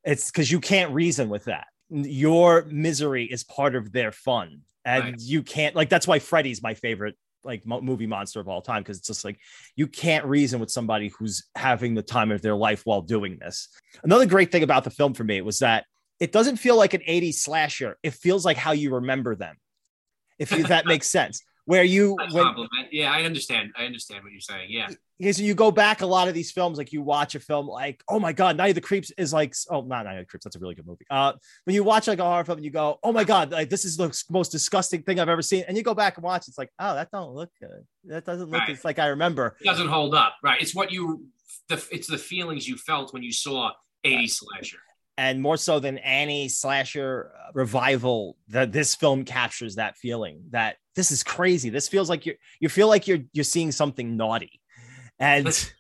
It's 0.05 0.31
because 0.31 0.51
you 0.51 0.61
can't 0.61 0.93
reason 0.93 1.29
with 1.29 1.45
that. 1.45 1.67
Your 1.89 2.65
misery 2.67 3.25
is 3.25 3.45
part 3.45 3.75
of 3.75 3.93
their 3.93 4.13
fun, 4.13 4.63
and 4.85 5.05
Right. 5.05 5.21
you 5.21 5.43
can't 5.43 5.75
like. 5.75 5.89
That's 5.89 6.07
why 6.07 6.19
Freddy's 6.19 6.63
my 6.63 6.75
favorite 6.75 7.17
like 7.47 7.65
mo- 7.67 7.81
movie 7.81 8.07
monster 8.07 8.41
of 8.41 8.49
all 8.49 8.61
time 8.61 8.83
because 8.83 8.99
it's 8.99 9.07
just 9.07 9.25
like 9.25 9.39
you 9.77 9.87
can't 9.87 10.25
reason 10.25 10.61
with 10.61 10.71
somebody 10.71 11.09
who's 11.09 11.45
having 11.55 11.95
the 11.95 12.03
time 12.03 12.31
of 12.31 12.43
their 12.43 12.57
life 12.57 12.83
while 12.85 13.01
doing 13.01 13.39
this. 13.39 13.69
Another 14.03 14.27
great 14.27 14.53
thing 14.53 14.63
about 14.63 14.85
the 14.85 14.91
film 14.91 15.15
for 15.15 15.25
me 15.25 15.41
was 15.41 15.61
that 15.61 15.85
it 16.21 16.33
doesn't 16.33 16.57
feel 16.57 16.77
like 16.77 16.95
an 16.95 17.03
80s 17.09 17.35
slasher. 17.35 17.97
It 18.03 18.15
feels 18.15 18.45
like 18.45 18.57
how 18.57 18.73
you 18.73 18.95
remember 18.95 19.35
them. 19.35 19.57
If 20.39 20.51
that 20.51 20.87
makes 20.87 21.09
sense. 21.11 21.43
Where 21.67 21.85
you 21.85 22.17
Nice 22.19 22.33
when. 22.33 22.69
Yeah, 22.91 23.13
I 23.13 23.23
understand. 23.23 23.73
I 23.77 23.85
understand 23.85 24.23
what 24.23 24.33
you're 24.33 24.41
saying. 24.41 24.69
Yeah. 24.71 24.89
because 25.19 25.41
you 25.41 25.53
go 25.53 25.71
back 25.73 26.01
a 26.01 26.07
lot 26.07 26.29
of 26.29 26.35
these 26.35 26.53
films, 26.53 26.79
like 26.79 26.93
you 26.93 27.03
watch 27.03 27.35
a 27.35 27.41
film 27.41 27.67
like, 27.67 28.03
oh 28.09 28.21
my 28.21 28.33
god, 28.33 28.57
Night 28.57 28.69
of 28.69 28.75
the 28.77 28.81
Creeps 28.81 29.11
is 29.19 29.33
like, 29.33 29.53
oh, 29.69 29.81
not 29.83 30.05
Night 30.05 30.15
of 30.15 30.23
the 30.23 30.27
Creeps, 30.27 30.45
that's 30.45 30.55
a 30.55 30.61
really 30.61 30.77
good 30.77 30.87
movie. 30.87 31.05
Uh, 31.11 31.33
when 31.65 31.75
you 31.75 31.83
watch 31.83 32.07
like 32.07 32.21
a 32.21 32.25
horror 32.25 32.45
film 32.45 32.59
and 32.59 32.65
you 32.65 32.71
go, 32.71 32.99
oh 33.03 33.13
my 33.13 33.25
god, 33.25 33.51
like 33.51 33.69
this 33.69 33.85
is 33.85 33.97
the 33.97 34.17
most 34.31 34.51
disgusting 34.51 35.03
thing 35.03 35.19
I've 35.19 35.29
ever 35.29 35.43
seen, 35.43 35.65
and 35.67 35.77
you 35.77 35.83
go 35.83 35.95
back 35.95 36.17
and 36.17 36.25
watch, 36.25 36.47
it's 36.47 36.57
like, 36.59 36.71
oh, 36.79 36.95
that 36.95 37.11
don't 37.11 37.35
look 37.35 37.51
good. 37.61 37.85
That 38.05 38.25
doesn't 38.25 38.49
look. 38.49 38.61
Right. 38.61 38.71
It's 38.71 38.85
like 38.85 39.01
I 39.01 39.09
remember. 39.09 39.57
It 39.61 39.65
doesn't 39.65 39.89
hold 39.89 40.15
up. 40.15 40.37
Right. 40.45 40.63
It's 40.63 40.75
what 40.75 40.93
you, 40.93 41.27
the, 41.69 41.85
it's 41.91 42.07
the 42.07 42.19
feelings 42.19 42.69
you 42.69 42.77
felt 42.77 43.13
when 43.13 43.25
you 43.25 43.33
saw 43.33 43.73
80s 44.05 44.31
slasher. 44.31 44.79
and 45.19 45.43
more 45.43 45.57
so 45.57 45.81
than 45.81 45.99
any 45.99 46.49
slasher 46.49 47.33
uh, 47.35 47.51
revival 47.55 48.37
that 48.49 48.71
this 48.71 48.95
film 48.95 49.25
captures 49.25 49.75
that 49.77 49.97
feeling 49.97 50.43
that 50.51 50.77
this 50.97 51.11
is 51.11 51.23
crazy 51.23 51.71
this 51.71 51.89
feels 51.89 52.09
like 52.09 52.27
you're 52.27 52.37
you 52.59 52.69
feel 52.69 52.89
like 52.89 53.07
you're 53.07 53.21
you're 53.33 53.45
seeing 53.45 53.71
something 53.71 54.17
naughty 54.17 54.61
and 55.19 55.71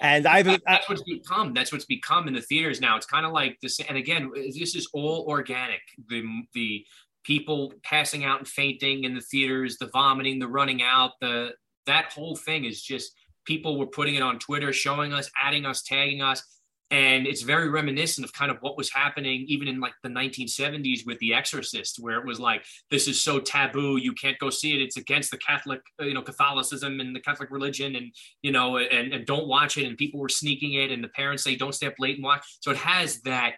and 0.00 0.26
i've 0.26 0.46
That's 0.66 0.88
what's 0.88 1.02
become. 1.02 1.54
That's 1.54 1.72
what's 1.72 1.86
become 1.86 2.28
in 2.28 2.34
the 2.34 2.42
theaters 2.42 2.80
now. 2.80 2.96
It's 2.96 3.06
kind 3.06 3.24
of 3.24 3.32
like 3.32 3.58
this. 3.62 3.80
And 3.80 3.96
again, 3.96 4.30
this 4.34 4.74
is 4.74 4.88
all 4.92 5.24
organic. 5.28 5.80
The 6.08 6.22
the 6.52 6.84
people 7.24 7.72
passing 7.82 8.24
out 8.24 8.38
and 8.38 8.48
fainting 8.48 9.04
in 9.04 9.14
the 9.14 9.20
theaters, 9.20 9.78
the 9.78 9.88
vomiting, 9.88 10.38
the 10.38 10.48
running 10.48 10.82
out, 10.82 11.12
the 11.20 11.52
that 11.86 12.12
whole 12.12 12.36
thing 12.36 12.64
is 12.64 12.82
just 12.82 13.12
people 13.44 13.78
were 13.78 13.86
putting 13.86 14.14
it 14.14 14.22
on 14.22 14.38
Twitter, 14.38 14.72
showing 14.72 15.12
us, 15.12 15.30
adding 15.42 15.64
us, 15.64 15.82
tagging 15.82 16.22
us. 16.22 16.42
And 16.90 17.26
it's 17.26 17.42
very 17.42 17.68
reminiscent 17.68 18.24
of 18.24 18.32
kind 18.32 18.50
of 18.50 18.56
what 18.60 18.78
was 18.78 18.90
happening 18.90 19.44
even 19.48 19.68
in 19.68 19.78
like 19.78 19.92
the 20.02 20.08
1970s 20.08 21.04
with 21.04 21.18
The 21.18 21.34
Exorcist, 21.34 21.98
where 21.98 22.18
it 22.18 22.26
was 22.26 22.40
like, 22.40 22.64
this 22.90 23.08
is 23.08 23.20
so 23.20 23.38
taboo, 23.38 23.98
you 23.98 24.14
can't 24.14 24.38
go 24.38 24.48
see 24.48 24.74
it. 24.74 24.80
It's 24.80 24.96
against 24.96 25.30
the 25.30 25.36
Catholic, 25.36 25.82
uh, 26.00 26.04
you 26.04 26.14
know, 26.14 26.22
Catholicism 26.22 27.00
and 27.00 27.14
the 27.14 27.20
Catholic 27.20 27.50
religion, 27.50 27.94
and 27.96 28.12
you 28.40 28.52
know, 28.52 28.78
and, 28.78 29.12
and 29.12 29.26
don't 29.26 29.46
watch 29.46 29.76
it. 29.76 29.86
And 29.86 29.98
people 29.98 30.18
were 30.18 30.30
sneaking 30.30 30.74
it, 30.74 30.90
and 30.90 31.04
the 31.04 31.08
parents 31.08 31.44
say 31.44 31.56
don't 31.56 31.74
stay 31.74 31.88
up 31.88 31.94
late 31.98 32.16
and 32.16 32.24
watch. 32.24 32.42
So 32.60 32.70
it 32.70 32.78
has 32.78 33.20
that 33.22 33.56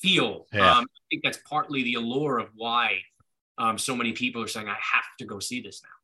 feel. 0.00 0.46
Yeah. 0.52 0.78
Um, 0.78 0.84
I 0.84 1.02
think 1.10 1.22
that's 1.24 1.40
partly 1.48 1.82
the 1.82 1.94
allure 1.94 2.38
of 2.38 2.48
why 2.54 3.00
um, 3.58 3.76
so 3.76 3.94
many 3.94 4.12
people 4.12 4.42
are 4.42 4.48
saying, 4.48 4.68
I 4.68 4.76
have 4.80 5.04
to 5.18 5.24
go 5.24 5.38
see 5.38 5.60
this 5.60 5.82
now. 5.82 5.97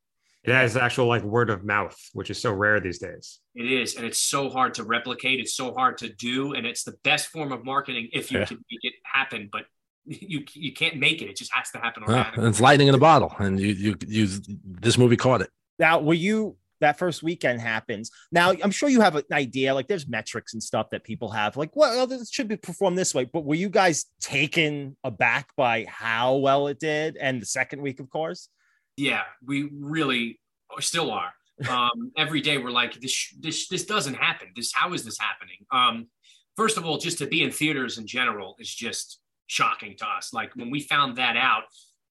It 0.44 0.52
has 0.52 0.76
actual 0.76 1.06
like 1.06 1.22
word 1.22 1.48
of 1.48 1.64
mouth, 1.64 1.96
which 2.12 2.28
is 2.30 2.40
so 2.40 2.52
rare 2.52 2.78
these 2.80 2.98
days. 2.98 3.40
It 3.54 3.70
is, 3.70 3.96
and 3.96 4.04
it's 4.04 4.18
so 4.20 4.50
hard 4.50 4.74
to 4.74 4.84
replicate. 4.84 5.40
It's 5.40 5.54
so 5.54 5.72
hard 5.72 5.96
to 5.98 6.08
do, 6.12 6.52
and 6.52 6.66
it's 6.66 6.84
the 6.84 6.92
best 7.02 7.28
form 7.28 7.50
of 7.50 7.64
marketing 7.64 8.10
if 8.12 8.30
you 8.30 8.40
Yeah. 8.40 8.44
can 8.44 8.58
make 8.70 8.80
it 8.82 8.94
happen. 9.04 9.48
But 9.50 9.62
you 10.06 10.44
you 10.52 10.72
can't 10.74 10.96
make 10.98 11.22
it; 11.22 11.30
it 11.30 11.36
just 11.36 11.52
has 11.54 11.70
to 11.70 11.78
happen 11.78 12.04
Well, 12.06 12.18
organically. 12.18 12.48
it's 12.48 12.60
lightning 12.60 12.88
in 12.88 12.94
a 12.94 12.98
bottle, 12.98 13.34
and 13.38 13.58
you 13.58 13.68
you 13.68 13.96
you 14.06 14.28
this 14.64 14.98
movie 14.98 15.16
caught 15.16 15.40
it. 15.40 15.50
now 15.78 15.98
were 16.00 16.12
you 16.14 16.56
that 16.80 16.98
first 16.98 17.22
weekend 17.22 17.60
happens 17.62 18.10
now 18.30 18.52
i'm 18.62 18.70
sure 18.70 18.90
you 18.90 19.00
have 19.00 19.14
an 19.16 19.22
idea 19.32 19.72
like 19.72 19.86
there's 19.86 20.06
metrics 20.08 20.52
and 20.52 20.62
stuff 20.62 20.90
that 20.90 21.02
people 21.04 21.30
have 21.30 21.56
like 21.56 21.74
well 21.74 22.06
this 22.06 22.28
should 22.30 22.48
be 22.48 22.56
performed 22.56 22.98
this 22.98 23.14
way 23.14 23.24
but 23.24 23.44
were 23.44 23.54
you 23.54 23.70
guys 23.70 24.04
taken 24.20 24.94
aback 25.04 25.48
by 25.56 25.86
how 25.88 26.34
well 26.36 26.66
it 26.66 26.78
did 26.78 27.16
and 27.16 27.40
the 27.40 27.46
second 27.46 27.80
week 27.80 28.00
of 28.00 28.10
course 28.10 28.48
yeah, 28.96 29.22
we 29.44 29.70
really 29.72 30.40
still 30.80 31.10
are. 31.10 31.32
Um, 31.68 32.12
every 32.16 32.40
day 32.40 32.58
we're 32.58 32.70
like, 32.70 33.00
this, 33.00 33.34
this, 33.38 33.68
this 33.68 33.84
doesn't 33.84 34.14
happen. 34.14 34.48
This, 34.54 34.72
how 34.72 34.92
is 34.92 35.04
this 35.04 35.18
happening? 35.18 35.58
Um, 35.70 36.08
first 36.56 36.76
of 36.76 36.84
all, 36.84 36.98
just 36.98 37.18
to 37.18 37.26
be 37.26 37.42
in 37.42 37.50
theaters 37.50 37.98
in 37.98 38.06
general 38.06 38.56
is 38.58 38.72
just 38.72 39.18
shocking 39.46 39.96
to 39.98 40.06
us. 40.06 40.32
Like 40.32 40.54
when 40.56 40.70
we 40.70 40.80
found 40.80 41.16
that 41.16 41.36
out, 41.36 41.64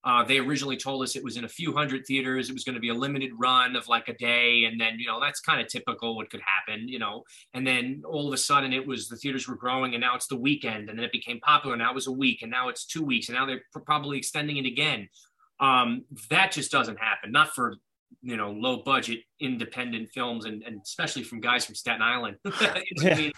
uh, 0.04 0.22
they 0.22 0.38
originally 0.38 0.76
told 0.76 1.02
us 1.02 1.16
it 1.16 1.24
was 1.24 1.38
in 1.38 1.44
a 1.44 1.48
few 1.48 1.72
hundred 1.72 2.04
theaters. 2.06 2.50
It 2.50 2.52
was 2.52 2.62
going 2.62 2.74
to 2.74 2.80
be 2.80 2.90
a 2.90 2.94
limited 2.94 3.30
run 3.38 3.74
of 3.74 3.88
like 3.88 4.08
a 4.08 4.14
day, 4.14 4.64
and 4.64 4.78
then 4.78 4.98
you 4.98 5.06
know 5.06 5.18
that's 5.18 5.40
kind 5.40 5.62
of 5.62 5.68
typical 5.68 6.14
what 6.14 6.28
could 6.28 6.42
happen, 6.42 6.86
you 6.86 6.98
know. 6.98 7.24
And 7.54 7.66
then 7.66 8.02
all 8.06 8.28
of 8.28 8.34
a 8.34 8.36
sudden, 8.36 8.74
it 8.74 8.86
was 8.86 9.08
the 9.08 9.16
theaters 9.16 9.48
were 9.48 9.56
growing, 9.56 9.94
and 9.94 10.02
now 10.02 10.14
it's 10.14 10.26
the 10.26 10.36
weekend, 10.36 10.90
and 10.90 10.98
then 10.98 11.06
it 11.06 11.12
became 11.12 11.40
popular. 11.40 11.74
Now 11.78 11.90
it 11.90 11.94
was 11.94 12.06
a 12.06 12.12
week, 12.12 12.42
and 12.42 12.50
now 12.50 12.68
it's 12.68 12.84
two 12.84 13.02
weeks, 13.02 13.30
and 13.30 13.38
now 13.38 13.46
they're 13.46 13.62
probably 13.86 14.18
extending 14.18 14.58
it 14.58 14.66
again 14.66 15.08
um, 15.60 16.04
that 16.30 16.52
just 16.52 16.70
doesn't 16.70 16.98
happen. 16.98 17.32
Not 17.32 17.54
for 17.54 17.74
you 18.22 18.36
know 18.36 18.50
low 18.50 18.78
budget 18.78 19.20
independent 19.40 20.10
films, 20.10 20.44
and, 20.44 20.62
and 20.62 20.80
especially 20.82 21.22
from 21.22 21.40
guys 21.40 21.64
from 21.64 21.74
Staten 21.74 22.02
Island. 22.02 22.36
Gonna 23.00 23.32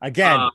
again 0.00 0.40
uh, 0.40 0.50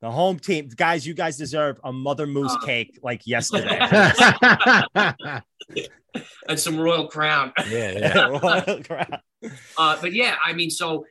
the 0.00 0.10
home 0.10 0.38
team 0.38 0.68
guys 0.74 1.06
you 1.06 1.14
guys 1.14 1.36
deserve 1.36 1.78
a 1.84 1.92
Mother 1.92 2.26
Mousse 2.26 2.54
Uh, 2.54 2.66
cake 2.66 2.98
like 3.02 3.26
yesterday 3.26 3.78
and 6.48 6.58
some 6.58 6.78
Royal 6.78 7.06
Crown. 7.08 7.52
yeah, 7.68 8.28
Uh, 9.78 9.96
but 10.00 10.12
yeah, 10.12 10.36
I 10.44 10.52
mean, 10.52 10.70
so 10.70 11.04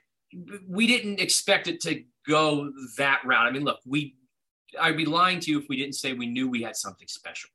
we 0.67 0.87
didn't 0.87 1.19
expect 1.19 1.67
it 1.67 1.81
to 1.81 2.03
go 2.27 2.71
that 2.97 3.21
route. 3.25 3.47
I 3.47 3.51
mean, 3.51 3.63
look, 3.63 3.79
we 3.85 4.15
I'd 4.79 4.97
be 4.97 5.05
lying 5.05 5.39
to 5.41 5.51
you 5.51 5.59
if 5.59 5.65
we 5.69 5.77
didn't 5.77 5.95
say 5.95 6.13
we 6.13 6.27
knew 6.27 6.49
we 6.49 6.61
had 6.61 6.75
something 6.75 7.07
special. 7.07 7.49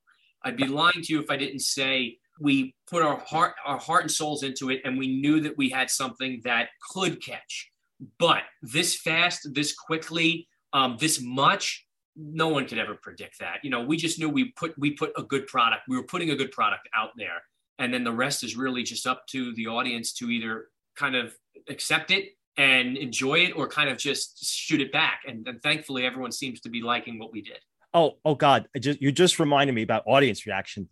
I'd 0.47 0.57
be 0.57 0.69
lying 0.69 1.03
to 1.03 1.13
you 1.13 1.21
if 1.21 1.29
I 1.29 1.37
didn't 1.37 1.59
say 1.59 2.19
we 2.39 2.75
put 2.89 3.03
our 3.03 3.19
heart 3.19 3.55
our 3.65 3.79
heart 3.79 4.03
and 4.03 4.11
souls 4.11 4.45
into 4.45 4.71
it 4.71 4.81
and 4.85 4.97
we 4.97 5.09
knew 5.21 5.41
that 5.41 5.59
we 5.59 5.69
had 5.69 5.91
something 5.91 6.41
that 6.45 6.69
could 6.93 7.21
catch. 7.21 7.73
But 8.19 8.43
this 8.63 8.97
fast, 8.97 9.49
this 9.53 9.75
quickly, 9.75 10.47
um, 10.73 10.99
this 11.01 11.21
much, 11.21 11.85
no 12.15 12.49
one 12.49 12.67
could 12.67 12.79
ever 12.79 12.95
predict 12.95 13.41
that. 13.41 13.57
You 13.65 13.71
know, 13.71 13.83
we 13.83 13.97
just 13.97 14.21
knew 14.21 14.29
we 14.29 14.53
put 14.53 14.79
we 14.79 14.93
put 14.93 15.13
a 15.17 15.23
good 15.23 15.49
product. 15.49 15.83
We 15.89 15.97
were 15.97 16.05
putting 16.05 16.31
a 16.31 16.37
good 16.37 16.53
product 16.53 16.89
out 16.95 17.11
there, 17.17 17.43
and 17.81 17.93
then 17.93 18.05
the 18.05 18.13
rest 18.13 18.45
is 18.45 18.57
really 18.57 18.85
just 18.85 19.05
up 19.05 19.27
to 19.29 19.53
the 19.55 19.67
audience 19.67 20.13
to 20.15 20.31
either 20.31 20.67
kind 20.95 21.17
of 21.17 21.35
accept 21.69 22.13
it 22.13 22.37
and 22.57 22.97
enjoy 22.97 23.41
it, 23.41 23.53
or 23.57 23.69
kind 23.69 23.91
of 23.91 23.99
just 23.99 24.45
shoot 24.45 24.81
it 24.81 24.93
back. 24.93 25.23
And, 25.27 25.47
and 25.49 25.61
thankfully, 25.61 26.07
everyone 26.07 26.33
seems 26.33 26.61
to 26.61 26.71
be 26.71 26.83
liking 26.83 27.19
what 27.19 27.33
we 27.33 27.43
did. 27.43 27.59
Oh, 27.97 28.19
oh 28.27 28.35
God! 28.35 28.69
Just 28.79 29.01
you 29.01 29.11
just 29.11 29.41
reminded 29.41 29.75
me 29.75 29.83
about 29.83 30.05
audience 30.07 30.45
reaction. 30.45 30.91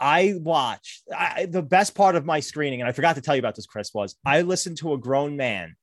I 0.00 0.34
watched 0.38 1.02
I, 1.14 1.44
the 1.44 1.62
best 1.62 1.94
part 1.94 2.16
of 2.16 2.24
my 2.24 2.40
screening, 2.40 2.80
and 2.80 2.88
I 2.88 2.92
forgot 2.92 3.16
to 3.16 3.20
tell 3.20 3.34
you 3.34 3.40
about 3.40 3.54
this, 3.54 3.66
Chris. 3.66 3.92
Was 3.92 4.16
I 4.24 4.40
listened 4.40 4.78
to 4.78 4.94
a 4.94 4.98
grown 4.98 5.36
man 5.36 5.76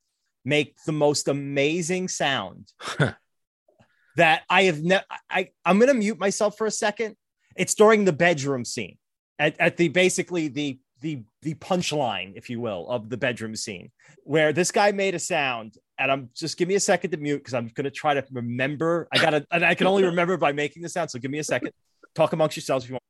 make 0.43 0.75
the 0.87 0.91
most 0.91 1.27
amazing 1.27 2.07
sound 2.07 2.73
that 4.15 4.41
I 4.49 4.63
have 4.63 4.81
never. 4.81 5.03
I 5.29 5.49
I'm 5.63 5.77
gonna 5.77 5.93
mute 5.93 6.19
myself 6.19 6.57
for 6.57 6.65
a 6.65 6.71
second. 6.71 7.15
It's 7.55 7.75
during 7.75 8.03
the 8.03 8.13
bedroom 8.13 8.65
scene 8.65 8.97
at, 9.37 9.59
at 9.59 9.77
the 9.77 9.89
basically 9.89 10.47
the 10.47 10.79
the 11.01 11.23
the 11.43 11.53
punchline, 11.53 12.33
if 12.35 12.49
you 12.49 12.59
will, 12.59 12.89
of 12.89 13.09
the 13.09 13.17
bedroom 13.17 13.55
scene, 13.55 13.91
where 14.23 14.51
this 14.51 14.71
guy 14.71 14.91
made 14.91 15.13
a 15.13 15.19
sound, 15.19 15.75
and 15.97 16.11
I'm 16.11 16.29
just 16.35 16.57
give 16.57 16.67
me 16.67 16.75
a 16.75 16.79
second 16.79 17.11
to 17.11 17.17
mute 17.17 17.37
because 17.37 17.53
I'm 17.53 17.69
gonna 17.73 17.91
try 17.91 18.13
to 18.13 18.23
remember. 18.31 19.07
I 19.11 19.17
gotta, 19.17 19.45
and 19.51 19.63
I 19.65 19.75
can 19.75 19.87
only 19.87 20.03
remember 20.11 20.37
by 20.37 20.51
making 20.51 20.83
the 20.83 20.89
sound. 20.89 21.11
So 21.11 21.19
give 21.19 21.31
me 21.31 21.39
a 21.39 21.43
second. 21.43 21.71
Talk 22.13 22.33
amongst 22.33 22.55
yourselves 22.55 22.85
if 22.85 22.91
you 22.91 22.97
want. 22.97 23.01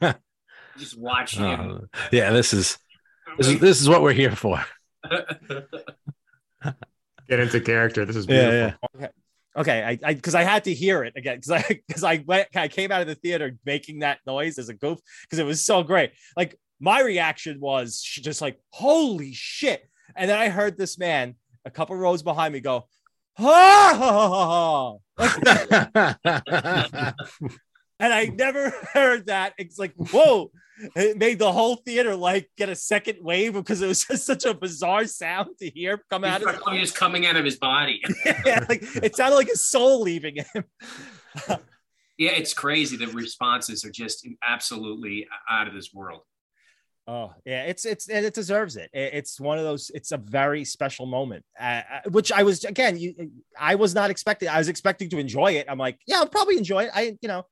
Just 0.78 0.98
watch 0.98 1.36
him. 1.36 1.88
Uh, 1.92 1.98
yeah, 2.12 2.30
this 2.30 2.52
is 2.52 2.78
this 3.36 3.48
is 3.48 3.60
this 3.60 3.80
is 3.80 3.88
what 3.88 4.02
we're 4.02 4.12
here 4.12 4.34
for. 4.34 4.64
Get 7.28 7.40
into 7.40 7.60
character. 7.60 8.04
This 8.04 8.16
is 8.16 8.26
beautiful. 8.26 8.78
Okay. 8.96 9.08
Okay, 9.56 9.82
I 9.82 9.98
I 10.08 10.14
because 10.14 10.36
I 10.36 10.44
had 10.44 10.64
to 10.64 10.74
hear 10.74 11.02
it 11.02 11.14
again 11.16 11.36
because 11.36 11.50
I 11.50 11.80
because 11.86 12.04
I 12.04 12.22
went 12.26 12.48
I 12.54 12.68
came 12.68 12.92
out 12.92 13.00
of 13.00 13.08
the 13.08 13.16
theater 13.16 13.56
making 13.66 14.00
that 14.00 14.18
noise 14.26 14.58
as 14.58 14.68
a 14.68 14.74
goof 14.74 15.00
because 15.22 15.38
it 15.38 15.46
was 15.46 15.64
so 15.64 15.82
great. 15.82 16.12
Like 16.36 16.56
my 16.78 17.02
reaction 17.02 17.58
was 17.60 18.00
just 18.00 18.40
like 18.40 18.58
holy 18.70 19.32
shit, 19.32 19.82
and 20.14 20.30
then 20.30 20.38
I 20.38 20.50
heard 20.50 20.78
this 20.78 20.98
man 20.98 21.34
a 21.64 21.70
couple 21.70 21.96
rows 21.96 22.22
behind 22.22 22.52
me 22.52 22.60
go, 22.60 22.86
ha 23.36 23.94
ha 23.96 24.10
ha 24.12 24.28
ha, 24.28 24.96
ha. 26.24 27.14
Like, 27.26 27.50
and 28.00 28.12
I 28.12 28.26
never 28.26 28.70
heard 28.92 29.26
that. 29.26 29.52
It's 29.58 29.78
like 29.78 29.92
whoa, 29.94 30.50
it 30.96 31.18
made 31.18 31.38
the 31.38 31.52
whole 31.52 31.76
theater 31.76 32.16
like 32.16 32.50
get 32.56 32.68
a 32.68 32.74
second 32.74 33.18
wave 33.20 33.52
because 33.52 33.82
it 33.82 33.86
was 33.86 34.04
just 34.04 34.26
such 34.26 34.44
a 34.44 34.54
bizarre 34.54 35.04
sound 35.04 35.50
to 35.58 35.70
hear 35.70 36.02
come 36.10 36.24
out 36.24 36.42
of 36.42 36.60
just 36.74 36.96
oh, 36.96 36.98
coming 36.98 37.26
out 37.26 37.36
of 37.36 37.44
his 37.44 37.56
body. 37.56 38.02
yeah, 38.44 38.64
like 38.68 38.82
it 38.96 39.14
sounded 39.14 39.36
like 39.36 39.48
his 39.48 39.64
soul 39.64 40.00
leaving 40.00 40.36
him. 40.36 40.64
Yeah, 42.18 42.32
it's 42.32 42.52
crazy. 42.52 42.96
The 42.96 43.06
responses 43.06 43.84
are 43.84 43.90
just 43.90 44.26
absolutely 44.46 45.26
out 45.48 45.68
of 45.68 45.74
this 45.74 45.92
world. 45.94 46.22
Oh 47.12 47.32
yeah, 47.44 47.64
it's 47.64 47.84
it's 47.84 48.08
and 48.08 48.24
it 48.24 48.34
deserves 48.34 48.76
it. 48.76 48.88
It- 48.92 49.14
It's 49.18 49.40
one 49.40 49.58
of 49.58 49.64
those. 49.64 49.90
It's 49.98 50.12
a 50.12 50.16
very 50.16 50.64
special 50.64 51.06
moment, 51.06 51.44
uh, 51.58 51.82
uh, 51.94 52.10
which 52.10 52.30
I 52.30 52.42
was 52.44 52.62
again. 52.64 52.96
You, 53.02 53.08
I 53.58 53.74
was 53.74 53.92
not 53.96 54.10
expecting. 54.10 54.48
I 54.48 54.58
was 54.58 54.68
expecting 54.68 55.08
to 55.10 55.18
enjoy 55.18 55.50
it. 55.60 55.66
I'm 55.68 55.78
like, 55.86 55.98
yeah, 56.06 56.18
I'll 56.18 56.28
probably 56.38 56.56
enjoy 56.56 56.84
it. 56.84 56.90
I, 56.94 57.02
you 57.20 57.26
know, 57.32 57.42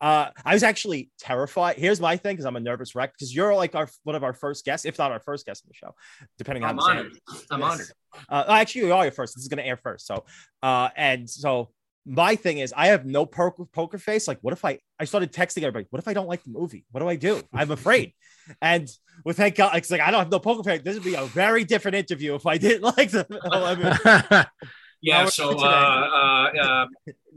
uh, 0.00 0.30
I 0.44 0.54
was 0.54 0.64
actually 0.64 1.10
terrified. 1.20 1.76
Here's 1.76 2.00
my 2.00 2.16
thing, 2.16 2.34
because 2.34 2.46
I'm 2.46 2.56
a 2.56 2.60
nervous 2.70 2.96
wreck. 2.96 3.12
Because 3.12 3.32
you're 3.32 3.54
like 3.54 3.76
our 3.76 3.88
one 4.02 4.16
of 4.16 4.24
our 4.24 4.34
first 4.34 4.64
guests, 4.64 4.84
if 4.84 4.98
not 4.98 5.12
our 5.12 5.20
first 5.20 5.46
guest 5.46 5.64
in 5.64 5.68
the 5.68 5.74
show, 5.74 5.94
depending 6.36 6.64
on 6.64 6.70
I'm 6.70 6.78
how 6.78 6.86
I'm 6.90 6.98
honored. 6.98 7.12
I'm 7.52 7.60
Yes. 7.60 7.72
honored. 7.72 7.90
Uh, 8.28 8.44
actually, 8.60 8.86
you 8.86 8.92
are 8.94 9.04
your 9.04 9.12
first. 9.12 9.36
This 9.36 9.42
is 9.42 9.48
going 9.48 9.58
to 9.62 9.66
air 9.66 9.76
first. 9.76 10.04
So, 10.06 10.24
uh, 10.64 10.88
and 10.96 11.30
so 11.30 11.70
my 12.06 12.36
thing 12.36 12.58
is, 12.58 12.72
I 12.76 12.88
have 12.88 13.04
no 13.04 13.26
poker, 13.26 13.64
poker 13.64 13.98
face. 13.98 14.28
Like, 14.28 14.38
what 14.40 14.52
if 14.52 14.64
I, 14.64 14.78
I 14.98 15.04
started 15.04 15.32
texting 15.32 15.58
everybody, 15.64 15.86
what 15.90 15.98
if 15.98 16.06
I 16.06 16.12
don't 16.14 16.28
like 16.28 16.44
the 16.44 16.50
movie? 16.50 16.84
What 16.92 17.00
do 17.00 17.08
I 17.08 17.16
do? 17.16 17.42
I'm 17.52 17.72
afraid. 17.72 18.12
and 18.62 18.88
with 19.24 19.36
thank 19.38 19.56
God, 19.56 19.76
it's 19.76 19.90
like, 19.90 20.00
I 20.00 20.10
don't 20.12 20.20
have 20.20 20.30
no 20.30 20.38
poker 20.38 20.62
face. 20.62 20.82
This 20.82 20.94
would 20.94 21.04
be 21.04 21.14
a 21.14 21.24
very 21.26 21.64
different 21.64 21.96
interview 21.96 22.34
if 22.36 22.46
I 22.46 22.58
didn't 22.58 22.82
like 22.96 23.10
the, 23.10 23.26
oh, 23.52 23.64
I 23.64 23.74
mean, 23.74 24.46
Yeah. 25.02 25.22
Now 25.24 25.28
So, 25.28 25.50
uh, 25.50 25.62
uh, 25.62 26.58
uh, 26.60 26.86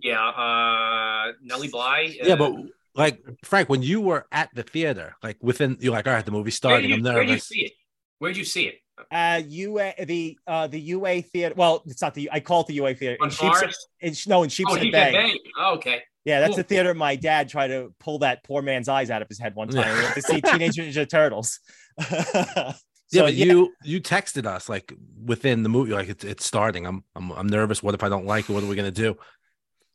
yeah, 0.02 0.28
uh, 0.28 1.32
Nellie 1.42 1.68
Bly. 1.68 2.16
yeah, 2.22 2.34
uh, 2.34 2.38
but 2.38 2.54
like 2.96 3.22
Frank, 3.44 3.70
when 3.70 3.82
you 3.84 4.02
were 4.02 4.28
at 4.32 4.50
the 4.54 4.64
theater, 4.64 5.16
like 5.24 5.38
within, 5.42 5.78
you're 5.80 5.94
like, 5.94 6.08
all 6.08 6.14
right, 6.14 6.26
the 6.26 6.32
movie's 6.32 6.54
where 6.64 6.80
starting. 6.82 6.90
did, 6.90 7.00
I'm 7.00 7.06
you, 7.06 7.12
where 7.12 7.22
did 7.24 7.30
you 7.30 7.34
nervous. 7.34 7.48
see 7.48 7.60
it? 7.66 7.74
Where'd 8.20 8.38
you 8.38 8.46
see 8.46 8.64
it? 8.68 8.76
Uh, 9.12 9.42
UA, 9.48 9.94
the, 10.06 10.38
uh, 10.48 10.68
the 10.68 10.80
UA 10.80 11.22
theater. 11.24 11.56
Well, 11.56 11.84
it's 11.86 12.02
not 12.02 12.14
the, 12.14 12.30
I 12.32 12.40
call 12.40 12.62
it 12.62 12.68
the 12.68 12.74
UA 12.76 12.96
theater. 12.96 13.18
In 13.24 13.30
Sheepshead, 13.30 13.74
in, 14.02 14.14
no, 14.28 14.44
in 14.44 14.48
Oh, 14.48 14.50
Sheepshead 14.50 14.82
he 14.84 14.92
Bay. 14.92 15.12
Bay. 15.12 15.40
Oh, 15.60 15.76
okay. 15.76 16.02
Yeah, 16.26 16.40
that's 16.42 16.50
Cool. 16.52 16.58
the 16.58 16.64
theater 16.64 16.94
my 16.94 17.16
dad 17.16 17.50
tried 17.50 17.70
to 17.70 17.94
pull 18.00 18.20
that 18.20 18.44
poor 18.44 18.62
man's 18.62 18.88
eyes 18.90 19.10
out 19.10 19.22
of 19.22 19.28
his 19.30 19.40
head 19.40 19.56
one 19.56 19.70
time. 19.70 20.14
To 20.14 20.22
see 20.22 20.42
Teenage 20.42 20.76
Ninja 20.76 21.10
Turtles. 21.10 21.60
yeah, 22.00 22.74
So, 23.08 23.22
but 23.24 23.34
you 23.34 23.74
you 23.84 24.00
texted 24.02 24.46
us 24.46 24.70
like 24.70 24.94
within 25.26 25.64
the 25.64 25.70
movie, 25.70 25.92
like 25.94 26.10
it's 26.10 26.24
it's 26.24 26.46
starting. 26.46 26.86
I'm 26.86 27.04
I'm 27.16 27.32
I'm 27.32 27.48
nervous. 27.48 27.82
What 27.82 27.96
if 27.96 28.04
I 28.04 28.10
don't 28.10 28.26
like 28.26 28.50
it? 28.50 28.54
What 28.54 28.64
are 28.64 28.68
we 28.68 28.76
gonna 28.76 28.92
do? 28.92 29.18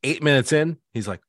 Eight 0.03 0.23
minutes 0.23 0.53
in, 0.53 0.79
he's 0.93 1.07
like, 1.07 1.21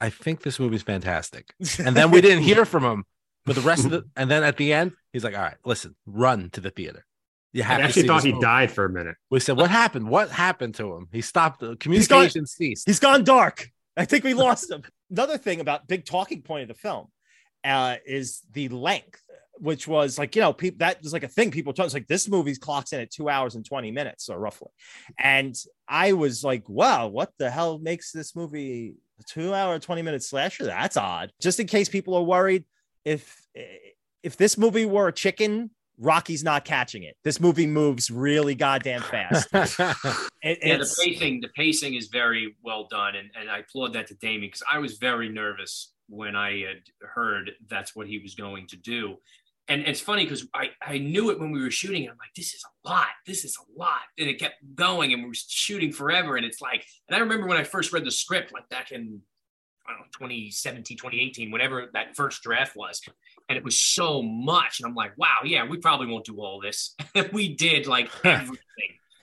I 0.00 0.10
think 0.10 0.42
this 0.42 0.58
movie's 0.58 0.82
fantastic. 0.82 1.52
And 1.78 1.94
then 1.96 2.10
we 2.10 2.20
didn't 2.20 2.42
hear 2.44 2.64
from 2.72 2.84
him 2.84 3.04
for 3.46 3.52
the 3.52 3.60
rest 3.60 3.84
of 3.84 3.90
the. 3.90 4.04
And 4.16 4.30
then 4.30 4.42
at 4.42 4.56
the 4.56 4.72
end, 4.72 4.92
he's 5.12 5.24
like, 5.24 5.34
all 5.34 5.42
right, 5.42 5.56
listen, 5.64 5.94
run 6.06 6.50
to 6.50 6.60
the 6.60 6.70
theater. 6.70 7.04
You 7.52 7.62
I 7.62 7.66
have 7.66 7.78
to 7.78 7.84
actually 7.84 8.06
thought 8.06 8.22
he 8.22 8.32
movie." 8.32 8.42
died 8.42 8.70
for 8.70 8.84
a 8.84 8.90
minute. 8.90 9.16
We 9.30 9.40
said, 9.40 9.56
what 9.56 9.70
happened? 9.70 10.08
What 10.08 10.30
happened 10.30 10.76
to 10.76 10.94
him? 10.94 11.08
He 11.12 11.20
stopped. 11.20 11.60
The 11.60 11.76
communication 11.76 12.42
He's 12.42 12.52
ceased. 12.52 12.88
He's 12.88 13.00
gone 13.00 13.24
dark. 13.24 13.68
I 13.96 14.04
think 14.04 14.24
we 14.24 14.34
lost 14.34 14.70
him. 14.70 14.82
Another 15.10 15.36
thing 15.36 15.60
about 15.60 15.88
big 15.88 16.04
talking 16.04 16.42
point 16.42 16.62
of 16.62 16.68
the 16.68 16.74
film 16.80 17.08
uh, 17.64 17.96
is 18.06 18.40
the 18.52 18.68
length, 18.68 19.20
which 19.58 19.88
was 19.88 20.18
like 20.18 20.36
you 20.36 20.42
know 20.42 20.52
people 20.52 20.78
that 20.78 21.02
was 21.02 21.12
like 21.12 21.24
a 21.24 21.28
thing 21.28 21.50
people 21.50 21.72
told 21.72 21.86
us 21.86 21.94
like 21.94 22.06
this 22.06 22.28
movie's 22.28 22.58
clocks 22.58 22.92
in 22.92 23.00
at 23.00 23.10
two 23.10 23.28
hours 23.28 23.56
and 23.56 23.64
twenty 23.64 23.90
minutes, 23.90 24.26
so 24.26 24.34
roughly. 24.36 24.68
And 25.18 25.54
I 25.88 26.12
was 26.12 26.44
like, 26.44 26.68
wow, 26.68 27.08
what 27.08 27.32
the 27.38 27.50
hell 27.50 27.78
makes 27.78 28.12
this 28.12 28.36
movie 28.36 28.94
a 29.18 29.24
two 29.24 29.52
hour 29.52 29.78
twenty 29.78 30.02
minute 30.02 30.22
slasher? 30.22 30.64
That's 30.64 30.96
odd. 30.96 31.32
Just 31.42 31.58
in 31.58 31.66
case 31.66 31.88
people 31.88 32.14
are 32.14 32.22
worried, 32.22 32.64
if 33.04 33.46
eh, 33.56 33.62
if 34.22 34.36
this 34.36 34.56
movie 34.58 34.86
were 34.86 35.08
a 35.08 35.12
chicken. 35.12 35.70
Rocky's 36.02 36.42
not 36.42 36.64
catching 36.64 37.02
it. 37.02 37.14
This 37.24 37.40
movie 37.40 37.66
moves 37.66 38.10
really 38.10 38.54
goddamn 38.54 39.02
fast. 39.02 39.48
It- 40.42 40.58
Yeah, 40.62 40.78
the 40.78 40.94
pacing, 41.04 41.42
the 41.42 41.48
pacing 41.54 41.92
is 41.94 42.06
very 42.08 42.56
well 42.62 42.88
done, 42.90 43.16
and, 43.16 43.28
and 43.38 43.50
I 43.50 43.58
applaud 43.58 43.92
that 43.92 44.06
to 44.06 44.14
Damien 44.14 44.40
because 44.48 44.62
I 44.72 44.78
was 44.78 44.96
very 44.96 45.28
nervous 45.28 45.92
when 46.08 46.36
I 46.36 46.60
had 46.60 46.80
heard 47.06 47.50
that's 47.68 47.94
what 47.94 48.06
he 48.06 48.18
was 48.18 48.34
going 48.34 48.66
to 48.68 48.76
do. 48.78 49.16
And 49.68 49.82
it's 49.82 50.00
funny 50.00 50.24
because 50.24 50.46
I, 50.54 50.70
I 50.80 50.96
knew 50.96 51.28
it 51.30 51.38
when 51.38 51.50
we 51.52 51.60
were 51.60 51.70
shooting. 51.70 52.04
And 52.04 52.12
I'm 52.12 52.16
like, 52.18 52.32
this 52.34 52.54
is 52.54 52.64
a 52.64 52.88
lot. 52.88 53.08
This 53.26 53.44
is 53.44 53.56
a 53.58 53.78
lot. 53.78 54.00
And 54.18 54.26
it 54.26 54.40
kept 54.40 54.56
going, 54.74 55.12
and 55.12 55.22
we 55.22 55.28
were 55.28 55.34
shooting 55.34 55.92
forever. 55.92 56.36
And 56.36 56.46
it's 56.46 56.62
like, 56.62 56.82
and 57.08 57.14
I 57.16 57.18
remember 57.20 57.46
when 57.46 57.58
I 57.58 57.64
first 57.64 57.92
read 57.92 58.06
the 58.06 58.10
script, 58.10 58.54
like 58.54 58.66
back 58.70 58.90
in 58.90 59.20
I 59.90 59.94
don't 59.94 60.02
know, 60.02 60.28
2017, 60.28 60.96
2018, 60.96 61.50
whenever 61.50 61.88
that 61.92 62.16
first 62.16 62.42
draft 62.42 62.76
was. 62.76 63.02
And 63.48 63.58
it 63.58 63.64
was 63.64 63.80
so 63.80 64.22
much. 64.22 64.80
And 64.80 64.88
I'm 64.88 64.94
like, 64.94 65.16
wow, 65.18 65.38
yeah, 65.44 65.66
we 65.66 65.78
probably 65.78 66.06
won't 66.06 66.24
do 66.24 66.40
all 66.40 66.60
this. 66.60 66.94
we 67.32 67.54
did 67.54 67.86
like 67.86 68.10
everything. 68.24 68.58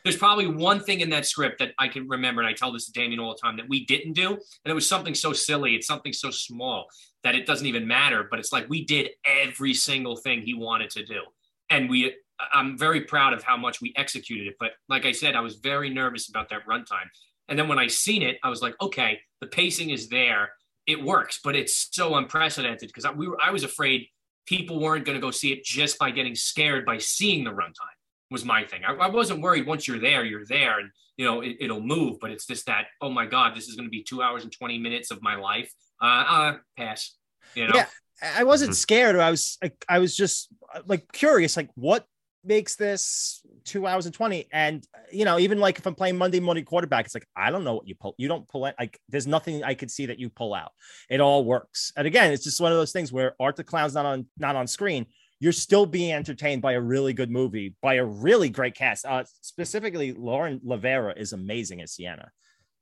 There's 0.04 0.18
probably 0.18 0.48
one 0.48 0.82
thing 0.82 1.02
in 1.02 1.10
that 1.10 1.26
script 1.26 1.60
that 1.60 1.74
I 1.78 1.88
can 1.88 2.08
remember, 2.08 2.42
and 2.42 2.48
I 2.48 2.54
tell 2.54 2.72
this 2.72 2.86
to 2.86 2.92
Damien 2.92 3.20
all 3.20 3.34
the 3.34 3.40
time 3.42 3.58
that 3.58 3.68
we 3.68 3.86
didn't 3.86 4.14
do. 4.14 4.30
And 4.30 4.40
it 4.72 4.74
was 4.74 4.88
something 4.88 5.16
so 5.16 5.34
silly, 5.34 5.76
it's 5.76 5.88
something 5.88 6.14
so 6.14 6.32
small 6.32 6.88
that 7.24 7.36
it 7.36 7.46
doesn't 7.46 7.66
even 7.66 7.88
matter. 7.88 8.28
But 8.30 8.40
it's 8.40 8.54
like 8.54 8.70
we 8.70 8.86
did 8.86 9.10
every 9.26 9.74
single 9.74 10.16
thing 10.16 10.42
he 10.42 10.54
wanted 10.54 10.90
to 10.92 11.06
do. 11.06 11.22
And 11.70 11.90
we 11.90 12.14
I'm 12.54 12.78
very 12.78 13.02
proud 13.02 13.34
of 13.34 13.44
how 13.44 13.58
much 13.58 13.82
we 13.82 13.94
executed 13.96 14.48
it. 14.48 14.56
But 14.60 14.72
like 14.90 15.06
I 15.06 15.12
said, 15.12 15.36
I 15.36 15.42
was 15.42 15.56
very 15.56 15.90
nervous 15.90 16.30
about 16.30 16.50
that 16.50 16.66
runtime. 16.68 17.08
And 17.50 17.58
then 17.58 17.68
when 17.68 17.80
I 17.80 17.88
seen 17.88 18.22
it, 18.22 18.38
I 18.44 18.50
was 18.50 18.62
like, 18.62 18.76
okay, 18.82 19.20
the 19.42 19.48
pacing 19.48 19.92
is 19.92 20.10
there. 20.10 20.52
It 20.86 21.02
works, 21.04 21.40
but 21.44 21.56
it's 21.56 21.90
so 21.92 22.16
unprecedented 22.16 22.88
because 22.88 23.06
I, 23.06 23.12
we 23.12 23.28
were, 23.28 23.38
I 23.42 23.52
was 23.52 23.64
afraid 23.64 24.08
people 24.46 24.80
weren't 24.80 25.06
going 25.06 25.18
to 25.18 25.22
go 25.22 25.32
see 25.32 25.52
it 25.52 25.64
just 25.64 26.00
by 26.00 26.12
getting 26.12 26.34
scared 26.34 26.86
by 26.86 26.98
seeing 26.98 27.44
the 27.44 27.52
runtime 27.52 27.98
was 28.32 28.46
my 28.46 28.64
thing. 28.64 28.82
I, 28.88 28.94
I 28.94 29.10
wasn't 29.10 29.42
worried 29.42 29.68
once 29.68 29.88
you're 29.88 30.00
there, 30.00 30.24
you're 30.24 30.46
there 30.46 30.80
and 30.80 30.90
you 31.18 31.26
know, 31.26 31.42
it, 31.42 31.58
it'll 31.60 31.82
move, 31.82 32.20
but 32.22 32.32
it's 32.32 32.46
just 32.46 32.68
that, 32.68 32.86
oh 33.02 33.10
my 33.10 33.26
God, 33.26 33.56
this 33.56 33.68
is 33.68 33.76
going 33.76 33.88
to 33.88 33.92
be 33.92 34.04
two 34.04 34.22
hours 34.22 34.44
and 34.44 34.52
20 34.52 34.78
minutes 34.78 35.12
of 35.12 35.22
my 35.22 35.36
life. 35.36 35.74
Uh, 36.02 36.06
uh 36.06 36.58
pass, 36.78 37.16
you 37.56 37.68
know? 37.68 37.74
Yeah. 37.76 37.88
I 38.22 38.44
wasn't 38.46 38.76
scared. 38.76 39.16
I 39.16 39.30
was 39.30 39.58
like, 39.62 39.84
I 39.88 40.00
was 40.00 40.16
just 40.16 40.50
uh, 40.74 40.82
like 40.88 41.12
curious, 41.12 41.58
like 41.58 41.70
what 41.76 42.06
makes 42.44 42.76
this 42.76 43.42
two 43.68 43.86
hours 43.86 44.06
and 44.06 44.16
20 44.16 44.48
and 44.52 44.88
you 45.12 45.26
know 45.26 45.38
even 45.38 45.60
like 45.60 45.78
if 45.78 45.86
i'm 45.86 45.94
playing 45.94 46.18
monday 46.18 46.40
morning 46.40 46.64
quarterback 46.64 47.06
it's 47.06 47.14
like 47.14 47.28
i 47.36 47.52
don't 47.52 47.64
know 47.64 47.76
what 47.76 47.88
you 47.88 47.94
pull 47.94 48.16
you 48.18 48.28
don't 48.28 48.48
pull 48.48 48.66
it 48.66 48.74
like 48.80 49.00
there's 49.10 49.28
nothing 49.28 49.64
i 49.64 49.74
could 49.74 49.92
see 49.92 50.06
that 50.08 50.20
you 50.20 50.30
pull 50.30 50.54
out. 50.54 50.72
It 51.10 51.22
all 51.22 51.46
works. 51.46 51.92
And 51.96 52.08
again 52.08 52.34
it's 52.34 52.44
just 52.44 52.62
one 52.62 52.72
of 52.72 52.78
those 52.78 52.92
things 52.92 53.12
where 53.12 53.36
art 53.40 53.56
the 53.56 53.64
clown's 53.64 53.94
not 53.94 54.06
on 54.06 54.26
not 54.38 54.56
on 54.56 54.68
screen. 54.68 55.06
You're 55.40 55.52
still 55.52 55.86
being 55.86 56.14
entertained 56.14 56.62
by 56.62 56.74
a 56.74 56.82
really 56.82 57.14
good 57.14 57.30
movie 57.30 57.76
by 57.82 57.96
a 57.96 58.06
really 58.06 58.50
great 58.50 58.76
cast. 58.76 59.06
Uh 59.06 59.24
specifically 59.42 60.14
lauren 60.14 60.60
lavera 60.60 61.18
is 61.18 61.34
amazing 61.34 61.82
as 61.82 61.94
sienna. 61.94 62.32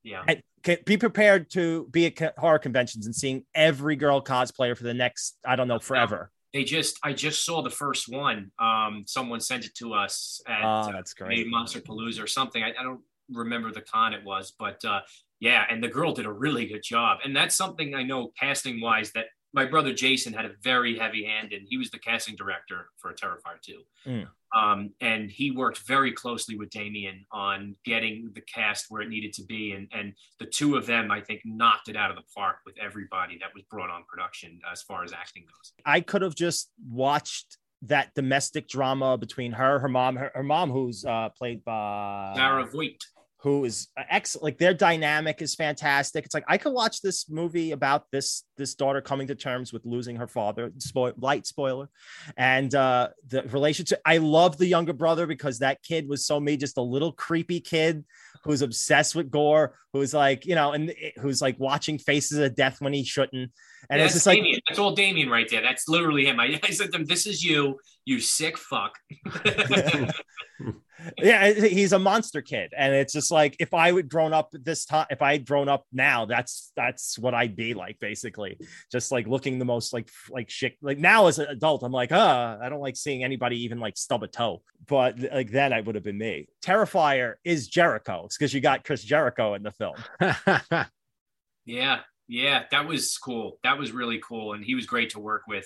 Yeah. 0.04 0.24
and 0.28 0.44
can, 0.62 0.78
be 0.86 0.98
prepared 0.98 1.50
to 1.52 1.88
be 1.90 2.06
at 2.06 2.38
horror 2.38 2.60
conventions 2.60 3.08
and 3.08 3.16
seeing 3.16 3.44
every 3.56 3.96
girl 3.96 4.24
cosplayer 4.24 4.78
for 4.78 4.84
the 4.84 4.94
next 4.94 5.38
i 5.44 5.56
don't 5.56 5.68
know 5.68 5.80
forever 5.80 6.30
They 6.56 6.64
just, 6.64 6.98
I 7.04 7.12
just 7.12 7.44
saw 7.44 7.62
the 7.62 7.70
first 7.70 8.08
one. 8.08 8.50
Um, 8.60 9.04
someone 9.08 9.42
sent 9.42 9.66
it 9.66 9.76
to 9.76 9.94
us 9.94 10.42
at 10.48 10.64
oh 10.64 10.68
uh, 10.68 10.92
that's 10.94 11.14
maybe 11.20 11.50
Monster 11.50 11.82
Palooza 11.82 12.24
or 12.24 12.28
something. 12.28 12.64
I, 12.64 12.70
I 12.80 12.82
don't 12.82 13.02
remember 13.30 13.74
the 13.74 13.82
con 13.82 14.14
it 14.14 14.24
was, 14.24 14.54
but 14.58 14.84
uh, 14.86 15.02
yeah, 15.42 15.66
and 15.70 15.84
the 15.84 15.90
girl 15.90 16.14
did 16.14 16.26
a 16.26 16.32
really 16.32 16.66
good 16.66 16.82
job. 16.82 17.18
And 17.26 17.36
that's 17.36 17.58
something 17.58 17.94
I 17.94 18.04
know 18.04 18.32
casting 18.40 18.80
wise 18.80 19.12
that 19.12 19.26
my 19.56 19.66
brother 19.66 19.94
Jason 19.94 20.34
had 20.34 20.44
a 20.44 20.52
very 20.62 21.00
heavy 21.00 21.24
hand 21.24 21.54
and 21.54 21.66
He 21.68 21.78
was 21.78 21.90
the 21.90 21.98
casting 21.98 22.36
director 22.36 22.90
for 22.98 23.14
Terrifier 23.14 23.62
2. 23.62 23.82
Mm. 24.06 24.28
Um, 24.56 24.92
and 25.00 25.32
he 25.32 25.52
worked 25.52 25.80
very 25.80 26.12
closely 26.12 26.58
with 26.58 26.70
Damien 26.70 27.26
on 27.32 27.76
getting 27.86 28.32
the 28.36 28.42
cast 28.42 28.88
where 28.90 29.02
it 29.02 29.10
needed 29.10 29.32
to 29.34 29.44
be. 29.44 29.72
And, 29.72 29.88
and 29.94 30.14
the 30.40 30.46
two 30.46 30.76
of 30.76 30.86
them, 30.86 31.10
I 31.10 31.22
think, 31.22 31.42
knocked 31.46 31.88
it 31.88 31.96
out 31.96 32.10
of 32.10 32.18
the 32.18 32.24
park 32.36 32.58
with 32.66 32.76
everybody 32.82 33.38
that 33.40 33.50
was 33.56 33.64
brought 33.64 33.90
on 33.90 34.04
production 34.08 34.60
as 34.70 34.82
far 34.82 35.04
as 35.06 35.14
acting 35.14 35.44
goes. 35.44 35.74
I 35.86 36.02
could 36.02 36.22
have 36.22 36.36
just 36.36 36.72
watched 36.90 37.58
that 37.84 38.14
domestic 38.14 38.68
drama 38.68 39.18
between 39.18 39.54
her, 39.54 39.80
her 39.80 39.90
mom, 39.90 40.18
her, 40.18 40.32
her 40.36 40.44
mom, 40.44 40.70
who's 40.70 41.06
uh, 41.06 41.30
played 41.30 41.64
by 41.64 42.34
Sarah 42.36 42.66
Voigt. 42.66 43.04
Who 43.46 43.64
is 43.64 43.90
ex 44.10 44.36
like 44.42 44.58
their 44.58 44.74
dynamic 44.74 45.40
is 45.40 45.54
fantastic. 45.54 46.26
It's 46.26 46.34
like 46.34 46.46
I 46.48 46.58
could 46.58 46.74
watch 46.74 47.02
this 47.02 47.30
movie 47.30 47.74
about 47.74 48.10
this 48.12 48.44
this 48.58 48.74
daughter 48.74 49.02
coming 49.02 49.28
to 49.28 49.36
terms 49.36 49.72
with 49.72 49.86
losing 49.86 50.16
her 50.16 50.26
father. 50.26 50.72
Spoil 50.80 51.14
light 51.18 51.46
spoiler, 51.46 51.88
and 52.38 52.74
uh 52.74 53.10
the 53.28 53.44
relationship. 53.44 54.02
I 54.04 54.18
love 54.18 54.58
the 54.58 54.66
younger 54.66 54.94
brother 54.94 55.28
because 55.28 55.60
that 55.60 55.84
kid 55.84 56.10
was 56.10 56.26
so 56.26 56.40
me, 56.40 56.58
just 56.58 56.78
a 56.78 56.82
little 56.82 57.12
creepy 57.12 57.60
kid 57.60 58.04
who's 58.46 58.62
obsessed 58.62 59.16
with 59.16 59.30
gore, 59.30 59.76
who's 59.92 60.14
like 60.14 60.46
you 60.46 60.56
know, 60.56 60.72
and 60.72 60.94
who's 61.20 61.42
like 61.42 61.60
watching 61.60 61.98
Faces 61.98 62.38
of 62.38 62.56
Death 62.56 62.80
when 62.80 62.94
he 62.94 63.04
shouldn't. 63.04 63.52
And 63.90 64.00
Yeah, 64.00 64.06
it's 64.06 64.14
that's 64.14 64.14
just 64.14 64.28
like 64.28 64.38
Damien. 64.38 64.62
That's 64.68 64.80
all 64.80 64.96
Damien 64.96 65.30
right 65.30 65.50
there. 65.50 65.62
That's 65.62 65.88
literally 65.88 66.26
him. 66.26 66.40
I, 66.40 66.60
I 66.64 66.70
said 66.70 66.92
to 66.92 67.00
him, 67.00 67.06
"This 67.06 67.28
is 67.28 67.44
you, 67.44 67.80
you 68.06 68.20
sick 68.20 68.58
fuck." 68.58 68.94
yeah 71.18 71.52
he's 71.52 71.94
a 71.94 72.00
monster 72.00 72.42
kid 72.42 72.74
and 72.78 72.94
it's 72.94 73.14
just 73.14 73.32
like 73.32 73.56
if 73.60 73.74
i 73.74 73.92
would 73.92 74.10
grown 74.10 74.34
up 74.34 74.50
this 74.52 74.86
time 74.86 75.06
if 75.10 75.22
i 75.22 75.34
had 75.34 75.46
grown 75.46 75.68
up 75.68 75.86
now 75.92 76.26
that's 76.26 76.72
that's 76.76 77.20
what 77.20 77.34
i'd 77.34 77.56
be 77.56 77.74
like 77.74 78.00
basically 78.00 78.58
just 78.92 79.12
like 79.12 79.28
looking 79.28 79.60
the 79.60 79.66
most 79.66 79.94
like 79.94 80.10
like 80.30 80.50
shit 80.50 80.76
like 80.82 80.98
now 80.98 81.28
as 81.28 81.40
an 81.40 81.48
adult 81.48 81.84
i'm 81.84 81.92
like 81.92 82.12
uh 82.12 82.58
i 82.62 82.70
don't 82.70 82.80
like 82.80 82.96
seeing 82.96 83.24
anybody 83.24 83.64
even 83.64 83.80
like 83.80 83.98
stub 83.98 84.24
a 84.24 84.28
toe 84.28 84.62
but 84.88 85.18
like 85.34 85.52
then 85.52 85.74
i 85.74 85.82
would 85.82 85.96
have 85.96 86.04
been 86.04 86.18
me 86.18 86.48
terrifier 86.64 87.34
is 87.44 87.68
jericho 87.68 88.28
it's 88.36 88.38
because 88.38 88.54
you 88.54 88.62
got 88.62 88.84
chris 88.84 89.04
jericho 89.04 89.54
in 89.54 89.64
the 89.64 89.72
film 89.72 89.96
Yeah, 91.66 92.00
yeah, 92.28 92.64
that 92.72 92.88
was 92.88 93.18
cool. 93.18 93.58
That 93.64 93.78
was 93.78 93.92
really 93.92 94.20
cool, 94.20 94.54
and 94.54 94.64
he 94.64 94.76
was 94.76 94.86
great 94.86 95.12
to 95.12 95.20
work 95.20 95.44
with. 95.48 95.66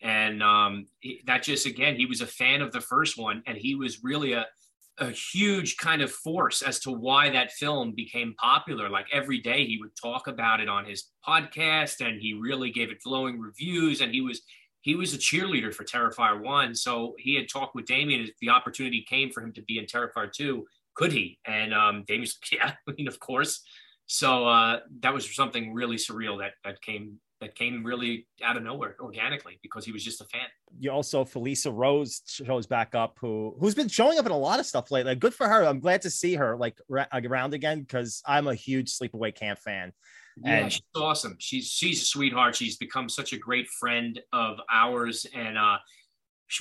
And 0.00 0.42
um, 0.42 0.86
he- 1.00 1.22
that 1.26 1.42
just 1.42 1.66
again, 1.66 1.96
he 1.96 2.06
was 2.06 2.20
a 2.20 2.26
fan 2.26 2.60
of 2.62 2.72
the 2.72 2.80
first 2.80 3.18
one, 3.18 3.42
and 3.46 3.56
he 3.56 3.74
was 3.74 4.04
really 4.04 4.32
a 4.34 4.46
a 5.00 5.10
huge 5.10 5.76
kind 5.76 6.02
of 6.02 6.10
force 6.10 6.60
as 6.60 6.80
to 6.80 6.90
why 6.90 7.30
that 7.30 7.52
film 7.52 7.92
became 7.94 8.34
popular. 8.36 8.88
Like 8.90 9.06
every 9.12 9.38
day, 9.38 9.64
he 9.64 9.78
would 9.80 9.92
talk 9.96 10.26
about 10.26 10.60
it 10.60 10.68
on 10.68 10.84
his 10.84 11.04
podcast, 11.26 12.04
and 12.06 12.20
he 12.20 12.34
really 12.34 12.70
gave 12.70 12.90
it 12.90 13.02
glowing 13.02 13.38
reviews. 13.40 14.00
And 14.00 14.12
he 14.12 14.20
was 14.20 14.42
he 14.82 14.94
was 14.96 15.14
a 15.14 15.18
cheerleader 15.18 15.72
for 15.74 15.84
Terrifier 15.84 16.40
One, 16.42 16.74
so 16.74 17.14
he 17.18 17.34
had 17.34 17.48
talked 17.48 17.74
with 17.74 17.86
Damien. 17.86 18.22
If 18.22 18.34
the 18.40 18.50
opportunity 18.50 19.04
came 19.08 19.30
for 19.30 19.42
him 19.42 19.52
to 19.54 19.62
be 19.62 19.78
in 19.78 19.86
Terrifier 19.86 20.30
Two, 20.32 20.66
could 20.98 21.12
he? 21.12 21.38
And 21.46 21.72
um, 21.72 22.04
Damien's 22.06 22.36
like, 22.42 22.60
yeah, 22.60 22.72
I 22.88 22.92
mean, 22.98 23.08
of 23.08 23.18
course. 23.20 23.62
So 24.06 24.46
uh, 24.46 24.80
that 25.00 25.14
was 25.14 25.34
something 25.34 25.72
really 25.72 25.96
surreal 25.96 26.38
that 26.40 26.52
that 26.64 26.82
came 26.82 27.20
that 27.40 27.54
came 27.54 27.84
really 27.84 28.26
out 28.42 28.56
of 28.56 28.64
nowhere 28.64 28.96
organically 29.00 29.60
because 29.62 29.84
he 29.84 29.92
was 29.92 30.02
just 30.02 30.20
a 30.20 30.24
fan. 30.24 30.48
you 30.80 30.90
also 30.90 31.24
Felisa 31.24 31.70
Rose 31.72 32.22
shows 32.26 32.66
back 32.66 32.96
up, 32.96 33.16
who 33.20 33.54
who's 33.60 33.76
been 33.76 33.86
showing 33.88 34.18
up 34.18 34.26
in 34.26 34.32
a 34.32 34.36
lot 34.36 34.58
of 34.58 34.66
stuff 34.66 34.90
lately. 34.90 35.14
Good 35.14 35.34
for 35.34 35.46
her. 35.48 35.64
I'm 35.64 35.78
glad 35.78 36.02
to 36.02 36.10
see 36.10 36.34
her 36.34 36.56
like 36.56 36.76
around 36.90 37.54
again 37.54 37.82
because 37.82 38.22
I'm 38.26 38.48
a 38.48 38.54
huge 38.54 38.90
Sleepaway 38.98 39.34
Camp 39.34 39.60
fan. 39.60 39.92
Yeah, 40.42 40.56
And- 40.56 40.72
she's 40.72 40.82
awesome. 40.96 41.36
She's 41.38 41.66
she's 41.68 42.02
a 42.02 42.06
sweetheart. 42.06 42.56
She's 42.56 42.76
become 42.76 43.08
such 43.08 43.32
a 43.32 43.38
great 43.38 43.68
friend 43.68 44.18
of 44.32 44.58
ours, 44.72 45.26
and 45.34 45.56
uh, 45.56 45.76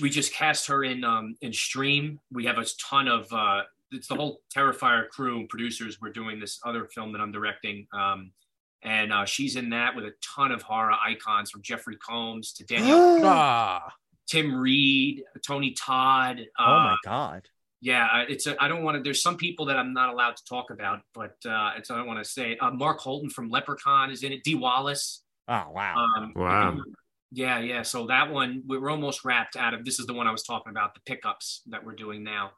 we 0.02 0.10
just 0.10 0.34
cast 0.34 0.68
her 0.68 0.84
in 0.84 1.04
um, 1.04 1.36
in 1.42 1.54
Stream. 1.54 2.20
We 2.32 2.46
have 2.46 2.58
a 2.58 2.66
ton 2.90 3.08
of 3.08 3.32
uh, 3.32 3.62
it's 3.92 4.08
the 4.08 4.16
whole 4.16 4.42
Terrifier 4.56 5.08
crew 5.10 5.40
and 5.40 5.50
producers. 5.50 6.00
We're 6.02 6.12
doing 6.12 6.40
this 6.40 6.60
other 6.66 6.86
film 6.86 7.12
that 7.14 7.22
I'm 7.22 7.32
directing. 7.32 7.88
Um, 7.94 8.32
and 8.84 9.12
uh, 9.12 9.26
she's 9.26 9.56
in 9.56 9.70
that 9.72 9.96
with 9.96 10.06
a 10.06 10.14
ton 10.36 10.52
of 10.52 10.62
horror 10.62 10.94
icons 10.94 11.50
from 11.52 11.62
Jeffrey 11.62 11.98
Combs 11.98 12.54
to 12.54 12.66
Danielle, 12.66 13.22
ah, 13.26 13.92
Tim 14.30 14.56
Reid, 14.56 15.24
Tony 15.46 15.72
Todd. 15.72 16.42
Uh, 16.60 16.64
oh 16.66 16.80
my 16.80 16.98
god. 17.04 17.48
Yeah, 17.80 18.08
uh, 18.12 18.26
it's 18.28 18.48
a. 18.48 18.62
I 18.62 18.68
don't 18.68 18.84
want 18.84 18.98
to. 18.98 19.04
There's 19.04 19.22
some 19.22 19.38
people 19.38 19.66
that 19.68 19.78
I'm 19.78 19.94
not 19.94 20.10
allowed 20.10 20.36
to 20.38 20.44
talk 20.46 20.72
about, 20.72 21.02
but 21.14 21.36
uh, 21.46 21.72
it's. 21.78 21.92
I 21.92 21.98
don't 21.98 22.08
want 22.08 22.24
to 22.24 22.30
say. 22.30 22.54
it. 22.54 22.58
Uh, 22.62 22.72
Mark 22.72 23.00
Holton 23.00 23.30
from 23.30 23.50
Leprechaun 23.50 24.10
is 24.10 24.24
in 24.24 24.32
it. 24.34 24.44
Dee 24.44 24.56
Wallace. 24.56 25.24
Oh 25.48 25.66
wow. 25.72 26.06
Um, 26.18 26.34
Wow. 26.36 26.78
Yeah, 27.32 27.60
yeah. 27.60 27.82
So 27.84 28.08
that 28.08 28.32
one 28.32 28.64
we're 28.66 28.90
almost 28.90 29.24
wrapped 29.26 29.56
out 29.58 29.74
of. 29.74 29.86
This 29.86 30.00
is 30.00 30.08
the 30.08 30.14
one 30.14 30.28
I 30.28 30.32
was 30.32 30.44
talking 30.44 30.72
about, 30.72 30.94
the 30.96 31.02
pickups 31.06 31.62
that 31.68 31.86
we're 31.86 31.96
doing 31.96 32.24
now. 32.24 32.52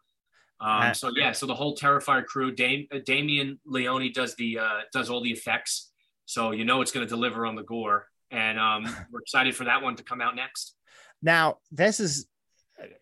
Um, 0.62 0.70
Uh, 0.70 0.93
so 0.93 1.12
yeah, 1.16 1.32
so 1.32 1.45
the 1.45 1.55
whole 1.55 1.76
Terrifier 1.76 2.26
crew, 2.26 2.51
Dame, 2.51 2.88
uh, 2.91 2.99
Damien 3.05 3.60
Leone 3.66 4.12
does 4.14 4.36
the 4.36 4.60
uh, 4.60 4.80
does 4.91 5.10
all 5.10 5.22
the 5.22 5.32
effects. 5.32 5.91
So 6.26 6.51
you 6.51 6.66
know 6.66 6.82
it's 6.82 6.91
going 6.91 7.05
to 7.05 7.10
deliver 7.10 7.45
on 7.45 7.55
the 7.55 7.64
gore, 7.64 8.07
and 8.30 8.60
um, 8.60 8.84
we're 9.12 9.22
excited 9.22 9.55
for 9.55 9.66
that 9.66 9.82
one 9.82 9.95
to 9.95 10.03
come 10.03 10.22
out 10.22 10.36
next. 10.36 10.76
Now 11.22 11.57
this 11.72 11.99
is 11.99 12.28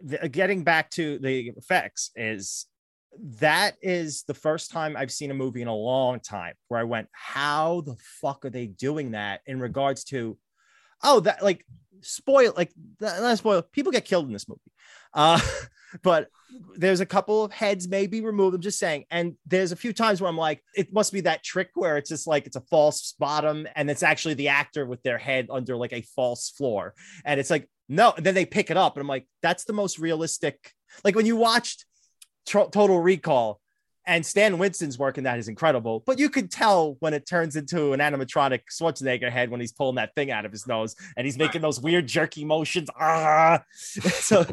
th- 0.07 0.31
getting 0.31 0.63
back 0.63 0.89
to 0.91 1.19
the 1.19 1.49
effects. 1.57 2.11
Is 2.15 2.67
that 3.39 3.75
is 3.81 4.23
the 4.27 4.33
first 4.33 4.69
time 4.69 4.95
I've 4.95 5.11
seen 5.11 5.31
a 5.31 5.33
movie 5.33 5.61
in 5.63 5.67
a 5.67 5.75
long 5.75 6.19
time 6.19 6.53
where 6.67 6.79
I 6.79 6.83
went, 6.83 7.07
how 7.11 7.81
the 7.81 7.95
fuck 8.21 8.45
are 8.45 8.51
they 8.51 8.67
doing 8.67 9.11
that 9.11 9.41
in 9.47 9.59
regards 9.59 10.03
to, 10.05 10.37
oh 11.03 11.19
that 11.21 11.43
like 11.43 11.65
spoil 12.01 12.53
like 12.55 12.71
not 12.99 13.37
spoil 13.37 13.61
people 13.61 13.91
get 13.91 14.05
killed 14.05 14.27
in 14.27 14.33
this 14.33 14.47
movie, 14.47 14.61
uh, 15.13 15.39
but 16.01 16.29
there's 16.75 16.99
a 16.99 17.05
couple 17.05 17.43
of 17.43 17.51
heads 17.51 17.87
maybe 17.87 18.21
removed. 18.21 18.55
I'm 18.55 18.61
just 18.61 18.79
saying, 18.79 19.05
and 19.11 19.35
there's 19.45 19.71
a 19.71 19.75
few 19.75 19.93
times 19.93 20.21
where 20.21 20.29
I'm 20.29 20.37
like, 20.37 20.63
it 20.75 20.93
must 20.93 21.13
be 21.13 21.21
that 21.21 21.43
trick 21.43 21.69
where 21.75 21.97
it's 21.97 22.09
just 22.09 22.27
like 22.27 22.45
it's 22.45 22.55
a 22.55 22.61
false 22.61 23.15
bottom, 23.19 23.67
and 23.75 23.89
it's 23.89 24.03
actually 24.03 24.35
the 24.35 24.49
actor 24.49 24.85
with 24.85 25.01
their 25.03 25.17
head 25.17 25.47
under 25.51 25.75
like 25.75 25.93
a 25.93 26.01
false 26.01 26.49
floor, 26.49 26.93
and 27.25 27.39
it's 27.39 27.49
like 27.49 27.69
no, 27.89 28.13
and 28.17 28.25
then 28.25 28.35
they 28.35 28.45
pick 28.45 28.69
it 28.69 28.77
up, 28.77 28.95
and 28.95 29.01
I'm 29.01 29.07
like, 29.07 29.27
that's 29.41 29.63
the 29.63 29.73
most 29.73 29.99
realistic. 29.99 30.73
Like 31.03 31.15
when 31.15 31.25
you 31.25 31.35
watched 31.35 31.85
Total 32.45 32.99
Recall, 32.99 33.59
and 34.07 34.25
Stan 34.25 34.57
Winston's 34.57 34.97
work 34.97 35.17
in 35.17 35.25
that 35.25 35.37
is 35.37 35.49
incredible, 35.49 36.01
but 36.05 36.17
you 36.17 36.29
could 36.29 36.49
tell 36.49 36.95
when 37.01 37.13
it 37.13 37.27
turns 37.27 37.57
into 37.57 37.91
an 37.91 37.99
animatronic 37.99 38.61
Schwarzenegger 38.71 39.29
head 39.29 39.51
when 39.51 39.59
he's 39.59 39.73
pulling 39.73 39.95
that 39.95 40.15
thing 40.15 40.31
out 40.31 40.45
of 40.45 40.51
his 40.51 40.65
nose 40.65 40.95
and 41.17 41.25
he's 41.25 41.37
making 41.37 41.61
those 41.61 41.81
weird 41.81 42.07
jerky 42.07 42.45
motions. 42.45 42.89
Ah, 42.97 43.61
so, 43.73 44.45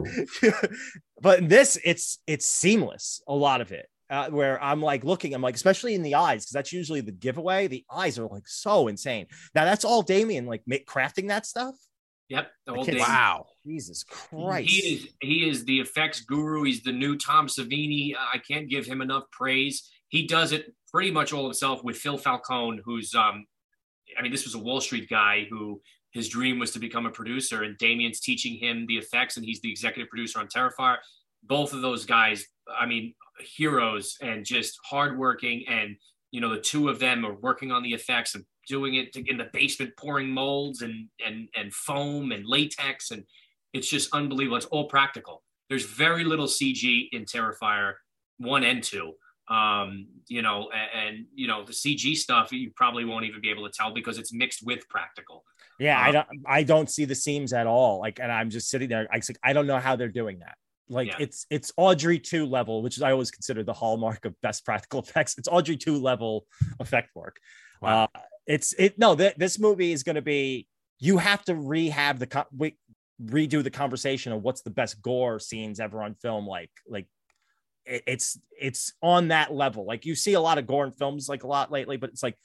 but 1.21 1.49
this, 1.49 1.79
it's 1.85 2.19
it's 2.27 2.47
seamless. 2.47 3.23
A 3.29 3.35
lot 3.35 3.61
of 3.61 3.73
it. 3.73 3.89
Uh, 4.11 4.29
where 4.29 4.63
I'm 4.63 4.83
like 4.83 5.03
looking, 5.03 5.33
I'm 5.33 5.41
like, 5.41 5.55
especially 5.55 5.95
in 5.95 6.03
the 6.03 6.17
eyes, 6.17 6.45
because 6.45 6.53
that's 6.53 6.73
usually 6.73 7.01
the 7.01 7.11
giveaway. 7.11 7.69
The 7.69 7.85
eyes 7.91 8.19
are 8.19 8.27
like 8.27 8.47
so 8.47 8.89
insane. 8.89 9.27
Now 9.55 9.65
that's 9.65 9.85
all 9.85 10.03
Damien 10.03 10.47
like 10.47 10.63
crafting 10.87 11.29
that 11.29 11.47
stuff. 11.47 11.75
Yep, 12.29 12.51
the 12.67 12.73
The 12.73 12.75
whole 12.77 12.85
kid's- 12.85 13.01
wow. 13.01 13.47
Jesus 13.67 14.05
Christ! 14.05 14.69
He 14.71 14.95
is 14.95 15.09
he 15.21 15.49
is 15.49 15.65
the 15.65 15.81
effects 15.81 16.21
guru. 16.21 16.63
He's 16.65 16.83
the 16.83 16.93
new 16.93 17.17
Tom 17.17 17.47
Savini. 17.47 18.15
I 18.17 18.39
can't 18.39 18.69
give 18.69 18.87
him 18.87 19.01
enough 19.03 19.25
praise. 19.31 19.91
He 20.09 20.27
does 20.27 20.53
it 20.53 20.75
pretty 20.93 21.11
much 21.11 21.33
all 21.33 21.45
himself 21.45 21.83
with 21.85 21.97
Phil 21.97 22.17
Falcone, 22.19 22.81
who's 22.85 23.15
um, 23.15 23.47
I 24.19 24.23
mean, 24.23 24.33
this 24.33 24.45
was 24.45 24.55
a 24.55 24.59
Wall 24.59 24.81
Street 24.81 25.09
guy 25.09 25.47
who 25.51 25.81
his 26.13 26.29
dream 26.29 26.59
was 26.59 26.71
to 26.73 26.79
become 26.79 27.07
a 27.07 27.11
producer, 27.11 27.63
and 27.65 27.77
Damien's 27.79 28.21
teaching 28.21 28.55
him 28.57 28.87
the 28.87 28.97
effects, 28.97 29.37
and 29.37 29.45
he's 29.45 29.61
the 29.61 29.71
executive 29.71 30.09
producer 30.09 30.39
on 30.39 30.47
Terrifier. 30.47 30.99
Both 31.43 31.73
of 31.73 31.83
those 31.83 32.07
guys, 32.07 32.47
I 32.75 32.87
mean, 32.87 33.15
heroes 33.41 34.17
and 34.23 34.45
just 34.45 34.79
hardworking, 34.85 35.65
and 35.69 35.97
you 36.31 36.41
know, 36.41 36.51
the 36.55 36.61
two 36.61 36.89
of 36.89 36.99
them 36.99 37.25
are 37.25 37.35
working 37.35 37.71
on 37.73 37.83
the 37.83 37.93
effects 37.93 38.35
and 38.35 38.45
doing 38.69 38.95
it 38.95 39.15
in 39.17 39.37
the 39.37 39.49
basement, 39.53 39.93
pouring 39.97 40.29
molds 40.31 40.83
and 40.83 41.09
and 41.25 41.49
and 41.57 41.73
foam 41.73 42.33
and 42.33 42.45
latex 42.47 43.11
and 43.11 43.25
it's 43.73 43.89
just 43.89 44.15
unbelievable. 44.15 44.57
It's 44.57 44.67
all 44.67 44.87
practical. 44.89 45.43
There's 45.69 45.85
very 45.85 46.25
little 46.25 46.47
CG 46.47 47.09
in 47.13 47.25
Terrifier 47.25 47.95
one 48.39 48.63
and 48.65 48.83
two. 48.83 49.15
Um, 49.49 50.07
you 50.29 50.41
know, 50.43 50.71
and, 50.73 51.07
and 51.09 51.27
you 51.35 51.47
know 51.49 51.65
the 51.65 51.73
CG 51.73 52.17
stuff 52.17 52.53
you 52.53 52.71
probably 52.77 53.05
won't 53.05 53.25
even 53.27 53.41
be 53.41 53.51
able 53.51 53.67
to 53.69 53.73
tell 53.77 53.93
because 53.93 54.17
it's 54.19 54.33
mixed 54.33 54.65
with 54.65 54.89
practical. 54.89 55.45
Yeah, 55.79 55.99
I 56.01 56.09
Uh, 56.09 56.13
don't 56.13 56.29
I 56.47 56.63
don't 56.63 56.89
see 56.89 57.05
the 57.05 57.15
seams 57.15 57.53
at 57.53 57.67
all. 57.67 57.99
Like, 58.01 58.21
and 58.21 58.31
I'm 58.33 58.49
just 58.49 58.69
sitting 58.71 58.89
there. 58.89 59.07
I 59.13 59.21
I 59.43 59.53
don't 59.53 59.67
know 59.67 59.79
how 59.79 59.97
they're 59.97 60.09
doing 60.09 60.39
that. 60.39 60.57
Like 60.89 61.09
Yeah. 61.09 61.17
it's 61.19 61.47
it's 61.51 61.73
Audrey 61.77 62.19
2 62.19 62.47
level, 62.47 62.83
which 62.83 62.97
is 62.97 63.03
I 63.03 63.11
always 63.13 63.31
consider 63.31 63.63
the 63.65 63.73
hallmark 63.73 64.25
of 64.25 64.41
best 64.41 64.65
practical 64.65 65.01
effects. 65.01 65.37
It's 65.37 65.49
Audrey 65.49 65.77
2 65.77 65.97
level 65.99 66.47
effect 66.79 67.11
work. 67.15 67.39
Wow. 67.83 68.05
Uh 68.15 68.21
it's 68.47 68.75
it 68.75 68.99
no, 68.99 69.15
th- 69.15 69.37
this 69.37 69.59
movie 69.59 69.93
is 69.93 70.03
gonna 70.03 70.23
be 70.23 70.67
you 70.99 71.19
have 71.19 71.45
to 71.45 71.55
rehab 71.55 72.19
the 72.19 72.27
co- 72.27 72.47
we, 72.57 72.77
redo 73.23 73.63
the 73.63 73.71
conversation 73.71 74.33
of 74.33 74.43
what's 74.43 74.63
the 74.63 74.71
best 74.71 75.01
gore 75.03 75.39
scenes 75.39 75.81
ever 75.81 76.03
on 76.03 76.15
film, 76.15 76.47
like 76.47 76.71
like 76.89 77.07
it, 77.85 78.03
it's 78.07 78.39
it's 78.61 78.93
on 79.03 79.29
that 79.29 79.53
level. 79.53 79.87
Like 79.87 80.05
you 80.05 80.15
see 80.15 80.35
a 80.35 80.41
lot 80.41 80.59
of 80.59 80.67
gore 80.67 80.85
in 80.85 80.93
films 80.93 81.29
like 81.29 81.45
a 81.45 81.47
lot 81.49 81.71
lately, 81.71 81.97
but 81.97 82.11
it's 82.11 82.23
like 82.23 82.37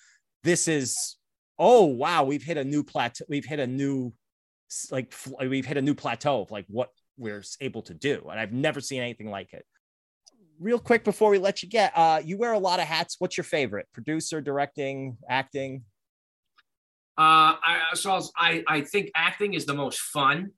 this 0.43 0.67
is 0.67 1.17
oh 1.57 1.85
wow, 1.85 2.23
we've 2.23 2.43
hit 2.43 2.57
a 2.57 2.63
new 2.63 2.83
plateau. 2.83 3.25
We've 3.27 3.45
hit 3.45 3.59
a 3.59 3.67
new 3.67 4.13
like 4.91 5.13
we've 5.41 5.65
hit 5.65 5.77
a 5.77 5.81
new 5.81 5.95
plateau 5.95 6.41
of 6.41 6.51
like 6.51 6.65
what 6.67 6.89
we're 7.17 7.43
able 7.59 7.81
to 7.83 7.93
do, 7.93 8.27
and 8.29 8.39
I've 8.39 8.53
never 8.53 8.79
seen 8.81 9.01
anything 9.01 9.29
like 9.29 9.53
it. 9.53 9.65
Real 10.59 10.79
quick 10.79 11.05
before 11.05 11.29
we 11.29 11.37
let 11.37 11.63
you 11.63 11.69
get, 11.69 11.93
uh, 11.95 12.21
you 12.23 12.37
wear 12.37 12.51
a 12.51 12.59
lot 12.59 12.79
of 12.79 12.85
hats. 12.85 13.15
What's 13.19 13.37
your 13.37 13.45
favorite? 13.45 13.87
Producer, 13.93 14.41
directing, 14.41 15.17
acting? 15.29 15.83
Uh, 17.17 17.55
I, 17.63 17.79
so 17.93 18.11
I, 18.11 18.13
was, 18.15 18.31
I, 18.37 18.63
I 18.67 18.81
think 18.81 19.09
acting 19.15 19.53
is 19.53 19.65
the 19.65 19.73
most 19.73 19.99
fun 19.99 20.51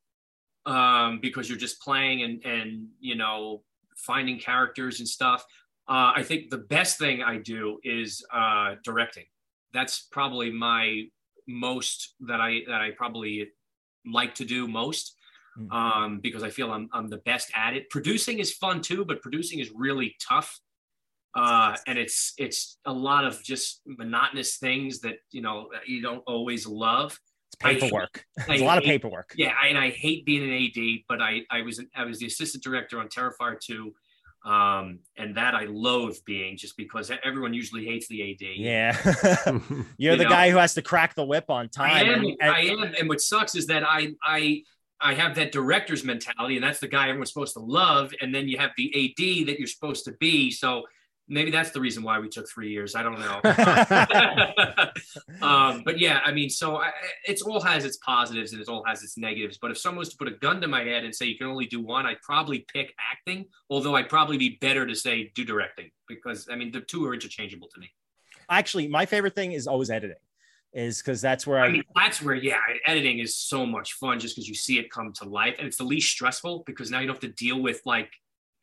um, 0.66 1.20
because 1.22 1.50
you're 1.50 1.58
just 1.58 1.80
playing 1.82 2.24
and, 2.24 2.44
and, 2.44 2.88
you 3.00 3.16
know, 3.16 3.64
finding 3.96 4.40
characters 4.40 5.00
and 5.00 5.08
stuff. 5.08 5.44
Uh, 5.88 6.14
I 6.16 6.24
think 6.24 6.50
the 6.50 6.58
best 6.58 6.98
thing 6.98 7.22
I 7.22 7.38
do 7.38 7.80
is 7.84 8.26
uh, 8.34 8.76
directing. 8.84 9.26
That's 9.74 10.08
probably 10.12 10.52
my 10.52 11.04
most 11.48 12.16
that 12.22 12.40
I 12.40 12.62
that 12.68 12.82
I 12.82 12.92
probably 12.92 13.50
like 14.06 14.36
to 14.36 14.46
do 14.46 14.68
most 14.68 15.16
Mm. 15.70 15.72
um, 15.74 16.20
because 16.22 16.44
I 16.44 16.50
feel 16.50 16.72
I'm 16.72 16.90
I'm 16.94 17.08
the 17.08 17.18
best 17.18 17.52
at 17.56 17.74
it. 17.76 17.90
Producing 17.90 18.40
is 18.40 18.52
fun 18.54 18.82
too, 18.82 19.06
but 19.06 19.22
producing 19.22 19.60
is 19.60 19.70
really 19.76 20.16
tough. 20.22 20.60
Uh, 21.36 21.76
and 21.88 21.98
it's 21.98 22.34
it's 22.38 22.78
a 22.86 22.92
lot 22.92 23.24
of 23.26 23.42
just 23.44 23.82
monotonous 23.86 24.58
things 24.58 25.00
that 25.02 25.16
you 25.32 25.42
know 25.42 25.70
you 25.86 26.02
don't 26.02 26.24
always 26.28 26.68
love. 26.68 27.20
It's 27.48 27.56
paperwork. 27.56 28.26
I 28.48 28.54
It's 28.54 28.62
a 28.62 28.66
lot 28.66 28.78
of 28.78 28.84
hate- 28.84 28.92
paperwork. 29.02 29.34
Yeah, 29.38 29.54
I, 29.62 29.68
and 29.68 29.78
I 29.78 29.90
hate 29.92 30.26
being 30.26 30.44
an 30.44 30.54
AD, 30.54 31.04
but 31.08 31.22
I 31.22 31.42
I 31.50 31.62
was 31.62 31.82
I 31.96 32.04
was 32.06 32.20
the 32.20 32.26
assistant 32.26 32.64
director 32.64 33.00
on 33.00 33.08
Terrifier 33.08 33.58
2, 33.60 33.94
um, 34.50 35.00
and 35.18 35.36
that 35.38 35.54
I 35.56 35.66
loathe 35.66 36.18
being 36.26 36.58
just 36.58 36.76
because 36.76 37.12
everyone 37.24 37.54
usually 37.54 37.86
hates 37.86 38.08
the 38.10 38.32
AD. 38.32 38.42
Yeah. 38.58 38.98
You're 39.98 40.14
You 40.14 40.18
the 40.18 40.24
know? 40.26 40.30
guy 40.30 40.50
who 40.50 40.58
has 40.58 40.74
to 40.74 40.82
crack 40.82 41.16
the 41.16 41.24
whip 41.26 41.50
on 41.50 41.70
time. 41.70 41.92
I 41.92 42.02
am, 42.04 42.26
and- 42.26 42.38
and- 42.42 42.52
I 42.52 42.60
am, 42.62 42.84
and 43.00 43.08
what 43.08 43.22
sucks 43.22 43.56
is 43.56 43.68
that 43.68 43.84
I 43.88 44.16
I 44.24 44.64
I 45.02 45.14
have 45.14 45.36
that 45.36 45.52
director's 45.52 46.04
mentality, 46.04 46.56
and 46.56 46.64
that's 46.64 46.80
the 46.80 46.88
guy 46.88 47.10
everyone's 47.10 47.32
supposed 47.32 47.54
to 47.54 47.60
love, 47.60 48.14
and 48.22 48.34
then 48.34 48.48
you 48.48 48.58
have 48.58 48.72
the 48.78 48.88
AD 48.90 49.48
that 49.48 49.60
you're 49.60 49.68
supposed 49.68 50.06
to 50.06 50.12
be. 50.14 50.52
So 50.52 50.84
maybe 51.32 51.50
that's 51.50 51.72
the 51.72 51.80
reason 51.80 52.04
why 52.04 52.20
we 52.20 52.28
took 52.28 52.48
three 52.50 52.70
years. 52.70 52.94
I 52.94 53.04
don't 53.04 53.20
know. 53.20 53.40
um, 55.48 55.82
but 55.84 55.98
yeah, 55.98 56.20
I 56.24 56.32
mean, 56.32 56.50
so 56.50 56.76
I, 56.78 56.92
it's 57.26 57.42
all 57.42 57.62
has 57.62 57.86
its 57.86 57.98
positives 57.98 58.52
and 58.52 58.62
it 58.62 58.68
all 58.68 58.84
has 58.86 59.02
its 59.02 59.18
negatives. 59.18 59.58
But 59.58 59.72
if 59.72 59.78
someone 59.78 60.00
was 60.00 60.10
to 60.10 60.18
put 60.18 60.28
a 60.28 60.32
gun 60.32 60.62
to 60.62 60.68
my 60.68 60.84
head 60.84 61.04
and 61.06 61.16
say 61.16 61.26
you 61.26 61.38
can 61.38 61.48
only 61.48 61.66
do 61.66 61.82
one, 61.82 62.06
I'd 62.06 62.22
probably 62.22 62.66
pick 62.74 62.94
acting. 63.12 63.46
Although 63.70 63.96
I'd 63.96 64.10
probably 64.10 64.38
be 64.38 64.58
better 64.62 64.86
to 64.86 64.96
say 64.96 65.32
do 65.34 65.46
directing 65.46 65.92
because 66.08 66.48
I 66.52 66.56
mean 66.56 66.72
the 66.72 66.82
two 66.82 67.06
are 67.06 67.14
interchangeable 67.14 67.70
to 67.74 67.80
me. 67.80 67.90
Actually, 68.50 68.88
my 68.88 69.06
favorite 69.06 69.34
thing 69.34 69.54
is 69.54 69.66
always 69.68 69.90
editing, 69.90 70.18
is 70.74 71.00
because 71.00 71.22
that's 71.22 71.46
where 71.46 71.60
I, 71.60 71.68
I 71.68 71.72
mean, 71.72 71.84
that's 71.96 72.22
where, 72.22 72.36
yeah, 72.36 72.60
editing 72.86 73.20
is 73.20 73.36
so 73.36 73.66
much 73.66 73.94
fun 73.94 74.20
just 74.20 74.36
because 74.36 74.48
you 74.48 74.56
see 74.56 74.80
it 74.80 74.90
come 74.90 75.12
to 75.14 75.26
life. 75.26 75.56
And 75.58 75.68
it's 75.68 75.78
the 75.78 75.84
least 75.84 76.12
stressful 76.12 76.64
because 76.66 76.90
now 76.90 77.00
you 77.00 77.08
don't 77.08 77.16
have 77.16 77.30
to 77.30 77.36
deal 77.36 77.62
with 77.62 77.82
like 77.86 78.12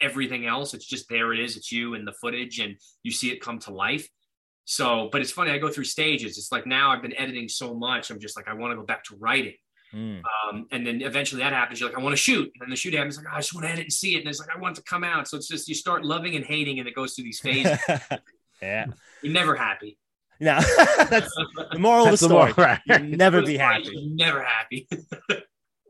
everything 0.01 0.47
else. 0.47 0.75
It's 0.75 0.87
just 0.87 1.09
there 1.09 1.33
it 1.33 1.41
is. 1.41 1.57
It's 1.57 1.71
you 1.71 1.95
and 1.95 2.07
the 2.07 2.13
footage 2.13 2.61
and 2.61 2.77
you 3.03 3.11
see 3.11 3.31
it 3.31 3.41
come 3.41 3.59
to 3.61 3.73
life. 3.73 4.09
So, 4.65 5.09
but 5.13 5.21
it's 5.21 5.31
funny, 5.31 5.51
I 5.51 5.59
go 5.59 5.71
through 5.71 5.85
stages. 5.85 6.37
It's 6.37 6.53
like 6.53 6.67
now 6.67 6.91
I've 6.91 7.03
been 7.03 7.17
editing 7.17 7.49
so 7.49 7.75
much. 7.75 8.11
I'm 8.11 8.21
just 8.21 8.37
like, 8.37 8.49
I 8.49 8.55
want 8.55 8.73
to 8.73 8.77
go 8.77 8.85
back 8.85 9.05
to 9.05 9.17
writing. 9.17 9.55
Mm. 9.95 10.21
Um, 10.21 10.67
and 10.71 10.87
then 10.87 11.01
eventually 11.01 11.43
that 11.43 11.55
happens. 11.55 11.81
You're 11.81 11.89
like, 11.89 11.99
I 11.99 12.03
want 12.03 12.13
to 12.13 12.19
shoot. 12.19 12.45
And 12.45 12.61
then 12.61 12.71
the 12.71 12.77
shoot 12.77 12.93
happens. 12.93 13.17
Like, 13.17 13.27
oh, 13.31 13.37
I 13.37 13.39
just 13.39 13.55
want 13.55 13.67
to 13.67 13.73
edit 13.73 13.85
and 13.85 13.93
see 13.93 14.15
it. 14.15 14.21
And 14.21 14.29
it's 14.29 14.39
like, 14.39 14.55
I 14.55 14.59
want 14.59 14.77
it 14.77 14.83
to 14.83 14.91
come 14.91 15.05
out. 15.05 15.27
So 15.27 15.39
it's 15.39 15.49
just, 15.49 15.69
you 15.69 15.75
start 15.75 16.05
loving 16.05 16.37
and 16.37 16.45
hating 16.45 16.79
and 16.79 16.89
it 16.89 16.95
goes 16.95 17.15
through 17.15 17.25
these 17.25 17.41
phases. 17.41 17.79
yeah. 18.63 18.87
You're 19.23 19.33
never 19.33 19.55
happy. 19.55 19.97
No, 20.41 20.59
that's 21.11 21.35
the 21.73 21.79
moral 21.79 22.05
That's 22.05 22.23
of 22.23 22.29
the 22.29 22.35
story. 22.35 22.53
moral, 22.57 22.71
right. 22.75 22.81
You'll 22.87 23.17
never 23.19 23.43
be 23.43 23.53
You're 23.55 23.63
happy. 23.63 24.11
never 24.15 24.43
happy. 24.43 24.89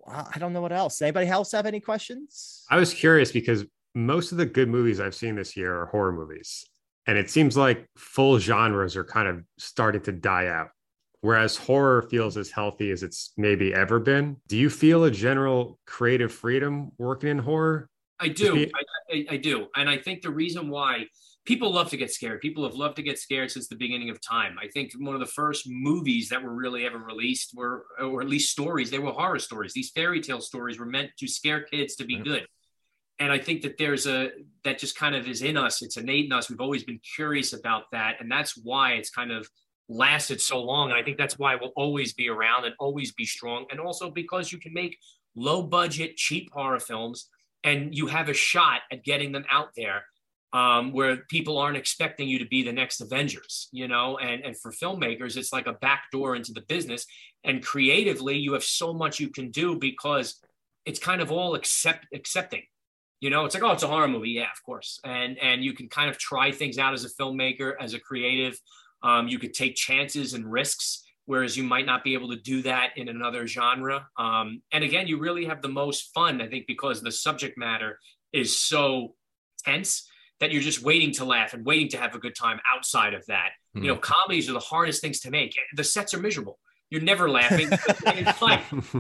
Well, 0.07 0.27
I 0.35 0.39
don't 0.39 0.55
know 0.55 0.63
what 0.63 0.73
else. 0.73 1.03
Anybody 1.03 1.27
else 1.29 1.53
have 1.53 1.67
any 1.67 1.81
questions? 1.81 2.65
I 2.71 2.79
was 2.79 2.95
curious 2.95 3.31
because 3.31 3.67
most 3.95 4.33
of 4.33 4.39
the 4.39 4.47
good 4.47 4.69
movies 4.71 5.01
I've 5.01 5.15
seen 5.15 5.35
this 5.37 5.55
year 5.55 5.83
are 5.83 5.85
horror 5.87 6.13
movies. 6.13 6.65
And 7.07 7.19
it 7.19 7.29
seems 7.31 7.59
like 7.59 7.87
full 7.99 8.39
genres 8.39 8.97
are 8.97 9.05
kind 9.05 9.29
of 9.29 9.45
starting 9.59 10.01
to 10.05 10.13
die 10.13 10.47
out. 10.47 10.69
Whereas 11.21 11.57
horror 11.57 12.01
feels 12.11 12.39
as 12.39 12.51
healthy 12.51 12.91
as 12.91 13.03
it's 13.03 13.33
maybe 13.37 13.75
ever 13.75 13.99
been. 14.01 14.37
Do 14.47 14.57
you 14.57 14.71
feel 14.71 15.05
a 15.05 15.11
general 15.11 15.79
creative 15.87 16.33
freedom 16.33 16.93
working 16.97 17.29
in 17.29 17.39
horror? 17.39 17.91
I 18.19 18.29
do. 18.29 18.55
be- 18.55 18.73
I, 18.75 19.15
I, 19.15 19.27
I 19.33 19.37
do. 19.37 19.67
And 19.77 19.91
I 19.91 19.99
think 19.99 20.23
the 20.23 20.31
reason 20.31 20.71
why 20.71 21.05
people 21.49 21.73
love 21.73 21.89
to 21.89 21.97
get 21.97 22.13
scared, 22.13 22.43
people 22.43 22.63
have 22.63 22.75
loved 22.75 22.95
to 22.95 23.03
get 23.03 23.19
scared 23.19 23.51
since 23.51 23.69
the 23.69 23.75
beginning 23.75 24.11
of 24.11 24.21
time. 24.21 24.57
I 24.63 24.69
think 24.69 24.93
one 24.99 25.15
of 25.15 25.21
the 25.21 25.27
first 25.27 25.67
movies 25.67 26.29
that 26.29 26.43
were 26.43 26.53
really 26.53 26.85
ever 26.85 26.99
released 26.99 27.55
were, 27.57 27.87
or 27.99 28.21
at 28.21 28.29
least 28.29 28.53
stories, 28.53 28.91
they 28.91 28.99
were 28.99 29.13
horror 29.13 29.39
stories. 29.39 29.73
These 29.73 29.91
fairy 29.93 30.21
tale 30.21 30.43
stories 30.43 30.79
were 30.79 30.85
meant 30.85 31.11
to 31.19 31.27
scare 31.27 31.63
kids 31.63 31.97
to 31.97 32.05
be 32.05 32.19
good. 32.19 32.47
And 33.19 33.33
I 33.33 33.39
think 33.39 33.63
that 33.63 33.79
there's 33.79 34.07
a, 34.07 34.29
that 34.65 34.79
just 34.79 34.95
kind 34.95 35.17
of 35.17 35.27
is 35.27 35.41
in 35.41 35.57
us. 35.57 35.81
It's 35.81 35.97
innate 35.97 36.27
in 36.27 36.33
us. 36.33 36.51
We've 36.51 36.61
always 36.61 36.85
been 36.85 37.01
curious 37.17 37.55
about 37.55 37.85
that. 37.93 38.17
And 38.21 38.31
that's 38.31 38.55
why 38.63 38.93
it's 38.93 39.09
kind 39.11 39.33
of 39.33 39.49
lasted 39.89 40.43
so 40.43 40.63
long. 40.63 40.91
And 40.91 41.01
I 41.01 41.03
think 41.03 41.17
that's 41.17 41.39
why 41.39 41.55
it 41.55 41.63
will 41.63 41.73
always 41.77 42.13
be 42.13 42.29
around 42.29 42.67
and 42.67 42.75
always 42.79 43.13
be 43.13 43.25
strong. 43.25 43.65
And 43.71 43.81
also 43.81 44.11
because 44.11 44.53
you 44.53 44.59
can 44.59 44.75
make 44.75 44.99
low 45.35 45.63
budget, 45.63 46.19
cheap 46.19 46.51
horror 46.53 46.79
films 46.79 47.31
and 47.65 47.95
you 47.97 48.07
have 48.07 48.29
a 48.29 48.35
shot 48.35 48.83
at 48.93 49.03
getting 49.03 49.33
them 49.33 49.47
out 49.51 49.71
there 49.75 50.05
um, 50.53 50.93
where 50.93 51.19
people 51.29 51.59
aren't 51.59 51.77
expecting 51.77 52.29
you 52.29 52.39
to 52.39 52.47
be 52.47 52.63
the 52.63 52.73
next 52.73 53.01
Avengers, 53.01 53.69
you 53.71 53.87
know, 53.87 54.17
and, 54.19 54.43
and 54.45 54.59
for 54.59 54.73
filmmakers, 54.73 55.37
it's 55.37 55.53
like 55.53 55.67
a 55.67 55.75
back 55.75 56.05
door 56.11 56.37
into 56.37 56.53
the 56.53 56.63
business. 56.63 57.07
And 57.45 57.63
creatively, 57.63 58.39
you 58.39 58.55
have 58.55 58.65
so 58.65 58.95
much 58.95 59.21
you 59.21 59.29
can 59.29 59.51
do 59.51 59.77
because 59.79 60.41
it's 60.87 60.99
kind 60.99 61.21
of 61.21 61.31
all 61.31 61.55
accept 61.55 62.07
accepting. 62.15 62.63
You 63.21 63.31
know, 63.31 63.45
it's 63.45 63.55
like, 63.55 63.65
oh, 63.65 63.73
it's 63.73 63.83
a 63.83 63.89
horror 63.89 64.09
movie. 64.09 64.31
Yeah, 64.31 64.51
of 64.51 64.63
course. 64.65 65.01
And 65.05 65.39
and 65.39 65.63
you 65.63 65.75
can 65.75 65.89
kind 65.89 66.09
of 66.09 66.19
try 66.19 66.51
things 66.51 66.79
out 66.79 66.95
as 66.95 67.05
a 67.05 67.11
filmmaker, 67.11 67.75
as 67.81 67.93
a 67.93 68.01
creative. 68.01 68.59
Um, 69.03 69.29
you 69.29 69.39
could 69.39 69.55
take 69.55 69.75
chances 69.75 70.35
and 70.35 70.51
risks, 70.51 71.05
whereas 71.27 71.57
you 71.57 71.63
might 71.63 71.85
not 71.85 72.05
be 72.05 72.15
able 72.15 72.31
to 72.31 72.37
do 72.37 72.63
that 72.63 72.91
in 72.97 73.09
another 73.09 73.47
genre. 73.47 74.07
Um, 74.17 74.63
and 74.73 74.83
again, 74.83 75.09
you 75.09 75.19
really 75.19 75.45
have 75.45 75.63
the 75.63 75.69
most 75.69 76.13
fun, 76.15 76.41
I 76.41 76.49
think, 76.49 76.67
because 76.67 77.03
the 77.03 77.13
subject 77.13 77.59
matter 77.59 77.99
is 78.33 78.59
so 78.59 79.15
tense 79.65 80.09
that 80.41 80.53
you're 80.53 80.63
just 80.63 80.83
waiting 80.83 81.13
to 81.15 81.25
laugh 81.25 81.53
and 81.55 81.65
waiting 81.67 81.89
to 81.89 81.97
have 81.99 82.15
a 82.15 82.19
good 82.19 82.35
time 82.35 82.61
outside 82.73 83.15
of 83.15 83.25
that. 83.27 83.51
You 83.75 83.87
know, 83.87 83.97
comedies 83.97 84.49
are 84.49 84.55
the 84.55 84.59
hardest 84.61 85.01
things 85.01 85.21
to 85.21 85.31
make. 85.31 85.57
The 85.77 85.85
sets 85.85 86.13
are 86.15 86.19
miserable. 86.19 86.59
You're 86.91 87.03
never 87.03 87.29
laughing. 87.31 87.69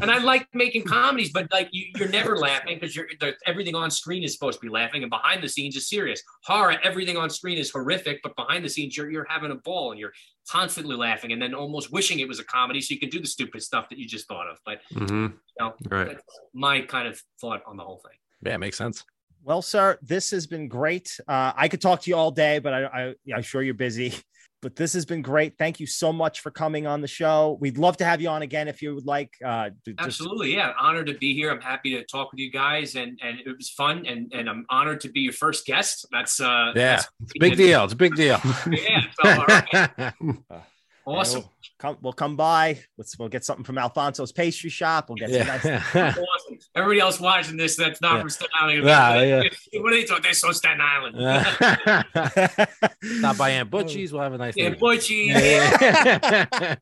And 0.01 0.11
I 0.11 0.19
like 0.19 0.47
making 0.55 0.85
comedies, 0.85 1.33
but 1.33 1.51
like 1.51 1.69
you, 1.73 1.87
you're 1.97 2.09
never 2.09 2.37
laughing 2.37 2.79
because 2.79 2.95
you're 2.95 3.07
everything 3.47 3.75
on 3.75 3.91
screen 3.91 4.23
is 4.23 4.33
supposed 4.35 4.61
to 4.61 4.67
be 4.67 4.71
laughing, 4.71 5.03
and 5.03 5.11
behind 5.11 5.43
the 5.43 5.49
scenes 5.49 5.75
is 5.77 5.89
serious. 5.89 6.23
Horror, 6.45 6.77
everything 6.85 7.17
on 7.17 7.31
screen 7.31 7.59
is 7.59 7.71
horrific, 7.71 8.21
but 8.23 8.37
behind 8.37 8.65
the 8.65 8.69
scenes 8.69 8.97
you're 8.97 9.11
you're 9.11 9.27
having 9.29 9.51
a 9.51 9.55
ball 9.57 9.91
and 9.91 9.99
you're 9.99 10.13
constantly 10.51 10.97
laughing, 10.97 11.33
and 11.33 11.41
then 11.41 11.55
almost 11.55 11.91
wishing 11.93 12.21
it 12.21 12.29
was 12.29 12.39
a 12.39 12.45
comedy 12.45 12.81
so 12.81 12.95
you 12.95 13.01
could 13.01 13.11
do 13.11 13.21
the 13.21 13.27
stupid 13.27 13.63
stuff 13.63 13.89
that 13.89 13.99
you 13.99 14.07
just 14.07 14.29
thought 14.29 14.49
of. 14.49 14.59
But 14.65 14.81
mm-hmm. 14.95 15.25
you 15.25 15.33
know, 15.59 15.75
Right. 15.89 16.09
that's 16.09 16.23
my 16.55 16.83
kind 16.83 17.09
of 17.09 17.21
thought 17.41 17.63
on 17.67 17.77
the 17.77 17.85
whole 17.85 18.01
thing. 18.05 18.19
Yeah, 18.43 18.55
it 18.55 18.59
makes 18.59 18.77
sense. 18.77 19.05
Well, 19.49 19.63
sir, 19.63 19.99
this 20.03 20.31
has 20.33 20.47
been 20.47 20.69
great. 20.69 21.19
Uh, 21.27 21.53
I 21.57 21.69
could 21.69 21.81
talk 21.81 22.03
to 22.03 22.11
you 22.11 22.17
all 22.17 22.31
day, 22.31 22.59
but 22.59 22.75
I, 22.75 22.85
I, 22.85 23.15
I'm 23.35 23.41
sure 23.43 23.63
you're 23.63 23.75
busy. 23.75 24.13
But 24.61 24.75
this 24.75 24.93
has 24.95 25.07
been 25.07 25.23
great. 25.23 25.57
Thank 25.57 25.79
you 25.79 25.87
so 25.87 26.13
much 26.13 26.41
for 26.41 26.51
coming 26.51 26.85
on 26.85 27.01
the 27.01 27.07
show. 27.07 27.57
We'd 27.61 27.79
love 27.79 27.97
to 27.99 28.05
have 28.05 28.21
you 28.21 28.29
on 28.29 28.43
again 28.43 28.67
if 28.67 28.83
you 28.83 28.93
would 28.93 29.07
like. 29.07 29.33
Uh, 29.45 29.71
just- 29.87 30.01
Absolutely, 30.01 30.53
yeah. 30.53 30.73
Honored 30.81 31.07
to 31.07 31.15
be 31.15 31.33
here. 31.33 31.53
I'm 31.53 31.61
happy 31.61 31.93
to 31.95 32.03
talk 32.05 32.33
with 32.33 32.41
you 32.41 32.51
guys, 32.51 32.97
and 32.97 33.17
and 33.23 33.39
it 33.39 33.57
was 33.57 33.71
fun, 33.71 34.05
and 34.05 34.33
and 34.35 34.51
I'm 34.51 34.67
honored 34.69 35.01
to 35.03 35.11
be 35.11 35.21
your 35.21 35.33
first 35.33 35.65
guest. 35.65 36.09
That's 36.11 36.41
uh, 36.41 36.73
Yeah, 36.75 36.97
that's- 36.97 37.09
it's 37.23 37.33
a 37.37 37.39
big 37.39 37.57
deal. 37.65 37.85
It's 37.85 37.93
a 37.93 37.97
big 37.97 38.17
deal. 38.17 38.41
Yeah, 38.69 39.03
so, 39.23 39.31
all 39.31 39.47
right. 39.47 40.13
awesome. 41.09 41.43
We'll 41.43 41.51
come, 41.79 41.99
we'll 42.03 42.13
come 42.13 42.37
by. 42.37 42.81
Let's 42.97 43.19
we'll 43.19 43.29
get 43.29 43.45
something 43.45 43.65
from 43.65 43.79
Alfonso's 43.79 44.33
pastry 44.33 44.71
shop. 44.71 45.09
We'll 45.09 45.17
get 45.17 45.31
some 45.31 45.47
nice. 45.47 45.65
yeah. 45.65 45.89
awesome. 46.15 46.59
Everybody 46.75 47.01
else 47.01 47.21
watching 47.21 47.57
this 47.57 47.77
that's 47.77 48.01
not 48.01 48.15
Yeah. 48.15 48.21
from 48.21 48.31
Staten 48.31 48.55
Island. 48.61 48.85
Yeah, 48.87 49.23
yeah. 49.23 49.43
What 49.81 49.93
are 49.93 49.97
they 49.97 50.05
talking? 50.05 50.23
They're 50.23 50.33
so 50.33 50.53
Staten 50.53 50.81
Island. 50.81 51.17
Stop 53.19 53.37
by 53.37 53.51
Aunt 53.51 53.71
Butchie's. 53.71 54.13
Oh. 54.13 54.17
We'll 54.17 54.25
have 54.25 54.33
a 54.35 54.39
nice 54.39 54.57
yeah, 54.57 54.71
day. 54.71 54.77
Butchie. 54.77 55.27
Yeah. 55.29 56.75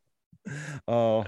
oh, 0.89 1.25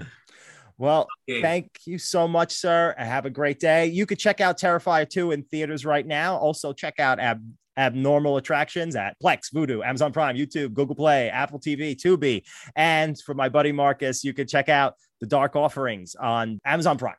well, 0.77 1.07
Okay. 1.29 1.41
thank 1.41 1.71
you 1.85 1.97
so 1.97 2.27
much, 2.27 2.53
sir. 2.53 2.95
Have 2.97 3.25
a 3.25 3.29
great 3.29 3.59
day. 3.59 3.87
You 3.87 4.05
could 4.05 4.19
check 4.19 4.39
out 4.39 4.57
Terrifier 4.57 5.09
2 5.09 5.31
in 5.31 5.43
theaters 5.43 5.85
right 5.85 6.05
now. 6.07 6.37
Also, 6.37 6.71
check 6.73 6.99
out 6.99 7.19
Ab- 7.19 7.45
Abnormal 7.79 8.37
Attractions 8.37 8.95
at 8.95 9.15
Plex, 9.23 9.53
Vudu, 9.53 9.83
Amazon 9.83 10.11
Prime, 10.11 10.35
YouTube, 10.35 10.73
Google 10.73 10.95
Play, 10.95 11.29
Apple 11.29 11.59
TV, 11.59 11.95
Tubi. 11.95 12.43
And 12.75 13.19
for 13.19 13.33
my 13.33 13.49
buddy 13.49 13.71
Marcus, 13.71 14.23
you 14.23 14.33
could 14.33 14.49
check 14.49 14.69
out 14.69 14.95
The 15.21 15.27
Dark 15.27 15.55
Offerings 15.55 16.15
on 16.15 16.59
Amazon 16.65 16.97
Prime. 16.97 17.15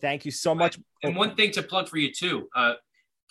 Thank 0.00 0.24
you 0.24 0.30
so 0.30 0.54
much. 0.54 0.78
And 1.02 1.16
one 1.16 1.34
thing 1.34 1.50
to 1.52 1.62
plug 1.62 1.88
for 1.88 1.98
you 1.98 2.12
too. 2.12 2.48
Uh, 2.54 2.74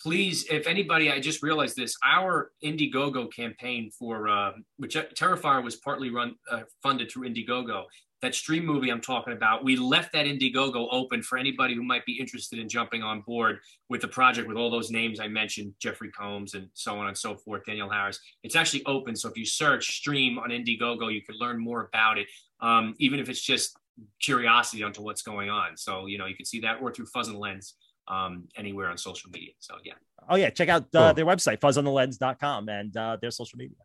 please, 0.00 0.46
if 0.50 0.66
anybody, 0.66 1.10
I 1.10 1.20
just 1.20 1.42
realized 1.42 1.76
this. 1.76 1.96
Our 2.04 2.50
Indiegogo 2.64 3.32
campaign 3.32 3.90
for 3.96 4.28
uh, 4.28 4.52
which 4.76 4.96
Terrifier 4.96 5.62
was 5.62 5.76
partly 5.76 6.10
run 6.10 6.34
uh, 6.50 6.62
funded 6.82 7.10
through 7.10 7.28
Indiegogo. 7.28 7.84
That 8.24 8.34
stream 8.34 8.64
movie 8.64 8.90
I'm 8.90 9.02
talking 9.02 9.34
about, 9.34 9.64
we 9.64 9.76
left 9.76 10.14
that 10.14 10.24
Indiegogo 10.24 10.88
open 10.90 11.22
for 11.22 11.36
anybody 11.36 11.74
who 11.74 11.82
might 11.82 12.06
be 12.06 12.18
interested 12.18 12.58
in 12.58 12.70
jumping 12.70 13.02
on 13.02 13.20
board 13.20 13.58
with 13.90 14.00
the 14.00 14.08
project 14.08 14.48
with 14.48 14.56
all 14.56 14.70
those 14.70 14.90
names 14.90 15.20
I 15.20 15.28
mentioned, 15.28 15.74
Jeffrey 15.78 16.10
Combs 16.10 16.54
and 16.54 16.68
so 16.72 16.98
on 16.98 17.08
and 17.08 17.16
so 17.16 17.36
forth, 17.36 17.66
Danielle 17.66 17.90
Harris. 17.90 18.18
It's 18.42 18.56
actually 18.56 18.84
open. 18.86 19.14
So 19.14 19.28
if 19.28 19.36
you 19.36 19.44
search 19.44 19.98
stream 19.98 20.38
on 20.38 20.48
Indiegogo, 20.48 21.12
you 21.12 21.22
can 21.22 21.36
learn 21.38 21.58
more 21.58 21.82
about 21.92 22.16
it, 22.16 22.26
um, 22.60 22.94
even 22.98 23.20
if 23.20 23.28
it's 23.28 23.42
just 23.42 23.76
curiosity 24.22 24.82
onto 24.82 25.02
what's 25.02 25.22
going 25.22 25.50
on. 25.50 25.76
So, 25.76 26.06
you 26.06 26.16
know, 26.16 26.26
you 26.26 26.34
can 26.34 26.46
see 26.46 26.60
that 26.60 26.80
or 26.80 26.92
through 26.92 27.06
Fuzz 27.06 27.28
and 27.28 27.38
Lens. 27.38 27.74
um, 28.08 28.48
anywhere 28.56 28.88
on 28.90 28.98
social 28.98 29.30
media. 29.30 29.52
So 29.58 29.76
yeah. 29.84 29.94
Oh 30.28 30.36
yeah, 30.36 30.50
check 30.50 30.68
out 30.68 30.86
uh, 30.94 31.12
their 31.12 31.26
website 31.26 31.60
fuzzonthelens.com 31.60 32.68
and 32.68 32.96
uh, 32.96 33.16
their 33.20 33.30
social 33.30 33.58
media. 33.58 33.76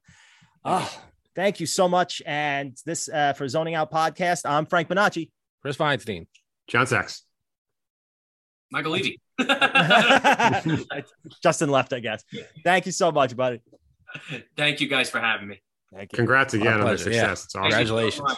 Oh, 0.66 0.90
thank 1.36 1.60
you 1.60 1.66
so 1.66 1.88
much. 1.88 2.22
And 2.26 2.78
this 2.86 3.10
uh, 3.10 3.34
for 3.34 3.48
Zoning 3.48 3.76
Out 3.76 3.92
podcast. 3.92 4.50
I'm 4.50 4.66
Frank 4.66 4.90
Bonacci. 4.90 5.30
Chris 5.62 5.78
Feinstein. 5.78 6.28
John 6.68 6.88
Sachs. 6.88 7.24
Michael 8.72 8.92
Leavy. 8.92 9.20
Justin 11.44 11.70
left, 11.70 11.94
I 11.94 12.00
guess. 12.00 12.24
Thank 12.64 12.86
you 12.86 12.92
so 12.92 13.12
much, 13.12 13.36
buddy. 13.36 13.62
Thank 14.56 14.82
you 14.82 14.88
guys 14.88 15.10
for 15.10 15.20
having 15.20 15.48
me. 15.48 15.62
Thank 15.94 16.12
you. 16.12 16.18
Congrats 16.18 16.54
again 16.54 16.74
on 16.74 16.80
the 16.82 16.86
pleasure, 16.86 17.10
yeah. 17.10 17.34
success. 17.34 17.46
It's 17.46 17.56
awesome. 17.56 17.70
Congratulations. 17.72 18.38